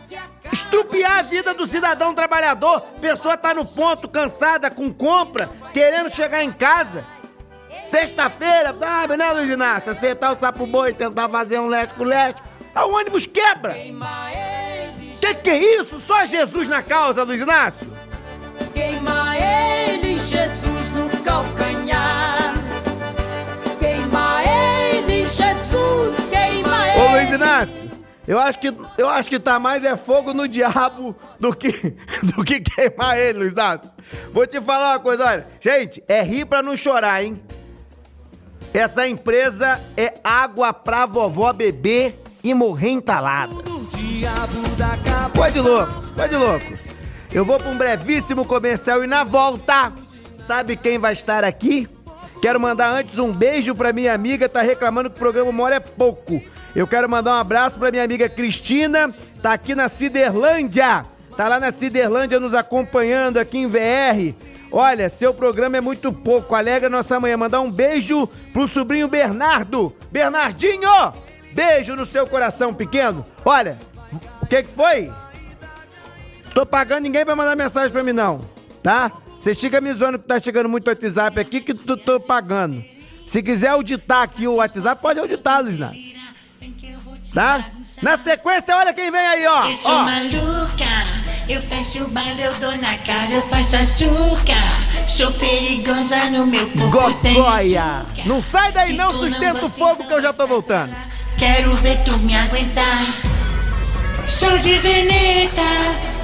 estrupiar 0.52 1.18
a 1.18 1.22
vida 1.22 1.54
do 1.54 1.66
cidadão 1.66 2.14
trabalhador. 2.14 2.80
Pessoa 3.00 3.36
tá 3.36 3.54
no 3.54 3.64
ponto, 3.64 4.08
cansada, 4.08 4.70
com 4.70 4.92
compra, 4.92 5.50
querendo 5.72 6.14
chegar 6.14 6.42
em 6.42 6.52
casa. 6.52 7.04
Sexta-feira, 7.84 8.76
ah, 8.80 9.06
né, 9.08 9.32
Luiz 9.32 9.48
Inácio? 9.50 9.90
Acertar 9.90 10.32
o 10.32 10.36
sapo 10.36 10.66
boi, 10.66 10.92
tentar 10.92 11.28
fazer 11.28 11.58
um 11.58 11.66
leste 11.66 11.94
com 11.94 12.04
leste. 12.04 12.40
Ah, 12.74 12.86
o 12.86 12.94
ônibus 12.94 13.26
quebra. 13.26 13.74
Que 15.20 15.34
que 15.34 15.50
é 15.50 15.80
isso? 15.80 16.00
Só 16.00 16.24
Jesus 16.24 16.68
na 16.68 16.82
causa, 16.82 17.22
Luiz 17.24 17.40
Inácio? 17.40 17.86
Queima 18.72 19.36
ele, 19.36 20.18
Jesus 20.18 20.92
no 20.94 21.22
calcanhar. 21.22 22.54
Queima 23.78 24.42
ele, 24.44 25.26
Jesus, 25.26 26.30
queima 26.30 26.88
ele. 26.88 27.00
Ô 27.00 27.12
Luiz 27.12 27.30
Inácio, 27.32 27.90
eu 28.26 28.38
acho 28.38 28.58
que 28.58 28.74
eu 28.96 29.08
acho 29.08 29.28
que 29.28 29.38
tá 29.38 29.58
mais 29.58 29.84
é 29.84 29.96
fogo 29.96 30.32
no 30.32 30.46
diabo 30.46 31.16
do 31.38 31.54
que 31.54 31.70
do 32.34 32.44
que 32.44 32.60
queimar 32.60 33.18
ele, 33.18 33.40
Luiz 33.40 33.52
Inácio. 33.52 33.92
Vou 34.32 34.46
te 34.46 34.60
falar 34.60 34.92
uma 34.92 35.00
coisa, 35.00 35.26
olha, 35.26 35.46
gente, 35.60 36.02
é 36.08 36.22
rir 36.22 36.46
pra 36.46 36.62
não 36.62 36.76
chorar, 36.76 37.22
hein? 37.22 37.42
Essa 38.74 39.06
empresa 39.06 39.78
é 39.96 40.14
água 40.24 40.72
pra 40.72 41.04
vovó 41.04 41.52
beber 41.52 42.18
e 42.42 42.54
morrer 42.54 42.90
entalada. 42.90 43.54
Pode 45.34 45.60
louco, 45.60 46.02
pode 46.16 46.36
louco. 46.36 46.72
Eu 47.30 47.44
vou 47.44 47.58
pra 47.58 47.70
um 47.70 47.76
brevíssimo 47.76 48.44
comercial 48.44 49.04
e 49.04 49.06
na 49.06 49.24
volta, 49.24 49.92
sabe 50.46 50.76
quem 50.76 50.98
vai 50.98 51.12
estar 51.12 51.44
aqui? 51.44 51.86
Quero 52.40 52.58
mandar 52.58 52.90
antes 52.90 53.18
um 53.18 53.30
beijo 53.30 53.74
pra 53.74 53.92
minha 53.92 54.14
amiga, 54.14 54.48
tá 54.48 54.62
reclamando 54.62 55.10
que 55.10 55.16
o 55.16 55.18
programa 55.18 55.50
uma 55.50 55.62
hora 55.64 55.76
é 55.76 55.80
pouco. 55.80 56.42
Eu 56.74 56.86
quero 56.86 57.08
mandar 57.08 57.32
um 57.32 57.40
abraço 57.40 57.78
pra 57.78 57.90
minha 57.90 58.02
amiga 58.02 58.28
Cristina, 58.28 59.14
tá 59.42 59.52
aqui 59.52 59.74
na 59.74 59.88
Ciderlândia. 59.88 61.04
Tá 61.36 61.48
lá 61.48 61.60
na 61.60 61.70
Ciderlândia 61.70 62.40
nos 62.40 62.54
acompanhando 62.54 63.38
aqui 63.38 63.58
em 63.58 63.66
VR. 63.66 64.34
Olha, 64.72 65.10
seu 65.10 65.34
programa 65.34 65.76
é 65.76 65.80
muito 65.82 66.10
pouco, 66.12 66.54
alegra 66.54 66.88
nossa 66.88 67.20
manhã. 67.20 67.36
Mandar 67.36 67.60
um 67.60 67.70
beijo 67.70 68.26
pro 68.52 68.66
sobrinho 68.66 69.06
Bernardo. 69.06 69.94
Bernardinho! 70.10 71.12
Beijo 71.52 71.94
no 71.94 72.06
seu 72.06 72.26
coração 72.26 72.72
pequeno. 72.72 73.26
Olha, 73.44 73.78
o 74.40 74.46
que 74.46 74.62
que 74.62 74.70
foi? 74.70 75.12
Tô 76.54 76.64
pagando, 76.64 77.02
ninguém 77.02 77.24
vai 77.24 77.34
mandar 77.34 77.54
mensagem 77.54 77.90
pra 77.90 78.02
mim 78.02 78.12
não, 78.12 78.46
tá? 78.82 79.12
Você 79.38 79.54
chega 79.54 79.80
me 79.80 79.92
zoando 79.92 80.18
que 80.18 80.26
tá 80.26 80.38
chegando 80.40 80.68
muito 80.68 80.86
WhatsApp 80.88 81.38
aqui 81.40 81.60
que 81.60 81.74
tu 81.74 81.96
tô 81.96 82.18
pagando. 82.20 82.82
Se 83.26 83.42
quiser 83.42 83.68
auditar 83.68 84.22
aqui 84.22 84.46
o 84.46 84.54
WhatsApp, 84.56 85.00
pode 85.02 85.18
auditar, 85.18 85.62
Luiz 85.62 85.76
Inácio. 85.76 86.14
Tá? 87.34 87.66
Na 88.02 88.16
sequência, 88.16 88.76
olha 88.76 88.92
quem 88.92 89.10
vem 89.10 89.20
aí, 89.20 89.46
ó. 89.46 89.64
Ó. 89.84 90.04
eu 91.48 91.60
fecho 91.62 92.04
o 92.04 92.08
baile, 92.08 92.42
eu 92.42 92.54
dou 92.54 92.76
na 92.78 92.96
cara, 92.98 93.32
eu 93.32 93.42
faço 93.48 93.76
açúcar. 93.76 95.08
Sou 95.08 95.30
perigosa 95.32 96.30
no 96.30 96.46
meu 96.46 96.66
corpo, 96.70 97.20
Gogóia! 97.22 98.02
Não 98.24 98.42
sai 98.42 98.72
daí 98.72 98.92
não, 98.94 99.12
sustenta 99.12 99.66
o 99.66 99.68
fogo 99.70 100.04
que 100.04 100.12
eu 100.12 100.22
já 100.22 100.32
tô 100.32 100.46
voltando. 100.46 100.94
Quero 101.38 101.74
ver 101.76 101.98
tu 102.04 102.16
me 102.18 102.36
aguentar. 102.36 103.06
Sou 104.28 104.56
de 104.58 104.78
veneta, 104.78 105.60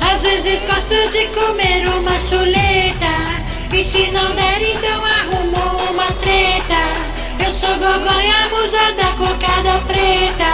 Às 0.00 0.22
vezes 0.22 0.62
gosto 0.62 0.94
de 1.10 1.26
comer 1.28 1.88
uma 1.88 2.18
chuleta. 2.18 3.38
E 3.72 3.84
se 3.84 4.10
não 4.12 4.34
der, 4.34 4.62
então 4.62 5.04
arrumo 5.04 5.90
uma 5.90 6.06
treta. 6.22 7.44
Eu 7.44 7.50
sou 7.50 7.74
gogonha, 7.74 8.48
musa 8.50 8.92
da 8.96 9.12
cocada. 9.16 9.78
Preta. 9.86 10.47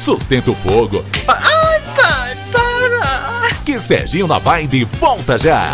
Sustenta 0.00 0.50
o 0.50 0.54
fogo, 0.54 1.04
Ai, 1.28 1.80
pai, 1.94 2.36
para! 2.50 3.54
que 3.66 3.78
Serginho 3.78 4.26
na 4.26 4.38
Vibe 4.38 4.84
volta 4.84 5.38
já. 5.38 5.70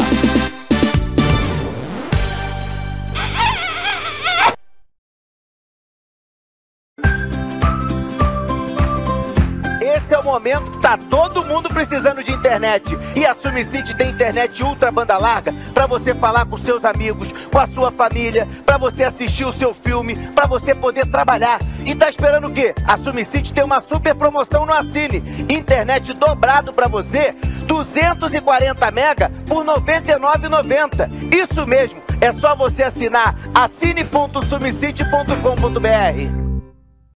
Momento 10.46 10.78
tá 10.80 10.96
todo 10.96 11.44
mundo 11.44 11.68
precisando 11.68 12.22
de 12.22 12.30
internet. 12.30 12.96
E 13.16 13.26
a 13.26 13.34
Sumicity 13.34 13.96
tem 13.96 14.10
internet 14.10 14.62
ultra 14.62 14.92
banda 14.92 15.18
larga 15.18 15.52
para 15.74 15.86
você 15.86 16.14
falar 16.14 16.46
com 16.46 16.56
seus 16.56 16.84
amigos, 16.84 17.32
com 17.50 17.58
a 17.58 17.66
sua 17.66 17.90
família, 17.90 18.46
para 18.64 18.78
você 18.78 19.02
assistir 19.02 19.44
o 19.44 19.52
seu 19.52 19.74
filme, 19.74 20.14
para 20.34 20.46
você 20.46 20.72
poder 20.74 21.06
trabalhar. 21.06 21.58
E 21.84 21.96
tá 21.96 22.08
esperando 22.08 22.46
o 22.46 22.52
quê? 22.52 22.72
A 22.86 22.96
Sumicity 22.96 23.52
tem 23.52 23.64
uma 23.64 23.80
super 23.80 24.14
promoção 24.14 24.64
no 24.64 24.72
Assine. 24.72 25.18
Internet 25.48 26.12
dobrado 26.12 26.72
para 26.72 26.86
você, 26.86 27.34
240 27.66 28.88
mega 28.92 29.32
por 29.48 29.66
R$ 29.66 29.80
99,90. 29.80 31.34
Isso 31.34 31.66
mesmo, 31.66 32.00
é 32.20 32.30
só 32.30 32.54
você 32.54 32.84
assinar 32.84 33.34
assine.sumicity.com.br. 33.52 36.45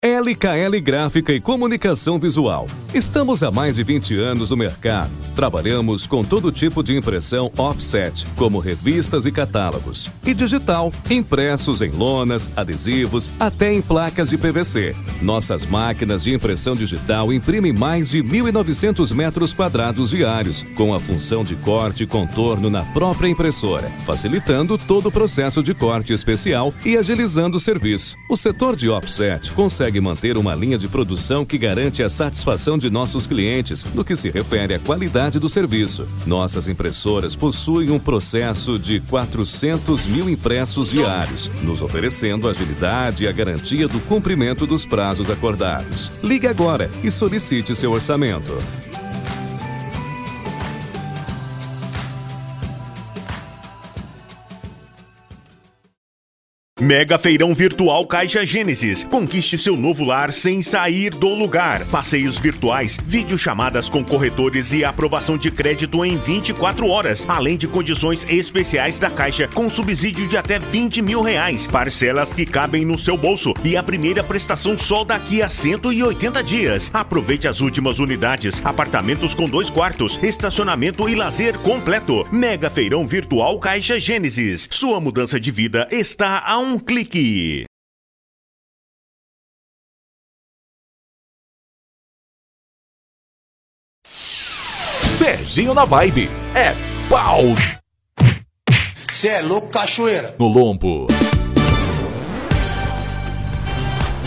LKL 0.05 0.79
Gráfica 0.83 1.33
e 1.33 1.41
Comunicação 1.41 2.19
Visual. 2.19 2.67
Estamos 2.93 3.43
há 3.43 3.51
mais 3.51 3.77
de 3.77 3.83
20 3.83 4.15
anos 4.19 4.51
no 4.51 4.57
mercado. 4.57 5.11
Trabalhamos 5.35 6.07
com 6.07 6.23
todo 6.23 6.53
tipo 6.53 6.83
de 6.83 6.95
impressão 6.95 7.51
offset, 7.57 8.27
como 8.37 8.59
revistas 8.59 9.25
e 9.25 9.33
catálogos, 9.33 10.11
e 10.25 10.35
digital, 10.35 10.93
impressos 11.11 11.81
em 11.81 11.91
lonas, 11.91 12.51
adesivos, 12.55 13.31
até 13.41 13.73
em 13.73 13.81
placas 13.81 14.29
de 14.29 14.37
PVC. 14.37 14.95
Nossas 15.23 15.65
máquinas 15.65 16.25
de 16.25 16.35
impressão 16.35 16.75
digital 16.75 17.33
imprimem 17.33 17.73
mais 17.73 18.11
de 18.11 18.23
1.900 18.23 19.15
metros 19.15 19.55
quadrados 19.55 20.11
diários, 20.11 20.63
com 20.75 20.93
a 20.93 21.01
função 21.01 21.43
de 21.43 21.57
corte 21.57 22.05
e 22.05 22.07
contorno 22.07 22.69
na 22.69 22.85
própria 22.85 23.29
impressora, 23.29 23.91
facilitando 24.05 24.77
todo 24.77 25.07
o 25.07 25.13
processo 25.13 25.63
de 25.63 25.73
corte 25.75 26.13
especial 26.13 26.73
e 26.85 26.99
agilizando 26.99 27.57
o 27.57 27.61
serviço. 27.61 28.15
O 28.29 28.37
setor 28.37 28.77
de 28.77 28.89
offset 28.91 29.53
consegue 29.53 29.86
manter 30.01 30.37
uma 30.37 30.55
linha 30.55 30.79
de 30.79 30.89
produção 30.89 31.45
que 31.45 31.59
garante 31.59 32.03
a 32.03 32.09
satisfação 32.09 32.77
de 32.77 32.91
nossos 32.91 33.27
clientes 33.27 33.85
no 33.95 34.05
que 34.05 34.17
se 34.17 34.31
refere 34.31 34.75
à 34.75 34.79
qualidade 34.79 35.39
do 35.39 35.49
serviço. 35.49 36.07
Nossas 36.27 36.69
impressoras 36.69 37.35
possuem 37.35 37.91
um 37.91 37.99
processo 37.99 38.79
de 38.79 39.01
400 39.01 40.07
mil 40.07 40.29
impressos 40.29 40.91
diários, 40.91 41.51
nos 41.63 41.83
oferecendo 41.83 42.49
agilidade 42.49 43.25
e 43.25 43.29
a 43.29 43.33
garantia 43.33 43.89
do 43.89 44.01
cumprimento 44.01 44.67
dos 44.67 44.85
prazos 44.85 45.31
acordados. 45.31 46.11
Ligue 46.23 46.47
agora 46.47 46.91
e 47.03 47.11
solicite 47.11 47.75
seu 47.75 47.93
orçamento. 47.93 48.53
Mega 56.87 57.19
Feirão 57.19 57.53
Virtual 57.53 58.07
Caixa 58.07 58.47
Gênesis. 58.47 59.03
Conquiste 59.03 59.59
seu 59.59 59.77
novo 59.77 60.05
lar 60.05 60.33
sem 60.33 60.63
sair 60.63 61.11
do 61.11 61.35
lugar. 61.35 61.85
Passeios 61.87 62.39
virtuais, 62.39 62.97
videochamadas 63.05 63.89
com 63.89 64.05
corretores 64.05 64.73
e 64.73 64.85
aprovação 64.85 65.37
de 65.37 65.51
crédito 65.51 66.05
em 66.05 66.17
24 66.17 66.89
horas. 66.89 67.27
Além 67.29 67.57
de 67.57 67.67
condições 67.67 68.25
especiais 68.29 69.01
da 69.01 69.11
Caixa 69.11 69.49
com 69.53 69.69
subsídio 69.69 70.29
de 70.29 70.37
até 70.37 70.61
20 70.61 71.03
mil 71.03 71.23
reais. 71.23 71.67
Parcelas 71.67 72.33
que 72.33 72.47
cabem 72.47 72.85
no 72.85 72.97
seu 72.97 73.17
bolso. 73.17 73.53
E 73.65 73.77
a 73.77 73.83
primeira 73.83 74.23
prestação 74.23 74.79
só 74.79 75.03
daqui 75.03 75.43
a 75.43 75.49
180 75.49 76.41
dias. 76.45 76.89
Aproveite 76.95 77.49
as 77.49 77.61
últimas 77.61 77.99
unidades. 77.99 78.65
Apartamentos 78.65 79.35
com 79.35 79.47
dois 79.47 79.69
quartos, 79.69 80.21
estacionamento 80.23 81.09
e 81.09 81.17
lazer 81.17 81.59
completo. 81.59 82.25
Mega 82.31 82.71
Feirão 82.71 83.05
Virtual 83.09 83.59
Caixa 83.59 83.99
Gênesis. 83.99 84.69
Sua 84.71 85.01
mudança 85.01 85.41
de 85.41 85.51
vida 85.51 85.89
está 85.91 86.45
a 86.47 86.57
um 86.59 86.76
clique. 86.79 87.67
Serginho 95.05 95.75
na 95.75 95.85
Vibe. 95.85 96.29
É 96.55 96.73
pau 97.09 97.43
Cê 99.13 99.29
é 99.29 99.41
louco, 99.41 99.69
cachoeira. 99.69 100.35
no 100.39 100.47
lombo. 100.47 101.07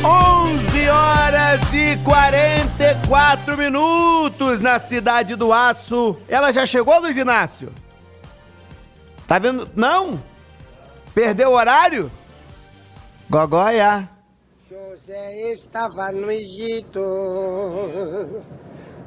11 0.04 0.89
horas 0.89 1.62
e 1.74 1.95
44 2.04 3.56
minutos 3.56 4.60
na 4.60 4.80
cidade 4.80 5.36
do 5.36 5.54
Aço. 5.54 6.18
Ela 6.28 6.52
já 6.52 6.66
chegou, 6.66 7.00
Luiz 7.00 7.16
Inácio? 7.18 7.72
Tá 9.28 9.38
vendo? 9.38 9.70
Não? 9.76 10.20
Perdeu 11.14 11.50
o 11.52 11.54
horário? 11.56 12.12
Gogóia. 13.30 14.10
José 14.72 15.52
estava 15.52 16.12
no 16.12 16.32
Egito, 16.32 17.00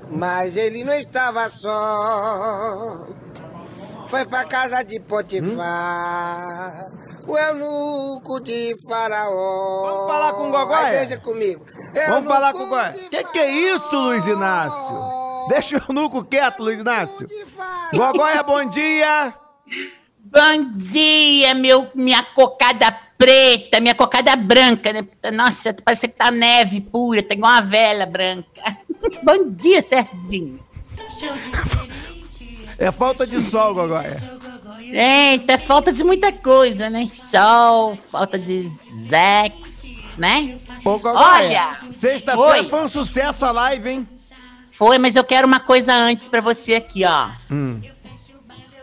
mas 0.08 0.56
ele 0.56 0.84
não 0.84 0.92
estava 0.92 1.48
só. 1.48 3.04
Foi 4.06 4.24
pra 4.24 4.44
casa 4.44 4.84
de 4.84 5.00
Potifar, 5.00 6.92
o 7.26 7.36
eunuco 7.36 8.38
de 8.40 8.72
Faraó. 8.88 9.86
Vamos 9.86 10.12
falar 10.12 10.32
com 10.34 10.48
o 10.48 10.50
Gogóia? 10.52 10.86
Aí 10.86 10.98
veja 10.98 11.18
comigo. 11.18 11.66
Vamos 12.08 12.28
falar 12.28 12.52
com 12.52 12.58
o 12.58 12.66
Gogóia. 12.66 12.92
Que 12.92 13.24
que 13.24 13.38
é 13.40 13.50
isso, 13.50 13.98
Luiz 13.98 14.24
Inácio? 14.24 15.48
Deixa 15.48 15.82
o 15.88 15.92
Nuco 15.92 16.24
quieto, 16.24 16.62
Luiz 16.62 16.78
Inácio. 16.78 17.26
Gogóia, 17.92 18.40
bom 18.44 18.64
dia. 18.68 19.34
Bom 20.24 20.70
dia, 20.76 21.54
meu, 21.54 21.90
minha 21.94 22.22
cocada 22.22 22.96
preta, 23.22 23.78
minha 23.78 23.94
cocada 23.94 24.34
branca, 24.34 24.92
né? 24.92 25.06
Nossa, 25.32 25.72
parece 25.84 26.08
que 26.08 26.16
tá 26.16 26.32
neve 26.32 26.80
pura, 26.80 27.22
tem 27.22 27.38
uma 27.38 27.60
vela 27.60 28.04
branca. 28.04 28.60
Bom 29.22 29.48
dia, 29.48 29.80
Serginho. 29.80 30.58
É 32.76 32.90
falta 32.90 33.24
de 33.24 33.40
sol, 33.40 33.74
Gogóia. 33.74 34.16
Eita, 34.80 35.52
é 35.52 35.58
falta 35.58 35.92
de 35.92 36.02
muita 36.02 36.32
coisa, 36.32 36.90
né? 36.90 37.08
Sol, 37.14 37.96
falta 37.96 38.36
de 38.36 38.64
sex, 38.64 39.84
né? 40.18 40.58
Ô, 40.84 41.00
Olha, 41.04 41.78
sexta-feira 41.90 42.62
Oi. 42.62 42.68
foi 42.68 42.84
um 42.84 42.88
sucesso 42.88 43.44
a 43.44 43.52
live, 43.52 43.88
hein? 43.88 44.08
Foi, 44.72 44.98
mas 44.98 45.14
eu 45.14 45.22
quero 45.22 45.46
uma 45.46 45.60
coisa 45.60 45.94
antes 45.94 46.26
pra 46.26 46.40
você 46.40 46.74
aqui, 46.74 47.04
ó. 47.04 47.30
Hum. 47.48 47.80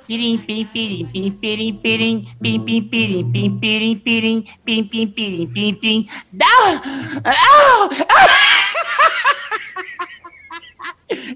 Pirim, 0.09 0.39
pirim, 0.39 0.65
pirim, 0.65 1.05
pirim, 1.05 1.31
pirim, 1.33 1.75
pirim, 1.75 2.27
pim, 2.41 2.59
pim, 2.65 2.81
pirim, 2.81 3.31
pim, 3.31 3.59
pirim, 3.59 3.95
pirim, 3.95 4.43
pim, 4.65 4.83
pim, 4.83 5.07
pirim, 5.07 5.47
pim, 5.53 5.73
pim. 5.75 6.09
Dá! 6.33 6.47
Ah! 7.23 7.89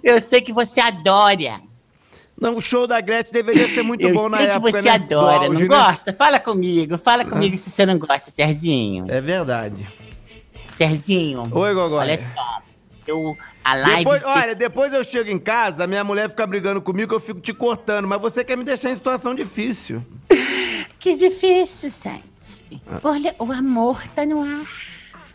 Eu 0.04 0.20
sei 0.20 0.42
que 0.42 0.52
você 0.52 0.82
adora. 0.82 1.62
Não, 2.42 2.58
o 2.58 2.62
show 2.62 2.88
da 2.88 3.00
Gretchen 3.00 3.32
deveria 3.32 3.68
ser 3.68 3.84
muito 3.84 4.08
Eu 4.08 4.16
bom 4.16 4.28
na 4.28 4.38
sei 4.40 4.48
época, 4.48 4.72
que 4.72 4.82
você 4.82 4.90
né? 4.90 4.98
Do 4.98 5.20
adora, 5.20 5.46
auge, 5.46 5.50
não 5.54 5.60
né? 5.60 5.68
gosta? 5.68 6.12
Fala 6.12 6.40
comigo, 6.40 6.98
fala 6.98 7.24
comigo 7.24 7.56
se 7.60 7.70
você 7.70 7.86
não 7.86 8.00
gosta, 8.00 8.32
Serginho. 8.32 9.06
É 9.08 9.22
verdade. 9.22 9.88
Serginho. 10.74 11.48
Oi, 11.52 11.74
Gogóia. 11.76 12.02
Olha 12.02 12.18
só, 12.18 12.63
eu, 13.08 13.38
a 13.64 13.76
live... 13.76 13.98
Depois, 13.98 14.22
de 14.22 14.28
olha, 14.28 14.56
depois 14.56 14.94
eu 14.94 15.04
chego 15.04 15.30
em 15.30 15.40
casa, 15.40 15.88
minha 15.88 16.04
mulher 16.04 16.30
fica 16.30 16.46
brigando 16.46 16.82
comigo, 16.82 17.14
eu 17.14 17.20
fico 17.20 17.40
te 17.40 17.54
cortando, 17.54 18.08
mas 18.08 18.22
você 18.22 18.44
quer 18.44 18.58
me 18.58 18.64
deixar 18.64 18.90
em 18.90 18.96
situação 18.96 19.34
difícil. 19.36 20.04
Que 21.04 21.18
difícil, 21.18 21.92
Santos. 21.92 22.64
Olha, 23.04 23.36
o 23.38 23.52
amor 23.52 24.02
tá 24.16 24.26
no 24.26 24.42
ar, 24.42 24.66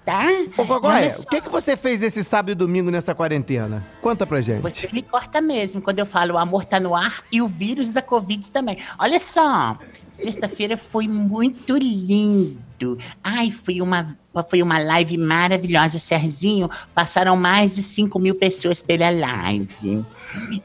tá? 0.03 0.25
Ô, 0.57 0.64
Gogóia, 0.64 1.09
o 1.09 1.27
que, 1.27 1.43
que 1.43 1.49
você 1.51 1.77
fez 1.77 2.03
esse 2.03 2.25
sábado 2.25 2.53
e 2.53 2.55
domingo 2.55 2.91
nessa 2.91 3.14
quarentena? 3.14 3.87
Conta 4.01 4.27
pra 4.27 4.41
gente. 4.41 4.62
Você 4.62 4.89
me 4.91 5.03
corta 5.03 5.43
mesmo 5.43 5.83
quando 5.83 5.99
eu 5.99 6.07
falo 6.07 6.37
o 6.37 6.39
amor 6.39 6.64
tá 6.64 6.81
no 6.81 6.95
ar 6.95 7.23
e 7.31 7.43
o 7.43 7.47
vírus 7.47 7.93
da 7.93 8.01
Covid 8.01 8.51
também. 8.51 8.79
Olha 8.99 9.21
só, 9.21 9.79
sexta-feira 10.09 10.79
foi 10.79 11.07
muito 11.07 11.77
lindo. 12.79 12.99
Ai, 13.22 13.51
foi 13.51 13.81
uma, 13.81 14.16
foi 14.49 14.62
uma 14.62 14.79
live 14.79 15.18
maravilhosa, 15.18 15.99
Serginho. 15.99 16.70
Passaram 16.95 17.37
mais 17.37 17.74
de 17.76 17.83
5 17.83 18.18
mil 18.18 18.35
pessoas 18.35 18.83
pela 18.83 19.11
live. 19.11 20.05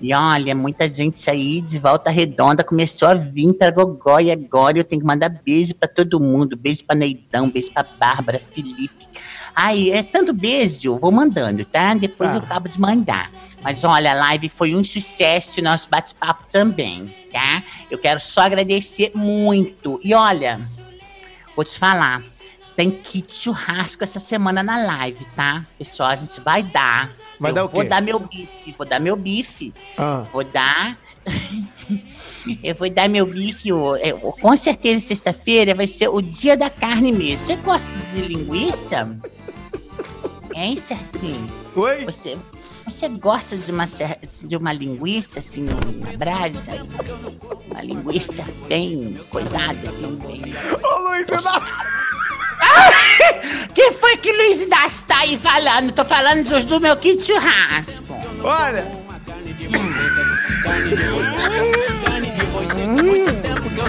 E 0.01 0.14
olha, 0.14 0.53
muita 0.53 0.88
gente 0.88 1.30
aí 1.30 1.61
de 1.61 1.80
volta 1.80 2.09
redonda 2.09 2.64
começou 2.64 3.07
a 3.07 3.14
vir 3.16 3.53
pra 3.53 3.72
Gogó 3.72 4.20
e 4.20 4.32
agora 4.32 4.78
eu 4.78 4.84
tenho 4.84 5.01
que 5.01 5.07
mandar 5.07 5.30
beijo 5.30 5.76
pra 5.76 5.88
todo 5.88 6.20
mundo. 6.20 6.55
Beijo 6.55 6.84
pra 6.86 6.95
Neidão, 6.95 7.49
beijo 7.49 7.72
pra 7.72 7.84
Bárbara, 7.99 8.39
Felipe. 8.39 9.07
Ai, 9.55 9.91
é 9.91 10.01
tanto 10.01 10.34
beijo, 10.34 10.97
vou 10.97 11.11
mandando, 11.11 11.64
tá? 11.64 11.93
Depois 11.93 12.32
Tá. 12.32 12.38
eu 12.38 12.41
acabo 12.43 12.68
de 12.68 12.80
mandar. 12.82 13.32
Mas 13.61 13.84
olha, 13.84 14.11
a 14.11 14.16
live 14.16 14.49
foi 14.49 14.74
um 14.76 14.84
sucesso, 14.84 15.61
nosso 15.61 15.88
bate-papo 15.89 16.45
também, 16.51 17.16
tá? 17.32 17.64
Eu 17.89 17.97
quero 17.99 18.20
só 18.20 18.41
agradecer 18.41 19.11
muito. 19.14 19.99
E 20.03 20.14
olha, 20.16 20.59
vou 21.56 21.64
te 21.66 21.78
falar, 21.78 22.24
tem 22.76 22.89
kit 22.91 23.34
churrasco 23.34 24.04
essa 24.04 24.20
semana 24.20 24.62
na 24.64 24.78
live, 24.86 25.26
tá? 25.36 25.66
Pessoal, 25.78 26.10
a 26.10 26.16
gente 26.16 26.39
vai 26.41 26.64
dar. 26.64 27.12
Vai 27.39 27.51
Eu 27.51 27.56
dar 27.56 27.66
o 27.66 27.70
Vou 27.70 27.82
quê? 27.82 27.88
dar 27.89 28.01
meu 28.01 28.20
bife, 28.20 28.76
vou 28.78 28.88
dar 28.88 28.99
meu 28.99 29.16
bife. 29.16 29.74
Ah. 29.97 30.26
Vou 30.32 30.43
dar. 30.43 30.97
Eu 32.62 32.76
vou 32.76 32.89
dar 32.89 33.08
meu 33.08 33.26
bife. 33.26 33.72
o- 33.72 33.95
é, 33.95 34.12
Com 34.12 34.58
certeza, 34.58 34.99
sexta-feira 35.06 35.74
vai 35.74 35.88
ser 35.88 36.10
o 36.10 36.22
dia 36.22 36.58
da 36.58 36.70
carne 36.70 37.12
mesmo. 37.12 37.38
Você 37.45 37.56
gosta 37.58 38.16
de 38.18 38.22
linguiça? 38.28 39.18
Hein, 40.54 40.78
Serginho? 40.78 41.49
Oi? 41.76 42.06
Você, 42.06 42.38
você 42.86 43.07
gosta 43.07 43.57
de 43.57 43.71
uma, 43.71 43.86
de 43.86 44.57
uma 44.57 44.73
linguiça, 44.73 45.39
assim, 45.39 45.63
na 45.63 45.75
brasa? 46.17 46.86
Uma 47.71 47.81
linguiça 47.81 48.45
bem 48.67 49.19
coisada, 49.29 49.89
assim, 49.89 50.15
bem... 50.27 50.53
Ô, 50.84 51.09
Luiz 51.09 51.27
Inácio! 51.27 51.61
Quem 53.73 53.91
foi 53.93 54.17
que 54.17 54.31
Luiz 54.31 54.61
Inácio 54.61 55.07
tá 55.07 55.19
aí 55.19 55.38
falando? 55.38 55.91
Tô 55.91 56.05
falando 56.05 56.43
do, 56.43 56.65
do 56.65 56.79
meu 56.79 56.95
kit 56.97 57.23
churrasco. 57.23 58.03
Olha! 58.43 58.86
Hum, 62.75 63.22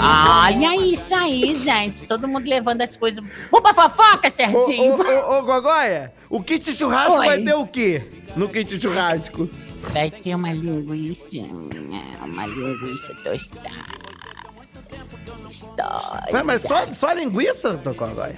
olha 0.05 0.77
isso 0.77 1.15
aí, 1.15 1.57
gente. 1.57 2.05
Todo 2.05 2.27
mundo 2.29 2.49
levando 2.49 2.83
as 2.83 2.97
coisas. 2.97 3.25
Pra 3.51 3.75
fofoca, 3.75 4.29
Ô, 4.29 4.31
Serginho? 4.31 4.93
ô, 4.95 5.31
ô, 5.35 5.39
ô, 5.39 5.43
Gogóia, 5.43 6.13
o 6.29 6.43
kit 6.43 6.73
churrasco 6.73 7.19
Oi. 7.19 7.27
vai 7.27 7.43
ter 7.43 7.55
o 7.55 7.67
quê 7.67 8.07
no 8.37 8.49
kit 8.49 8.81
churrasco? 8.81 9.49
Vai 9.93 10.11
ter 10.11 10.35
uma 10.35 10.53
linguiça, 10.53 11.37
uma 12.23 12.47
linguiça 12.47 13.15
tostada. 13.23 13.95
Ué, 16.33 16.43
mas 16.43 16.63
só, 16.63 16.87
só 16.93 17.13
linguiça, 17.13 17.75
Dom 17.75 17.95
Gogóia? 17.95 18.37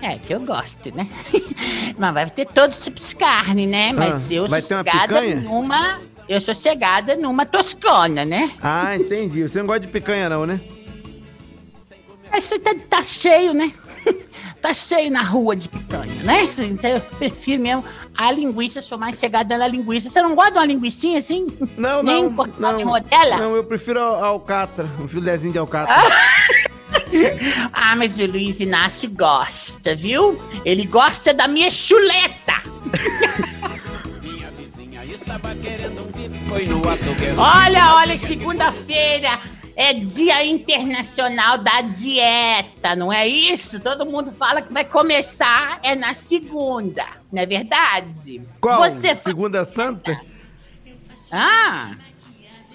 É, 0.00 0.18
que 0.18 0.34
eu 0.34 0.40
gosto, 0.40 0.92
né? 0.96 1.06
mas 1.98 2.12
vai 2.14 2.28
ter 2.30 2.46
todos 2.46 2.78
os 2.78 2.84
tipos 2.84 3.08
de 3.10 3.16
carne, 3.16 3.66
né? 3.66 3.92
Mas 3.92 4.30
Ah, 4.30 4.34
eu 4.34 4.48
vai 4.48 4.60
ter 4.60 4.74
uma 4.74 4.82
picanha? 4.84 5.36
numa... 5.36 6.00
Eu 6.32 6.40
sou 6.40 6.54
chegada 6.54 7.14
numa 7.14 7.44
toscana, 7.44 8.24
né? 8.24 8.50
Ah, 8.62 8.96
entendi. 8.96 9.42
Você 9.42 9.58
não 9.58 9.66
gosta 9.66 9.80
de 9.80 9.88
picanha, 9.88 10.30
não, 10.30 10.46
né? 10.46 10.62
Aí 12.30 12.40
você 12.40 12.58
tá, 12.58 12.74
tá 12.88 13.02
cheio, 13.02 13.52
né? 13.52 13.70
tá 14.58 14.72
cheio 14.72 15.10
na 15.10 15.20
rua 15.20 15.54
de 15.54 15.68
picanha, 15.68 16.22
né? 16.22 16.48
Então 16.58 16.90
eu 16.90 17.00
prefiro 17.02 17.62
mesmo 17.62 17.84
a 18.16 18.32
linguiça, 18.32 18.80
sou 18.80 18.96
mais 18.96 19.18
chegada 19.18 19.58
na 19.58 19.68
linguiça. 19.68 20.08
Você 20.08 20.22
não 20.22 20.34
gosta 20.34 20.52
de 20.52 20.58
uma 20.60 20.64
linguicinha 20.64 21.18
assim? 21.18 21.48
Não, 21.76 22.02
Nem 22.02 22.22
não. 22.24 22.34
cortada 22.34 22.80
em 22.80 22.84
rodela? 22.84 23.36
não, 23.36 23.54
eu 23.54 23.64
prefiro 23.64 24.00
a 24.00 24.24
alcatra, 24.28 24.88
um 25.02 25.06
filezinho 25.06 25.52
de 25.52 25.58
alcatra. 25.58 25.94
Ah, 27.72 27.94
mas 27.96 28.18
o 28.18 28.24
Luiz 28.26 28.58
Inácio 28.60 29.10
gosta, 29.10 29.94
viu? 29.94 30.40
Ele 30.64 30.86
gosta 30.86 31.34
da 31.34 31.46
minha 31.46 31.70
chuleta. 31.70 32.62
Olha, 37.38 37.94
olha, 37.94 38.18
segunda-feira 38.18 39.28
é 39.74 39.94
Dia 39.94 40.44
Internacional 40.44 41.58
da 41.58 41.80
Dieta, 41.80 42.94
não 42.94 43.12
é 43.12 43.26
isso? 43.26 43.80
Todo 43.80 44.04
mundo 44.04 44.30
fala 44.32 44.60
que 44.60 44.72
vai 44.72 44.84
começar 44.84 45.80
é 45.82 45.94
na 45.94 46.14
segunda, 46.14 47.04
não 47.32 47.42
é 47.42 47.46
verdade? 47.46 48.42
Qual? 48.60 48.78
Você 48.80 49.14
Segunda 49.16 49.64
Santa? 49.64 50.20
Ah, 51.30 51.92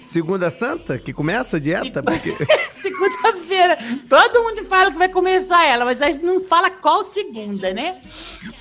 Segunda 0.08 0.50
Santa? 0.50 0.98
Que 0.98 1.12
começa 1.12 1.58
a 1.58 1.60
dieta? 1.60 2.02
Porque... 2.02 2.34
segunda-feira. 2.72 3.76
Todo 4.08 4.42
mundo 4.42 4.64
fala 4.64 4.90
que 4.90 4.96
vai 4.96 5.10
começar 5.10 5.66
ela, 5.66 5.84
mas 5.84 6.00
a 6.00 6.10
gente 6.10 6.24
não 6.24 6.40
fala 6.40 6.70
qual 6.70 7.04
segunda, 7.04 7.74
né? 7.74 8.00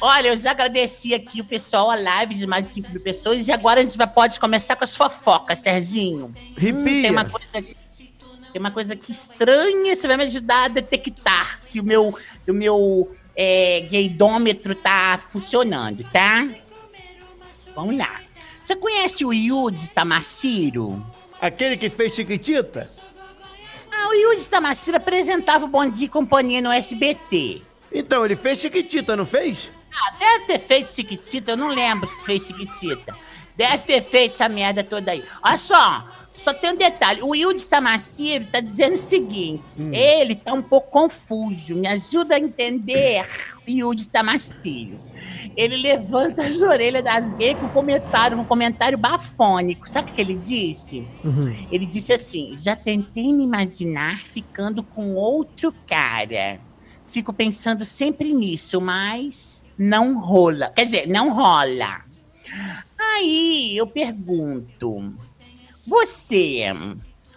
Olha, 0.02 0.28
eu 0.28 0.38
já 0.38 0.52
agradeci 0.52 1.14
aqui 1.14 1.40
o 1.40 1.46
pessoal, 1.46 1.90
a 1.90 1.96
live 1.96 2.36
de 2.36 2.46
mais 2.46 2.66
de 2.66 2.72
5 2.72 2.90
mil 2.92 3.02
pessoas, 3.02 3.48
e 3.48 3.52
agora 3.54 3.80
a 3.80 3.84
gente 3.84 3.98
vai, 3.98 4.08
pode 4.08 4.42
começar 4.42 4.76
com 4.76 4.84
as 4.84 4.94
fofocas, 4.94 5.60
Serginho. 5.60 6.36
Ripia. 6.58 7.04
tem 7.04 7.12
uma 7.12 7.24
coisa 7.24 7.50
tem 7.54 8.60
uma 8.60 8.72
coisa 8.72 8.94
que 8.94 9.14
estranha, 9.14 9.96
você 9.96 10.06
vai 10.06 10.18
me 10.18 10.24
ajudar 10.24 10.66
a 10.66 10.68
detectar 10.68 11.58
se 11.62 11.80
o 11.80 11.84
meu, 11.84 12.14
o 12.46 12.54
meu 12.54 13.16
é, 13.34 13.88
gaydômetro 13.90 14.76
tá 14.76 15.18
funcionando, 15.18 16.04
tá? 16.12 16.46
Vamos 17.74 17.98
lá. 17.98 18.20
Você 18.62 18.76
conhece 18.76 19.24
o 19.24 19.32
Yudes 19.32 19.88
Tamaciro? 19.88 21.02
Aquele 21.42 21.78
que 21.78 21.90
fez 21.90 22.16
Chiquitita? 22.16 22.90
Ah, 23.92 24.10
o 24.10 24.14
Yudes 24.14 24.50
Tamaciro 24.50 24.98
apresentava 24.98 25.66
o 25.66 25.68
Bom 25.68 25.90
Dia 25.90 26.06
e 26.06 26.10
Companhia 26.10 26.62
no 26.62 26.72
SBT. 26.72 27.62
Então, 27.92 28.26
ele 28.26 28.36
fez 28.36 28.60
Chiquitita, 28.60 29.16
não 29.16 29.26
fez? 29.26 29.72
Ah, 29.94 30.16
deve 30.20 30.46
ter 30.46 30.60
feito 30.60 30.92
Chiquitita, 30.92 31.52
eu 31.52 31.58
não 31.58 31.70
lembro 31.70 32.08
se 32.08 32.24
fez 32.24 32.44
Chiquitita. 32.44 33.16
Deve 33.56 33.80
ter 33.80 34.02
feito 34.02 34.34
essa 34.34 34.50
merda 34.50 34.84
toda 34.84 35.12
aí. 35.12 35.24
Olha 35.42 35.58
só, 35.58 36.08
só 36.38 36.54
tem 36.54 36.72
um 36.72 36.76
detalhe. 36.76 37.22
O 37.24 37.30
Wildes 37.30 37.66
Tamaciro 37.66 38.46
tá 38.46 38.60
dizendo 38.60 38.94
o 38.94 38.98
seguinte: 38.98 39.84
ele 39.92 40.36
tá 40.36 40.54
um 40.54 40.62
pouco 40.62 40.92
confuso. 40.92 41.76
Me 41.76 41.88
ajuda 41.88 42.36
a 42.36 42.40
entender, 42.40 43.26
Wildes 43.68 44.08
Tamaciro. 44.08 45.00
Ele 45.56 45.76
levanta 45.78 46.44
as 46.44 46.62
orelhas 46.62 47.04
das 47.04 47.34
gays 47.34 47.58
com 47.58 47.66
um 47.66 47.70
comentário, 47.70 48.40
um 48.40 48.46
comentário 48.46 48.98
bafônico. 48.98 49.90
Sabe 49.90 50.12
o 50.12 50.14
que 50.14 50.22
ele 50.22 50.36
disse? 50.36 51.08
Ele 51.72 51.88
disse 51.88 52.14
assim: 52.14 52.54
já 52.56 52.76
tentei 52.76 53.34
me 53.34 53.44
imaginar 53.44 54.20
ficando 54.20 54.84
com 54.84 55.16
outro 55.16 55.74
cara. 55.88 56.60
Fico 57.08 57.34
pensando 57.34 57.84
sempre 57.84 58.32
nisso, 58.32 58.80
mas 58.80 59.66
não 59.76 60.20
rola. 60.20 60.72
Quer 60.76 60.86
dizer, 60.86 61.08
não 61.08 61.34
rola. 61.34 62.02
Aí 63.00 63.76
eu 63.76 63.88
pergunto: 63.88 65.14
você, 65.88 66.66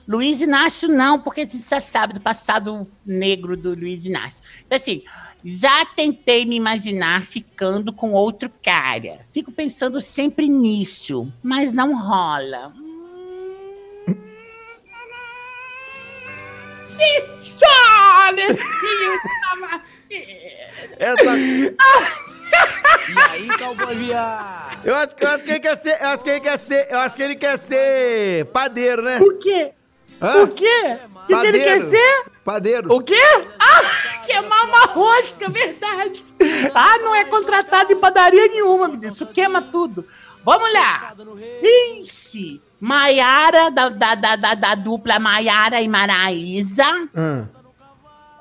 Luiz 0.07 0.41
Inácio, 0.41 0.89
não, 0.89 1.21
porque 1.21 1.43
a 1.43 1.47
gente 1.47 1.69
já 1.69 1.81
sabe 1.81 2.15
do 2.15 2.21
passado 2.21 2.87
negro 3.07 3.57
do 3.57 3.75
Luiz 3.75 4.05
Inácio. 4.05 4.43
Então, 4.67 4.77
assim, 4.77 5.05
já 5.45 5.87
tentei 5.87 6.45
me 6.45 6.57
imaginar 6.57 7.25
ficando 7.25 7.93
com 7.93 8.13
outro 8.13 8.51
cara. 8.63 9.21
Fico 9.31 9.53
pensando 9.53 10.01
sempre 10.01 10.49
nisso, 10.49 11.33
mas 11.43 11.73
não 11.73 11.97
rola. 11.97 12.73
Isso! 17.19 17.51
Alessinho 18.31 19.21
Essa... 20.99 22.30
E 23.09 23.19
aí, 23.31 23.49
viado? 23.97 24.81
Eu 24.85 24.95
acho, 24.95 25.15
eu 25.21 25.29
acho 25.29 25.45
que 25.45 25.51
ele 25.51 25.61
quer 25.61 25.77
ser. 25.77 25.99
Eu 26.01 26.09
acho 26.09 26.25
que 26.25 26.31
ele 26.31 26.41
quer 26.41 26.59
ser. 26.59 26.87
Eu 26.91 26.99
acho 26.99 27.17
que 27.17 27.23
ele 27.23 27.37
quer 27.37 27.59
ser 27.59 28.45
padeiro, 28.47 29.03
né? 29.03 29.19
O 29.21 29.39
quê? 29.39 29.73
Hã? 30.23 30.43
O 30.43 30.49
quê? 30.49 30.99
O 31.15 31.27
que, 31.27 31.41
que 31.41 31.47
ele 31.47 31.61
quer 31.61 31.81
ser? 31.81 32.25
Padeiro. 32.45 32.93
O 32.93 33.01
quê? 33.01 33.23
Ah, 33.59 34.19
queimar 34.25 34.65
uma 34.65 34.85
rosca, 34.87 35.49
verdade. 35.49 36.23
Ah, 36.75 36.99
não 36.99 37.15
é 37.15 37.25
contratado 37.25 37.93
em 37.93 37.97
padaria 37.97 38.49
nenhuma, 38.49 38.89
menino. 38.89 39.13
Isso 39.13 39.27
queima 39.27 39.63
tudo. 39.63 40.05
Vamos 40.45 40.73
lá. 40.73 41.15
Ixi, 42.01 42.61
Maiara, 42.81 43.71
da, 43.71 43.89
da, 43.89 44.15
da, 44.15 44.37
da, 44.37 44.55
da 44.55 44.75
dupla 44.75 45.19
Maiara 45.19 45.81
e 45.81 45.89
Maraísa, 45.89 46.87
Hum. 47.15 47.47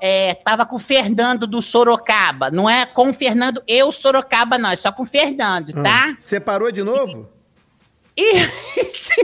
É, 0.00 0.34
tava 0.34 0.64
com 0.66 0.76
o 0.76 0.80
Fernando 0.80 1.46
do 1.46 1.60
Sorocaba. 1.62 2.50
Não 2.50 2.68
é 2.68 2.86
com 2.86 3.10
o 3.10 3.14
Fernando, 3.14 3.62
eu 3.66 3.90
Sorocaba, 3.92 4.56
não. 4.58 4.70
É 4.70 4.76
só 4.76 4.90
com 4.92 5.02
o 5.02 5.06
Fernando, 5.06 5.72
tá? 5.82 6.08
Hum. 6.10 6.16
Separou 6.20 6.70
de 6.72 6.82
novo? 6.82 7.28
E 8.16 8.32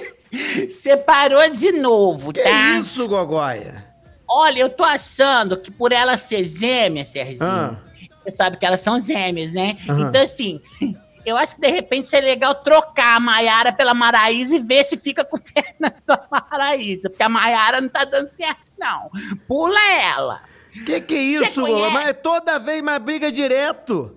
separou 0.71 1.49
de 1.51 1.73
novo, 1.73 2.33
Que 2.33 2.43
tá? 2.43 2.79
isso, 2.79 3.07
Gogóia? 3.09 3.85
Olha, 4.29 4.61
eu 4.61 4.69
tô 4.71 4.83
achando 4.85 5.57
que 5.57 5.71
por 5.71 5.93
ela 5.93 6.17
ser 6.17 6.45
gêmea, 6.45 7.05
Serginho, 7.05 7.45
Ah. 7.49 7.77
você 8.25 8.31
sabe 8.37 8.57
que 8.57 8.67
elas 8.67 8.81
são 8.81 8.99
gêmeas, 8.99 9.53
né? 9.53 9.77
Aham. 9.89 10.09
Então, 10.09 10.23
assim, 10.23 10.61
eu 11.25 11.37
acho 11.37 11.55
que 11.57 11.61
de 11.61 11.69
repente 11.71 12.09
seria 12.09 12.31
legal 12.31 12.55
trocar 12.57 13.17
a 13.17 13.21
Maiara 13.21 13.73
pela 13.73 13.95
Maraísa 13.95 14.57
e 14.57 14.61
ver 14.61 14.85
se 14.85 14.97
fica 14.97 15.25
com 15.25 15.37
o 15.37 15.41
Fernando 15.45 16.03
da 16.07 16.27
Maraísa, 16.31 17.09
porque 17.09 17.23
a 17.23 17.29
Maiara 17.29 17.81
não 17.81 17.89
tá 17.89 18.05
dando 18.05 18.29
certo, 18.29 18.71
não. 18.79 19.11
Pula 19.47 19.81
ela. 19.93 20.43
Que 20.85 21.01
que 21.01 21.15
é 21.15 21.23
isso? 21.23 21.61
Gogóia? 21.61 21.91
Mas 21.91 22.21
toda 22.21 22.59
vez 22.59 22.83
mais 22.83 23.03
briga 23.03 23.31
direto. 23.31 24.17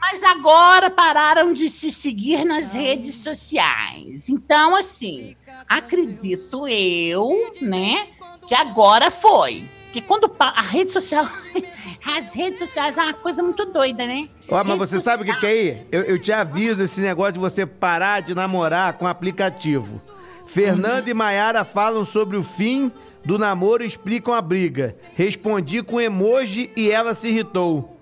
Mas 0.00 0.22
agora 0.22 0.90
pararam 0.90 1.52
de 1.52 1.68
se 1.68 1.90
seguir 1.90 2.44
nas 2.44 2.72
redes 2.72 3.16
sociais. 3.16 4.28
Então, 4.30 4.74
assim, 4.74 5.36
acredito 5.68 6.66
eu, 6.66 7.52
né, 7.60 8.08
que 8.48 8.54
agora 8.54 9.10
foi. 9.10 9.68
Que 9.92 10.00
quando 10.00 10.34
a 10.38 10.62
rede 10.62 10.90
social. 10.92 11.28
As 12.06 12.32
redes 12.32 12.58
sociais 12.58 12.96
é 12.96 13.02
uma 13.02 13.12
coisa 13.12 13.42
muito 13.42 13.66
doida, 13.66 14.06
né? 14.06 14.26
Ó, 14.48 14.64
mas 14.64 14.78
você 14.78 14.98
sabe 15.00 15.22
o 15.22 15.26
que, 15.26 15.38
que 15.38 15.46
é 15.46 15.50
aí? 15.50 15.86
Eu, 15.92 16.02
eu 16.04 16.18
te 16.18 16.32
aviso 16.32 16.82
esse 16.82 16.98
negócio 17.02 17.34
de 17.34 17.38
você 17.38 17.66
parar 17.66 18.20
de 18.20 18.34
namorar 18.34 18.94
com 18.94 19.06
aplicativo. 19.06 20.00
Fernando 20.46 21.08
e 21.08 21.14
Maiara 21.14 21.62
falam 21.62 22.06
sobre 22.06 22.38
o 22.38 22.42
fim 22.42 22.90
do 23.30 23.38
namoro 23.38 23.84
explicam 23.84 24.34
a 24.34 24.42
briga. 24.42 24.92
Respondi 25.14 25.84
com 25.84 26.00
emoji 26.00 26.72
e 26.74 26.90
ela 26.90 27.14
se 27.14 27.28
irritou. 27.28 27.96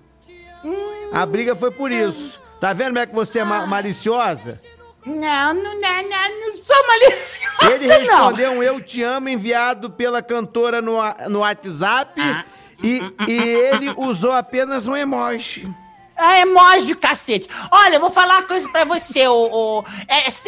A 1.12 1.26
briga 1.26 1.54
foi 1.54 1.70
por 1.70 1.92
isso. 1.92 2.40
Tá 2.58 2.72
vendo 2.72 2.88
como 2.88 2.98
é 3.00 3.06
que 3.06 3.14
você 3.14 3.40
é 3.40 3.44
ma- 3.44 3.66
maliciosa? 3.66 4.58
Não, 5.04 5.52
não, 5.54 5.62
não, 5.80 6.02
não, 6.02 6.40
não 6.40 6.52
sou 6.54 6.86
maliciosa, 6.86 7.74
Ele 7.74 7.88
não. 7.88 7.98
respondeu 7.98 8.52
um 8.52 8.62
Eu 8.62 8.80
Te 8.80 9.02
Amo 9.02 9.28
enviado 9.28 9.90
pela 9.90 10.22
cantora 10.22 10.80
no, 10.80 10.96
no 11.28 11.40
WhatsApp 11.40 12.18
Ah. 12.20 12.44
e, 12.82 13.02
e 13.28 13.32
ele 13.38 13.92
usou 13.98 14.32
apenas 14.32 14.88
um 14.88 14.96
emoji. 14.96 15.68
Ah, 16.16 16.40
emoji, 16.40 16.94
cacete. 16.96 17.48
Olha, 17.70 17.96
eu 17.96 18.00
vou 18.00 18.10
falar 18.10 18.38
uma 18.38 18.42
coisa 18.42 18.66
pra 18.70 18.84
você, 18.84 19.28
o, 19.28 19.84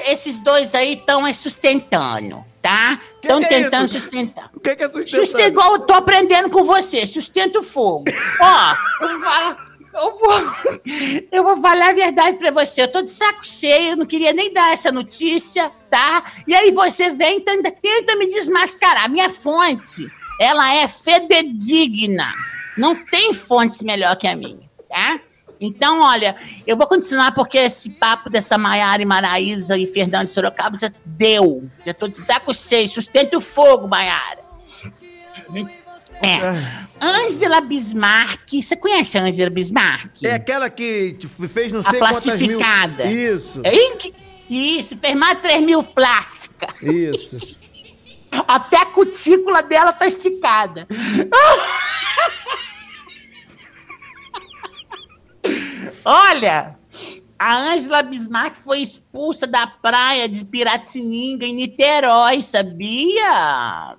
esses 0.09 0.39
dois 0.41 0.75
aí 0.75 0.95
estão 0.95 1.33
sustentando, 1.33 2.45
tá? 2.61 3.01
Estão 3.23 3.43
é 3.43 3.47
tentando 3.47 3.87
isso? 3.87 4.01
sustentar. 4.01 4.51
O 4.55 4.61
que, 4.61 4.77
que 4.77 4.85
é 4.85 4.89
sustentando? 4.89 5.27
Sustenta 5.27 5.49
igual 5.49 5.73
eu 5.73 5.81
tô 5.81 5.95
aprendendo 5.95 6.51
com 6.51 6.65
você, 6.65 7.07
sustenta 7.07 7.59
o 7.59 7.63
fogo. 7.63 8.05
Ó, 8.41 8.75
eu 9.03 9.09
vou 9.09 9.21
falar... 9.21 9.71
Eu 9.93 10.15
vou, 10.15 10.33
eu 11.33 11.43
vou 11.43 11.57
falar 11.57 11.91
a 11.91 11.93
verdade 11.93 12.37
pra 12.37 12.53
você. 12.53 12.83
Eu 12.83 12.93
tô 12.93 13.03
de 13.03 13.11
saco 13.11 13.41
cheio, 13.43 13.91
eu 13.91 13.97
não 13.97 14.07
queria 14.07 14.33
nem 14.33 14.53
dar 14.53 14.73
essa 14.73 14.93
notícia, 14.93 15.71
tá? 15.91 16.25
E 16.47 16.55
aí 16.55 16.71
você 16.71 17.11
vem 17.11 17.39
e 17.39 17.41
tenta, 17.41 17.73
tenta 17.73 18.15
me 18.15 18.29
desmascarar. 18.29 19.11
Minha 19.11 19.29
fonte, 19.29 20.07
ela 20.41 20.73
é 20.73 20.87
fidedigna. 20.87 22.33
Não 22.79 22.95
tem 22.95 23.35
fonte 23.35 23.85
melhor 23.85 24.15
que 24.17 24.29
a 24.29 24.37
minha, 24.37 24.71
tá? 24.89 25.21
Então, 25.61 26.01
olha, 26.01 26.35
eu 26.67 26.77
vou 26.77 26.87
continuar 26.87 27.33
porque 27.33 27.59
esse 27.59 27.91
papo 27.91 28.31
dessa 28.31 28.57
Maiara 28.57 29.03
e 29.03 29.05
Maraísa 29.05 29.77
e 29.77 29.87
Fernando 29.87 30.29
Sorocaba 30.29 30.79
já 30.79 30.91
deu. 31.05 31.63
Já 31.85 31.93
tô 31.93 32.09
de 32.09 32.17
saco 32.17 32.55
cheio. 32.55 32.89
Sustenta 32.89 33.37
o 33.37 33.41
fogo, 33.43 33.87
Maiara. 33.87 34.41
É. 36.23 36.41
Ângela 37.03 37.61
Bismarck. 37.61 38.53
Você 38.63 38.77
conhece 38.77 39.19
a 39.19 39.23
Ângela 39.23 39.51
Bismarck? 39.51 40.23
É 40.25 40.35
aquela 40.35 40.71
que 40.71 41.17
fez 41.53 41.73
não 41.73 41.81
A 41.81 41.91
sei 41.91 41.99
quantas 41.99 42.25
mil... 42.41 42.59
plastificada. 42.59 43.05
Isso, 43.07 43.61
Hein? 43.65 43.97
Que- 43.99 44.15
Isso, 44.49 44.97
fez 44.97 45.15
mais 45.15 45.37
de 45.37 45.43
3 45.43 45.63
mil 45.63 45.83
plástica. 45.83 46.69
isso. 46.83 47.39
Até 48.49 48.79
a 48.79 48.87
cutícula 48.87 49.63
dela 49.63 49.93
tá 49.93 50.07
esticada. 50.07 50.87
Olha, 56.05 56.79
a 57.39 57.57
Ângela 57.57 58.03
Bismarck 58.03 58.57
foi 58.57 58.81
expulsa 58.81 59.47
da 59.47 59.67
praia 59.67 60.29
de 60.29 60.45
Piratininga, 60.45 61.47
em 61.47 61.55
Niterói, 61.55 62.43
sabia? 62.43 63.97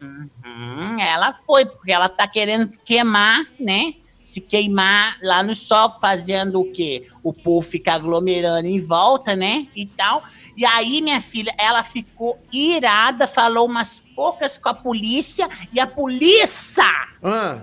Uhum, 0.00 1.00
ela 1.00 1.32
foi, 1.32 1.64
porque 1.64 1.90
ela 1.90 2.08
tá 2.08 2.28
querendo 2.28 2.66
se 2.66 2.78
queimar, 2.78 3.44
né? 3.58 3.94
Se 4.20 4.40
queimar 4.40 5.18
lá 5.22 5.42
no 5.42 5.54
sol, 5.54 5.96
fazendo 6.00 6.60
o 6.60 6.72
quê? 6.72 7.06
O 7.22 7.32
povo 7.32 7.66
ficar 7.66 7.94
aglomerando 7.94 8.66
em 8.66 8.80
volta, 8.80 9.36
né? 9.36 9.66
E 9.76 9.84
tal. 9.86 10.22
E 10.56 10.64
aí, 10.64 11.02
minha 11.02 11.20
filha, 11.20 11.54
ela 11.58 11.82
ficou 11.82 12.38
irada, 12.52 13.26
falou 13.26 13.66
umas 13.66 14.00
poucas 14.14 14.56
com 14.56 14.68
a 14.68 14.74
polícia, 14.74 15.48
e 15.72 15.80
a 15.80 15.86
polícia 15.86 16.84
Ah, 17.22 17.58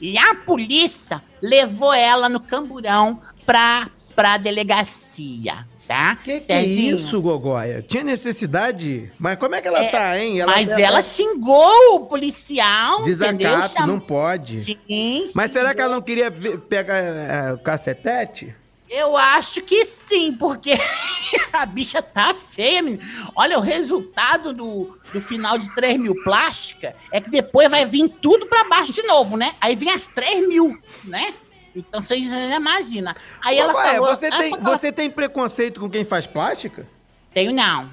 e 0.00 0.16
a 0.18 0.34
polícia 0.34 1.22
levou 1.40 1.92
ela 1.92 2.28
no 2.28 2.40
camburão 2.40 3.20
pra, 3.46 3.88
pra 4.14 4.36
delegacia, 4.38 5.66
tá? 5.86 6.16
que 6.16 6.40
que 6.40 6.52
é 6.52 6.64
isso, 6.64 7.20
Gogóia? 7.20 7.82
Tinha 7.82 8.04
necessidade? 8.04 9.12
Mas 9.18 9.38
como 9.38 9.54
é 9.54 9.60
que 9.60 9.68
ela 9.68 9.82
É, 9.82 9.88
tá, 9.90 10.18
hein? 10.18 10.44
mas 10.46 10.70
tá- 10.70 10.80
ela 10.80 11.02
xingou 11.02 11.94
o 11.96 12.00
policial, 12.06 13.00
entendeu? 13.00 13.32
Desacato, 13.36 13.74
Cham- 13.74 13.86
não 13.86 14.00
pode. 14.00 14.60
Sim, 14.62 15.28
Mas 15.34 15.50
será 15.52 15.70
xingou. 15.70 15.74
que 15.76 15.80
ela 15.82 15.94
não 15.96 16.02
queria 16.02 16.30
ver- 16.30 16.58
pegar 16.58 16.96
é, 16.96 17.52
o 17.52 17.58
cacetete? 17.58 18.54
Eu 18.94 19.16
acho 19.16 19.62
que 19.62 19.86
sim, 19.86 20.34
porque 20.34 20.74
a 21.50 21.64
bicha 21.64 22.02
tá 22.02 22.34
feia, 22.34 22.82
menino. 22.82 23.02
Olha, 23.34 23.58
o 23.58 23.62
resultado 23.62 24.52
do, 24.52 24.98
do 25.10 25.18
final 25.18 25.56
de 25.56 25.74
3 25.74 25.96
mil 25.96 26.14
plástica 26.22 26.94
é 27.10 27.18
que 27.18 27.30
depois 27.30 27.70
vai 27.70 27.86
vir 27.86 28.06
tudo 28.20 28.46
pra 28.46 28.64
baixo 28.64 28.92
de 28.92 29.02
novo, 29.04 29.38
né? 29.38 29.54
Aí 29.62 29.74
vem 29.74 29.90
as 29.90 30.06
3 30.06 30.46
mil, 30.46 30.78
né? 31.04 31.32
Então 31.74 32.02
você 32.02 32.22
já 32.22 32.54
imagina. 32.54 33.16
Aí 33.42 33.56
ela 33.56 33.72
Gogóia, 33.72 33.92
falou... 33.94 34.14
você, 34.14 34.30
tem, 34.30 34.50
fala- 34.50 34.62
você 34.62 34.92
tem 34.92 35.10
preconceito 35.10 35.80
com 35.80 35.88
quem 35.88 36.04
faz 36.04 36.26
plástica? 36.26 36.86
Tenho 37.32 37.54
não. 37.54 37.90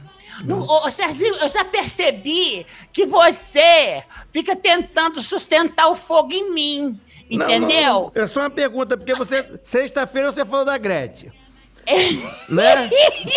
Ô, 0.48 0.88
ô, 0.88 0.92
Serginho, 0.92 1.36
eu 1.36 1.50
já 1.50 1.64
percebi 1.66 2.66
que 2.92 3.06
você 3.06 4.04
fica 4.32 4.54
tentando 4.56 5.22
sustentar 5.22 5.88
o 5.88 5.96
fogo 5.96 6.34
em 6.34 6.54
mim. 6.54 7.02
Não, 7.30 7.46
Entendeu? 7.46 8.12
não, 8.16 8.24
É 8.24 8.26
só 8.28 8.42
uma 8.42 8.50
pergunta, 8.50 8.98
porque 8.98 9.14
você. 9.14 9.60
Sexta-feira 9.64 10.32
você 10.32 10.44
falou 10.46 10.66
da 10.66 10.78
Gretchen. 10.78 11.32
né? 12.50 12.90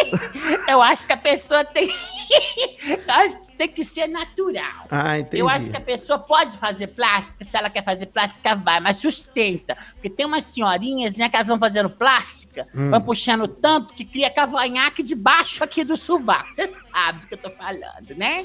eu 0.68 0.82
acho 0.82 1.07
que 1.07 1.12
a 1.12 1.16
pessoa 1.16 1.64
tem. 1.64 1.88
eu 2.86 3.14
acho 3.14 3.38
que 3.38 3.53
tem 3.57 3.68
que 3.68 3.84
ser 3.84 4.09
natural. 4.09 4.86
Ah, 4.90 5.18
entendi. 5.18 5.40
Eu 5.43 5.49
acho 5.49 5.70
que 5.70 5.76
a 5.76 5.80
pessoa 5.80 6.18
pode 6.18 6.57
fazer 6.59 6.88
plástica, 6.88 7.45
se 7.45 7.57
ela 7.57 7.70
quer 7.70 7.84
fazer 7.84 8.07
plástica, 8.07 8.55
vai, 8.57 8.80
mas 8.80 8.97
sustenta. 8.99 9.76
Porque 9.95 10.11
tem 10.11 10.26
umas 10.26 10.45
senhorinhas, 10.45 11.14
né, 11.16 11.28
que 11.28 11.36
elas 11.36 11.49
vão 11.49 11.59
fazendo 11.59 11.88
plástica, 11.88 12.66
Hum. 12.74 12.90
vão 12.90 13.01
puxando 13.01 13.47
tanto 13.47 13.95
que 13.95 14.05
cria 14.05 14.30
cavanhaque 14.30 15.03
debaixo 15.03 15.62
aqui 15.62 15.84
do 15.84 15.97
sovaco. 15.97 16.53
Você 16.53 16.66
sabe 16.66 17.20
do 17.20 17.26
que 17.28 17.34
eu 17.34 17.38
tô 17.38 17.51
falando, 17.51 18.14
né? 18.16 18.45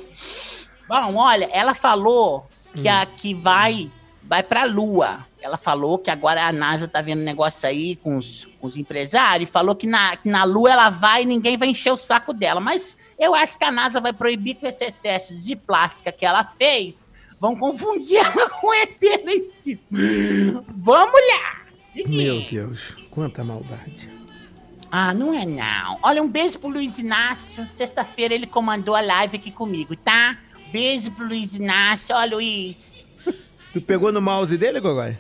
Bom, 0.88 1.16
olha, 1.16 1.50
ela 1.52 1.74
falou 1.74 2.48
que, 2.76 2.88
a, 2.88 3.06
que 3.06 3.34
vai, 3.34 3.92
vai 4.24 4.44
pra 4.44 4.64
Lua. 4.66 5.26
Ela 5.42 5.58
falou 5.58 5.98
que 5.98 6.10
agora 6.10 6.48
a 6.48 6.52
NASA 6.52 6.88
tá 6.88 7.02
vendo 7.02 7.22
negócio 7.22 7.68
aí 7.68 7.96
com 7.96 8.18
os, 8.18 8.46
com 8.60 8.68
os 8.68 8.76
empresários, 8.76 9.48
e 9.48 9.52
falou 9.52 9.76
que 9.76 9.86
na, 9.86 10.18
que 10.18 10.28
na 10.28 10.44
Lua 10.44 10.72
ela 10.72 10.90
vai 10.90 11.24
e 11.24 11.26
ninguém 11.26 11.58
vai 11.58 11.70
encher 11.70 11.92
o 11.92 11.98
saco 11.98 12.34
dela. 12.34 12.60
Mas 12.60 12.98
eu 13.20 13.36
acho 13.36 13.58
que 13.58 13.64
a 13.64 13.72
NASA 13.72 14.02
vai 14.02 14.14
proibir 14.14 14.56
com 14.56 14.68
esse 14.68 14.86
excesso 14.86 15.36
de 15.36 15.56
plástica 15.56 16.12
que 16.12 16.26
ela 16.26 16.44
fez, 16.44 17.08
vão 17.40 17.56
confundir 17.56 18.18
ela 18.26 18.50
com 18.50 18.74
ET 18.74 19.02
em 19.02 19.52
cima. 19.54 20.64
Vamos 20.70 21.22
lá! 21.30 21.68
Seguinte. 21.76 22.18
Meu 22.18 22.42
Deus, 22.42 22.96
quanta 23.10 23.44
maldade. 23.44 24.10
Ah, 24.92 25.14
não 25.14 25.34
é 25.34 25.46
não. 25.46 26.00
Olha, 26.02 26.22
um 26.22 26.28
beijo 26.28 26.60
pro 26.60 26.70
Luiz 26.70 26.98
Inácio. 26.98 27.68
Sexta-feira 27.68 28.34
ele 28.34 28.48
comandou 28.48 28.96
a 28.96 29.02
live 29.02 29.38
aqui 29.38 29.52
comigo, 29.52 29.96
tá? 29.96 30.38
Beijo 30.72 31.12
pro 31.12 31.28
Luiz 31.28 31.56
Inácio. 31.56 32.16
Ó, 32.16 32.26
Luiz. 32.26 33.06
Tu 33.74 33.82
pegou 33.82 34.12
no 34.12 34.22
mouse 34.22 34.58
dele, 34.58 34.80
Gogóia? 34.80 35.20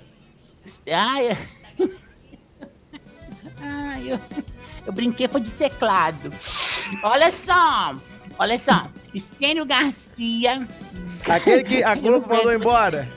Ai, 0.91 1.29
eu... 1.79 1.91
Ai, 3.61 4.11
eu... 4.13 4.19
eu 4.85 4.93
brinquei 4.93 5.27
foi 5.27 5.41
de 5.41 5.53
teclado. 5.53 6.31
Olha 7.03 7.31
só. 7.31 7.95
Olha 8.39 8.57
só. 8.59 8.87
Estênio 9.13 9.65
Garcia. 9.65 10.67
Aquele 11.27 11.63
que 11.63 11.83
a 11.83 11.95
Globo 11.95 12.27
mandou 12.29 12.53
embora. 12.53 13.07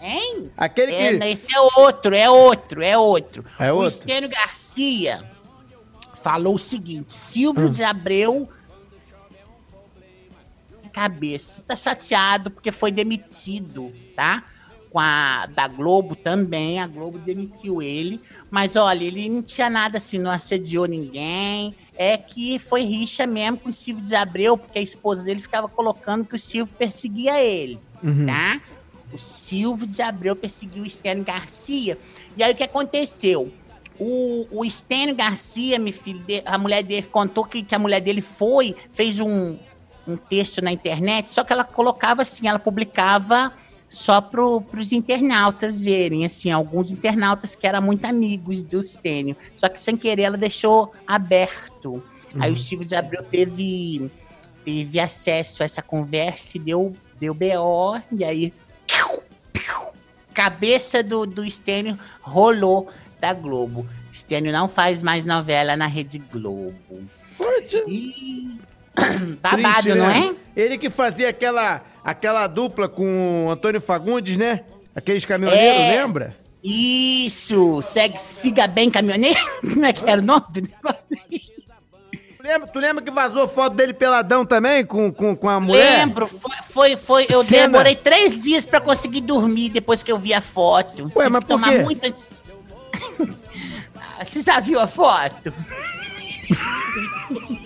Hein? 0.00 0.50
Aquele 0.56 0.92
É, 0.92 1.12
que. 1.12 1.18
não, 1.18 1.26
esse 1.26 1.54
é 1.54 1.60
outro, 1.60 2.14
é 2.14 2.28
outro, 2.28 2.82
é 2.82 2.98
outro. 2.98 3.44
É 3.58 3.72
O 3.72 3.76
outro? 3.76 3.88
Estênio 3.88 4.28
Garcia 4.28 5.24
falou 6.22 6.56
o 6.56 6.58
seguinte: 6.58 7.14
Silvio 7.14 7.66
Hum. 7.68 7.70
de 7.70 7.82
Abreu. 7.82 8.48
Cabeça, 10.92 11.62
tá 11.66 11.76
chateado 11.76 12.50
porque 12.50 12.72
foi 12.72 12.90
demitido, 12.90 13.92
tá? 14.14 14.44
Com 14.96 15.00
a 15.00 15.44
da 15.44 15.68
Globo 15.68 16.16
também, 16.16 16.80
a 16.80 16.86
Globo 16.86 17.18
demitiu 17.18 17.82
ele. 17.82 18.18
Mas 18.50 18.76
olha, 18.76 19.04
ele 19.04 19.28
não 19.28 19.42
tinha 19.42 19.68
nada 19.68 19.98
assim, 19.98 20.18
não 20.18 20.30
assediou 20.30 20.86
ninguém. 20.86 21.74
É 21.98 22.16
que 22.16 22.58
foi 22.58 22.80
rixa 22.80 23.26
mesmo 23.26 23.58
com 23.58 23.68
o 23.68 23.72
Silvio 23.74 24.02
de 24.02 24.14
Abreu, 24.14 24.56
porque 24.56 24.78
a 24.78 24.82
esposa 24.82 25.22
dele 25.22 25.38
ficava 25.38 25.68
colocando 25.68 26.24
que 26.24 26.34
o 26.34 26.38
Silvio 26.38 26.74
perseguia 26.78 27.38
ele, 27.42 27.78
Uhum. 28.02 28.24
tá? 28.24 28.58
O 29.12 29.18
Silvio 29.18 29.86
de 29.86 30.00
Abreu 30.00 30.34
perseguiu 30.34 30.82
o 30.82 30.88
Stênio 30.88 31.22
Garcia. 31.24 31.98
E 32.34 32.42
aí 32.42 32.54
o 32.54 32.56
que 32.56 32.64
aconteceu? 32.64 33.52
O, 34.00 34.46
o 34.50 34.70
Stênio 34.70 35.14
Garcia, 35.14 35.78
meu 35.78 35.92
filho, 35.92 36.24
a 36.46 36.56
mulher 36.56 36.82
dele 36.82 37.06
contou 37.06 37.44
que, 37.44 37.62
que 37.62 37.74
a 37.74 37.78
mulher 37.78 38.00
dele 38.00 38.22
foi, 38.22 38.74
fez 38.94 39.20
um, 39.20 39.58
um 40.08 40.16
texto 40.16 40.62
na 40.62 40.72
internet, 40.72 41.30
só 41.30 41.44
que 41.44 41.52
ela 41.52 41.64
colocava 41.64 42.22
assim, 42.22 42.48
ela 42.48 42.58
publicava 42.58 43.52
só 43.88 44.20
pro, 44.20 44.60
pros 44.60 44.92
internautas 44.92 45.80
verem, 45.80 46.24
assim, 46.24 46.50
alguns 46.50 46.90
internautas 46.90 47.54
que 47.54 47.66
eram 47.66 47.82
muito 47.82 48.04
amigos 48.04 48.62
do 48.62 48.82
Stênio. 48.82 49.36
Só 49.56 49.68
que 49.68 49.80
sem 49.80 49.96
querer 49.96 50.22
ela 50.22 50.36
deixou 50.36 50.92
aberto. 51.06 52.02
Aí 52.38 52.52
o 52.52 52.58
Silvio 52.58 52.86
de 52.86 52.94
Abreu 52.94 53.22
teve, 53.22 54.10
teve 54.64 55.00
acesso 55.00 55.62
a 55.62 55.66
essa 55.66 55.80
conversa 55.80 56.58
e 56.58 56.60
deu, 56.60 56.94
deu 57.18 57.32
BO, 57.32 57.98
e 58.12 58.24
aí 58.24 58.52
cabeça 60.34 61.02
do, 61.02 61.24
do 61.24 61.50
Stênio 61.50 61.98
rolou 62.20 62.90
da 63.18 63.32
Globo. 63.32 63.88
Stênio 64.12 64.52
não 64.52 64.68
faz 64.68 65.00
mais 65.00 65.24
novela 65.24 65.76
na 65.76 65.86
Rede 65.86 66.18
Globo. 66.18 66.74
E... 67.88 68.55
Babado, 69.42 69.82
Triste, 69.82 69.98
não 69.98 70.06
né? 70.06 70.34
é? 70.56 70.60
Ele 70.60 70.78
que 70.78 70.88
fazia 70.88 71.28
aquela, 71.28 71.82
aquela 72.02 72.46
dupla 72.46 72.88
com 72.88 73.46
o 73.46 73.50
Antônio 73.50 73.80
Fagundes, 73.80 74.36
né? 74.36 74.64
Aqueles 74.94 75.24
caminhoneiros, 75.24 75.80
É. 75.80 76.00
lembra? 76.02 76.36
Isso! 76.64 77.80
Segue, 77.82 78.18
siga 78.20 78.66
bem, 78.66 78.90
caminhoneiro. 78.90 79.38
Como 79.60 79.84
é 79.84 79.92
que 79.92 80.08
era 80.08 80.20
o 80.20 80.24
nome 80.24 80.44
do 80.50 80.62
negócio? 80.62 81.00
Tu 82.36 82.42
lembra, 82.42 82.68
tu 82.68 82.78
lembra 82.78 83.04
que 83.04 83.10
vazou 83.10 83.46
foto 83.48 83.74
dele 83.74 83.92
peladão 83.92 84.46
também 84.46 84.84
com, 84.86 85.12
com, 85.12 85.34
com 85.36 85.48
a 85.48 85.58
mulher? 85.60 85.98
Lembro, 85.98 86.26
foi, 86.28 86.56
foi, 86.62 86.96
foi- 86.96 87.26
eu 87.28 87.42
Cena. 87.42 87.62
demorei 87.68 87.96
três 87.96 88.42
dias 88.44 88.64
pra 88.64 88.80
conseguir 88.80 89.20
dormir 89.20 89.68
depois 89.70 90.02
que 90.02 90.10
eu 90.12 90.18
vi 90.18 90.32
a 90.32 90.40
foto. 90.40 91.10
Ué, 91.16 91.24
Tive 91.24 91.28
mas 91.28 91.36
que 91.40 91.40
por 91.40 91.46
tomar 91.46 91.70
quê? 91.72 91.78
muita... 91.80 92.14
Ah, 94.18 94.24
Você 94.24 94.40
já 94.40 94.58
viu 94.60 94.80
a 94.80 94.86
foto? 94.86 95.52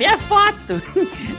Vê 0.00 0.06
a 0.06 0.16
foto. 0.18 0.82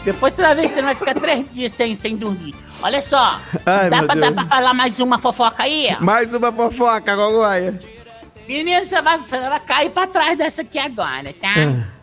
Depois 0.05 0.33
você 0.35 0.43
vai 0.43 0.53
ver 0.53 0.67
se 0.67 0.75
você 0.75 0.81
não 0.81 0.85
vai 0.89 0.95
ficar 0.95 1.15
três 1.15 1.43
dias 1.49 1.73
sem, 1.73 1.95
sem 1.95 2.15
dormir. 2.15 2.53
Olha 2.83 3.01
só, 3.01 3.39
Ai, 3.65 3.89
dá, 3.89 4.03
pra, 4.03 4.13
dá 4.13 4.31
pra 4.31 4.45
falar 4.45 4.73
mais 4.75 4.99
uma 4.99 5.17
fofoca 5.17 5.63
aí? 5.63 5.87
Mais 5.99 6.31
uma 6.31 6.51
fofoca, 6.51 7.15
Gogoia. 7.15 7.79
Menino, 8.47 8.85
você 8.85 9.01
vai, 9.01 9.17
vai 9.17 9.59
cair 9.61 9.89
pra 9.89 10.05
trás 10.05 10.37
dessa 10.37 10.61
aqui 10.61 10.77
agora, 10.77 11.33
tá? 11.33 11.53
Ah. 11.57 12.01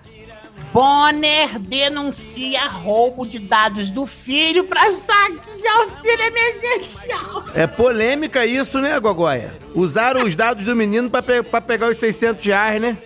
Bonner 0.73 1.61
denuncia 1.61 2.67
roubo 2.67 3.25
de 3.25 3.39
dados 3.39 3.93
do 3.93 4.05
filho 4.05 4.65
pra 4.65 4.91
saque 4.91 5.57
de 5.61 5.67
auxílio 5.69 6.23
emergencial. 6.27 7.45
É 7.55 7.67
polêmica 7.69 8.45
isso, 8.45 8.81
né, 8.81 8.99
Gogoia? 8.99 9.57
Usaram 9.77 10.25
os 10.27 10.35
dados 10.35 10.65
do 10.65 10.75
menino 10.75 11.09
pra, 11.09 11.23
pe- 11.23 11.43
pra 11.45 11.61
pegar 11.61 11.89
os 11.89 11.99
600 11.99 12.45
reais, 12.45 12.81
né? 12.81 12.99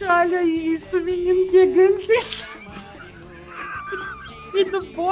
Gente, 0.00 0.04
olha 0.04 0.42
isso, 0.42 1.00
menino 1.00 1.50
pegando. 1.52 1.98
Filho 4.50 4.80
do. 4.80 5.10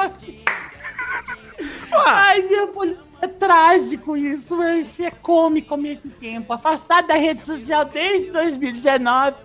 Ai, 2.07 2.43
meu. 2.43 3.09
É 3.21 3.27
trágico 3.27 4.17
isso, 4.17 4.57
mas 4.57 5.01
é 5.01 5.11
cômico 5.11 5.75
ao 5.75 5.81
mesmo 5.81 6.09
tempo. 6.09 6.53
Afastado 6.53 7.09
da 7.09 7.15
rede 7.15 7.45
social 7.45 7.85
desde 7.85 8.31
2019, 8.31 9.37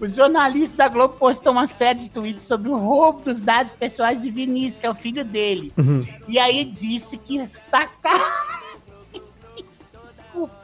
o 0.00 0.08
jornalista 0.08 0.76
da 0.76 0.88
Globo 0.88 1.14
postou 1.14 1.50
uma 1.50 1.66
série 1.66 1.98
de 1.98 2.08
tweets 2.08 2.44
sobre 2.44 2.68
o 2.68 2.76
roubo 2.76 3.22
dos 3.22 3.40
dados 3.40 3.74
pessoais 3.74 4.22
de 4.22 4.30
Vinícius, 4.30 4.78
que 4.78 4.86
é 4.86 4.90
o 4.90 4.94
filho 4.94 5.24
dele. 5.24 5.72
E 6.28 6.38
aí 6.38 6.62
disse 6.62 7.18
que 7.18 7.44
sacaram. 7.52 8.24
Desculpa. 9.92 10.54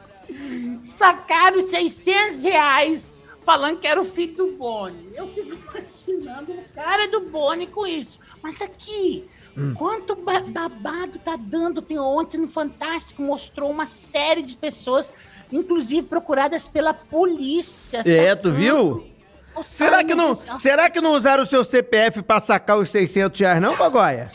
Sacaram 0.81 1.59
600 1.59 2.43
reais 2.45 3.19
falando 3.43 3.79
que 3.79 3.87
era 3.87 4.01
o 4.01 4.05
filho 4.05 4.35
do 4.35 4.47
Boni. 4.57 5.09
Eu 5.15 5.27
fico 5.27 5.55
imaginando 5.55 6.51
o 6.53 6.63
cara 6.73 7.07
do 7.07 7.21
Boni 7.21 7.67
com 7.67 7.85
isso. 7.85 8.19
Mas 8.41 8.61
aqui, 8.61 9.27
quanto 9.75 10.15
ba- 10.15 10.41
babado 10.45 11.19
tá 11.19 11.35
dando? 11.37 11.81
Tem 11.81 11.99
ontem 11.99 12.37
no 12.37 12.47
Fantástico 12.47 13.21
mostrou 13.21 13.69
uma 13.69 13.85
série 13.87 14.41
de 14.41 14.55
pessoas, 14.57 15.13
inclusive 15.51 16.07
procuradas 16.07 16.67
pela 16.67 16.93
polícia. 16.93 17.97
É, 17.99 18.35
tu 18.35 18.49
sacando 18.49 18.51
viu? 18.51 19.07
o 19.55 19.61
Será 19.63 20.03
que, 20.03 20.15
não, 20.15 20.33
será 20.33 20.89
que 20.89 20.99
não 20.99 21.11
usaram 21.13 21.43
o 21.43 21.45
seu 21.45 21.63
CPF 21.63 22.23
pra 22.23 22.39
sacar 22.39 22.77
os 22.79 22.89
600 22.89 23.39
reais, 23.39 23.61
não, 23.61 23.75
Gogoia? 23.75 24.31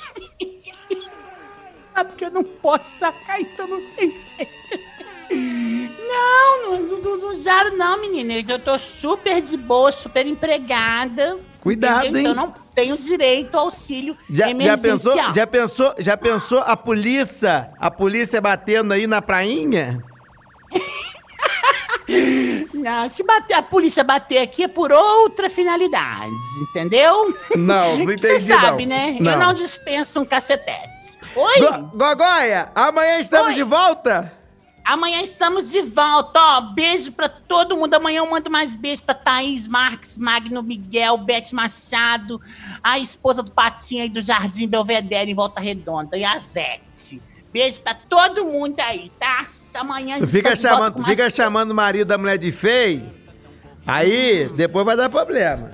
Ah, 1.93 2.05
porque 2.07 2.25
eu 2.27 2.31
não 2.31 2.45
posso 2.45 2.99
sacar, 2.99 3.41
então 3.41 3.67
não 3.67 3.81
tem 3.97 4.11
jeito. 4.17 4.98
Não, 5.31 6.63
não, 6.63 6.99
não, 6.99 7.17
não 7.19 7.33
usaram 7.33 7.77
não, 7.77 8.01
menina. 8.01 8.35
Eu 8.49 8.59
tô 8.59 8.79
super 8.79 9.41
de 9.41 9.57
boa, 9.57 9.93
super 9.93 10.27
empregada. 10.27 11.39
Cuidado, 11.61 12.05
entendeu? 12.07 12.21
hein? 12.21 12.27
Então 12.31 12.47
não 12.47 12.55
tenho 12.75 12.97
direito 12.97 13.55
ao 13.57 13.65
auxílio 13.65 14.17
Já, 14.31 14.45
já 14.47 14.51
emergencial. 14.51 15.15
pensou? 15.17 15.35
Já 15.35 15.47
pensou? 15.47 15.95
Já 15.99 16.17
pensou 16.17 16.59
a 16.61 16.77
polícia? 16.77 17.71
A 17.79 17.91
polícia 17.91 18.41
batendo 18.41 18.93
aí 18.95 19.07
na 19.07 19.21
prainha? 19.21 20.03
Não, 22.73 23.07
se 23.09 23.23
bater, 23.23 23.55
a 23.55 23.63
polícia 23.63 24.03
bater 24.03 24.39
aqui 24.39 24.63
é 24.63 24.69
por 24.69 24.91
outra 24.93 25.51
finalidade, 25.51 26.31
entendeu? 26.63 27.35
Não, 27.55 27.99
não 27.99 28.07
Você 28.07 28.15
entendi, 28.15 28.41
sabe, 28.47 28.87
não. 28.87 28.97
né? 28.97 29.17
Não. 29.21 29.33
Eu 29.33 29.39
não 29.39 29.53
dispenso 29.53 30.21
um 30.21 30.25
cacetete. 30.25 31.19
Oi? 31.37 31.61
Go- 31.61 31.91
Gogoia, 31.99 32.71
amanhã 32.75 33.19
estamos 33.19 33.49
Oi. 33.49 33.55
de 33.57 33.63
volta? 33.63 34.33
Amanhã 34.89 35.21
estamos 35.21 35.71
de 35.71 35.83
volta, 35.83 36.41
ó. 36.41 36.61
Beijo 36.63 37.13
pra 37.13 37.29
todo 37.29 37.77
mundo. 37.77 37.93
Amanhã 37.93 38.21
eu 38.21 38.31
mando 38.31 38.51
mais 38.51 38.75
beijo 38.75 39.03
pra 39.03 39.15
Thaís 39.15 39.69
Marques, 39.69 40.17
Magno 40.17 40.63
Miguel, 40.63 41.19
Beth 41.19 41.53
Machado, 41.53 42.41
a 42.83 42.99
esposa 42.99 43.43
do 43.43 43.51
Patinho 43.51 44.03
aí 44.03 44.09
do 44.09 44.23
Jardim 44.23 44.67
Belvedere 44.67 45.31
em 45.31 45.35
Volta 45.35 45.61
Redonda 45.61 46.17
e 46.17 46.25
a 46.25 46.39
Zete. 46.39 47.21
Beijo 47.53 47.83
pra 47.83 47.93
todo 47.93 48.47
mundo 48.47 48.81
aí, 48.81 49.13
tá? 49.21 49.45
Amanhã 49.75 50.21
Tu 50.21 50.27
fica 50.27 50.57
chamando, 50.57 50.95
tu 50.97 51.05
fica 51.05 51.29
chamando 51.29 51.73
o 51.73 51.75
marido 51.75 52.09
da 52.09 52.17
mulher 52.17 52.39
de 52.39 52.51
feio, 52.51 53.11
aí 53.87 54.49
depois 54.57 54.87
vai 54.87 54.97
dar 54.97 55.11
problema. 55.11 55.71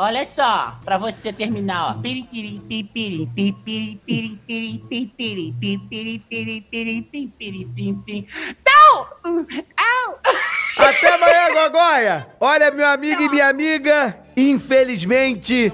Olha 0.00 0.24
só, 0.24 0.78
pra 0.84 0.96
você 0.96 1.32
terminar, 1.32 1.96
ó. 1.96 2.00
Até 10.78 11.14
amanhã, 11.14 11.52
Gogoia! 11.52 12.28
Olha, 12.38 12.70
meu 12.70 12.86
amigo 12.86 13.22
e 13.22 13.28
minha 13.28 13.48
amiga, 13.48 14.16
infelizmente, 14.36 15.72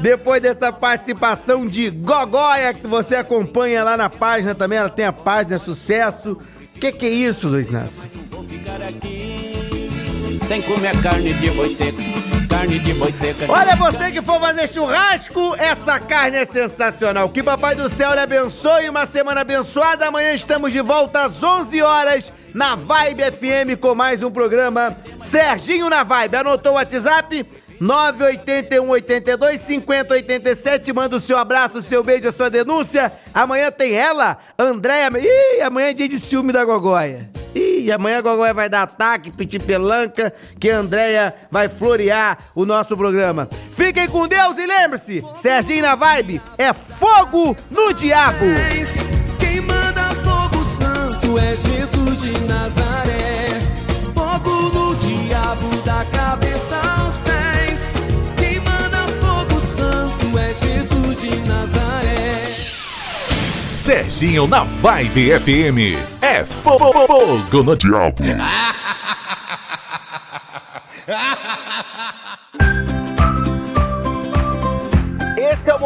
depois 0.00 0.40
dessa 0.40 0.72
participação 0.72 1.66
de 1.66 1.90
Gogoia, 1.90 2.72
que 2.72 2.86
você 2.86 3.16
acompanha 3.16 3.84
lá 3.84 3.94
na 3.94 4.08
página 4.08 4.54
também, 4.54 4.78
ela 4.78 4.88
tem 4.88 5.04
a 5.04 5.12
página 5.12 5.58
Sucesso. 5.58 6.38
Que 6.80 6.92
que 6.92 7.04
é 7.04 7.10
isso, 7.10 7.46
Luiz 7.46 7.68
Inácio? 7.68 8.08
Sem 10.46 10.62
comer 10.62 11.02
carne 11.02 11.34
de 11.34 11.50
boi 11.50 11.68
seco, 11.68 11.98
carne 12.48 12.78
de 12.78 12.94
boi 12.94 13.10
seca. 13.10 13.46
Olha, 13.48 13.74
você 13.74 14.12
que 14.12 14.22
for 14.22 14.38
fazer 14.38 14.68
churrasco, 14.68 15.56
essa 15.56 15.98
carne 15.98 16.36
é 16.36 16.44
sensacional. 16.44 17.28
Que 17.28 17.42
Papai 17.42 17.74
do 17.74 17.88
Céu 17.88 18.12
lhe 18.12 18.20
abençoe, 18.20 18.88
uma 18.88 19.06
semana 19.06 19.40
abençoada. 19.40 20.06
Amanhã 20.06 20.32
estamos 20.34 20.72
de 20.72 20.80
volta 20.80 21.24
às 21.24 21.42
11 21.42 21.82
horas 21.82 22.32
na 22.54 22.76
Vibe 22.76 23.24
FM 23.24 23.80
com 23.80 23.92
mais 23.96 24.22
um 24.22 24.30
programa 24.30 24.96
Serginho 25.18 25.90
na 25.90 26.04
Vibe. 26.04 26.36
Anotou 26.36 26.72
o 26.72 26.74
WhatsApp? 26.76 27.44
981 27.80 28.88
82 28.88 29.60
50 29.60 30.14
87. 30.14 30.92
Manda 30.92 31.16
o 31.16 31.20
seu 31.20 31.38
abraço, 31.38 31.78
o 31.78 31.82
seu 31.82 32.04
beijo, 32.04 32.28
a 32.28 32.32
sua 32.32 32.48
denúncia. 32.48 33.12
Amanhã 33.34 33.72
tem 33.72 33.94
ela, 33.94 34.38
Andréia. 34.56 35.10
Ih, 35.18 35.62
amanhã 35.62 35.88
é 35.88 35.92
dia 35.92 36.08
de 36.08 36.20
ciúme 36.20 36.52
da 36.52 36.64
Gogóia. 36.64 37.28
Ih, 37.56 37.90
amanhã 37.90 38.18
a 38.18 38.20
Gogóia 38.20 38.52
vai 38.52 38.68
dar 38.68 38.82
ataque, 38.82 39.34
pitipelanca, 39.34 40.30
que 40.60 40.68
a 40.68 40.78
Andréia 40.78 41.34
vai 41.50 41.70
florear 41.70 42.36
o 42.54 42.66
nosso 42.66 42.94
programa. 42.94 43.48
Fiquem 43.72 44.06
com 44.08 44.28
Deus 44.28 44.58
e 44.58 44.66
lembre-se, 44.66 45.24
Serginho 45.36 45.82
na 45.82 45.94
Vibe 45.94 46.42
é 46.58 46.74
fogo 46.74 47.56
no 47.70 47.94
diabo. 47.94 48.44
Quem 49.38 49.62
manda 49.62 50.10
fogo 50.22 50.62
santo 50.66 51.38
é 51.38 51.56
Jesus 51.56 52.20
de 52.20 52.38
Nazaré. 52.40 53.46
Fogo 54.12 54.68
no 54.68 54.94
diabo 54.96 55.76
da 55.82 56.04
cabeça 56.12 56.76
aos 56.76 57.20
pés. 57.20 57.80
Quem 58.36 58.60
manda 58.60 58.98
fogo 59.18 59.58
santo 59.62 60.38
é 60.38 60.52
Jesus 60.54 61.20
de 61.22 61.48
Nazaré. 61.48 62.36
Serginho 63.70 64.46
na 64.46 64.64
Vibe 64.64 65.38
FM. 65.40 66.15
É 66.26 66.44
fogo 66.44 67.62
no 67.62 67.76
diabo. 67.76 68.16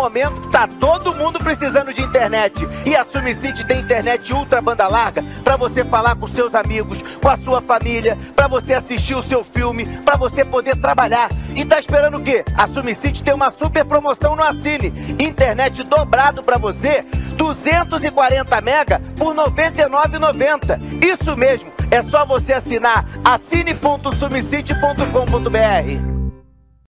momento 0.01 0.49
tá 0.49 0.67
todo 0.67 1.15
mundo 1.15 1.39
precisando 1.39 1.93
de 1.93 2.01
internet. 2.01 2.67
E 2.87 2.97
a 2.97 3.05
Sumicity 3.05 3.67
tem 3.67 3.81
internet 3.81 4.33
ultra 4.33 4.63
banda 4.63 4.89
larga 4.89 5.23
para 5.45 5.57
você 5.57 5.85
falar 5.85 6.17
com 6.17 6.27
seus 6.27 6.55
amigos, 6.55 7.03
com 7.21 7.29
a 7.29 7.37
sua 7.37 7.61
família, 7.61 8.17
para 8.35 8.49
você 8.49 8.73
assistir 8.73 9.15
o 9.15 9.23
seu 9.23 9.45
filme, 9.45 9.85
para 10.05 10.17
você 10.17 10.43
poder 10.43 10.81
trabalhar. 10.81 11.29
E 11.55 11.67
tá 11.67 11.79
esperando 11.79 12.17
o 12.17 12.23
quê? 12.23 12.43
A 12.57 12.67
Sumicity 12.67 13.23
tem 13.23 13.35
uma 13.35 13.51
super 13.51 13.85
promoção 13.85 14.35
no 14.35 14.43
Assine. 14.43 14.91
Internet 15.19 15.83
dobrado 15.83 16.43
para 16.43 16.57
você, 16.57 17.05
240 17.37 18.59
mega 18.63 19.03
por 19.19 19.37
R$ 19.37 19.51
99,90. 19.51 21.05
Isso 21.05 21.37
mesmo, 21.37 21.71
é 21.91 22.01
só 22.01 22.25
você 22.25 22.55
assinar 22.55 23.05
assine.sumicity.com.br. 23.25 26.20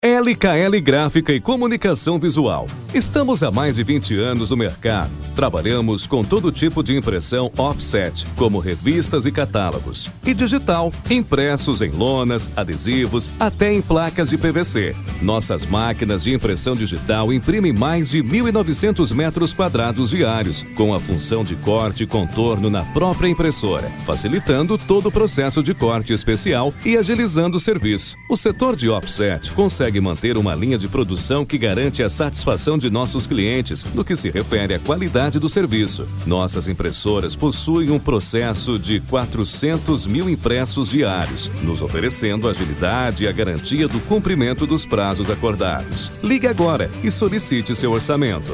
LKL 0.03 0.81
Gráfica 0.81 1.31
e 1.31 1.39
Comunicação 1.39 2.19
Visual. 2.19 2.67
Estamos 2.95 3.43
há 3.43 3.51
mais 3.51 3.77
de 3.77 3.83
20 3.83 4.19
anos 4.19 4.49
no 4.49 4.57
mercado. 4.57 5.11
Trabalhamos 5.37 6.07
com 6.07 6.25
todo 6.25 6.51
tipo 6.51 6.83
de 6.83 6.97
impressão 6.97 7.53
offset, 7.59 8.25
como 8.35 8.59
revistas 8.59 9.27
e 9.27 9.31
catálogos, 9.31 10.11
e 10.27 10.33
digital, 10.33 10.91
impressos 11.11 11.83
em 11.83 11.91
lonas, 11.91 12.51
adesivos, 12.57 13.31
até 13.39 13.75
em 13.75 13.83
placas 13.83 14.31
de 14.31 14.39
PVC. 14.39 14.97
Nossas 15.21 15.67
máquinas 15.67 16.25
de 16.25 16.33
impressão 16.33 16.75
digital 16.75 17.31
imprimem 17.31 17.73
mais 17.73 18.11
de 18.11 18.23
1.900 18.23 19.15
metros 19.15 19.53
quadrados 19.53 20.11
diários, 20.11 20.63
com 20.77 20.95
a 20.95 20.99
função 20.99 21.45
de 21.45 21.55
corte 21.57 22.05
e 22.05 22.07
contorno 22.07 22.71
na 22.71 22.85
própria 22.87 23.29
impressora, 23.29 23.91
facilitando 24.07 24.79
todo 24.79 25.11
o 25.11 25.13
processo 25.13 25.63
de 25.63 25.75
corte 25.75 26.15
especial 26.15 26.73
e 26.87 26.97
agilizando 26.97 27.59
o 27.59 27.61
serviço. 27.61 28.17
O 28.31 28.37
setor 28.37 28.75
de 28.75 28.89
offset 28.89 29.53
consegue 29.91 30.01
manter 30.01 30.37
uma 30.37 30.55
linha 30.55 30.79
de 30.79 30.87
produção 30.87 31.45
que 31.45 31.59
garante 31.59 32.03
a 32.03 32.09
satisfação 32.09 32.79
de 32.79 32.89
nossos 32.89 33.27
clientes 33.27 33.85
no 33.93 34.05
que 34.05 34.15
se 34.15 34.31
refere 34.31 34.75
à 34.75 34.79
qualidade 34.79 35.39
do 35.41 35.49
serviço. 35.49 36.07
Nossas 36.27 36.69
impressoras 36.69 37.35
possuem 37.35 37.91
um 37.91 37.99
processo 37.99 38.79
de 38.79 39.01
400 39.01 40.07
mil 40.07 40.31
impressos 40.31 40.91
diários, 40.91 41.51
nos 41.63 41.83
oferecendo 41.83 42.49
agilidade 42.49 43.25
e 43.25 43.29
a 43.29 43.33
garantia 43.33 43.89
do 43.89 43.99
cumprimento 44.01 44.67
dos 44.67 44.87
prazos 44.87 45.29
acordados. 45.29 46.13
Ligue 46.23 46.47
agora 46.47 46.89
e 47.03 47.11
solicite 47.11 47.75
seu 47.75 47.91
orçamento. 47.91 48.53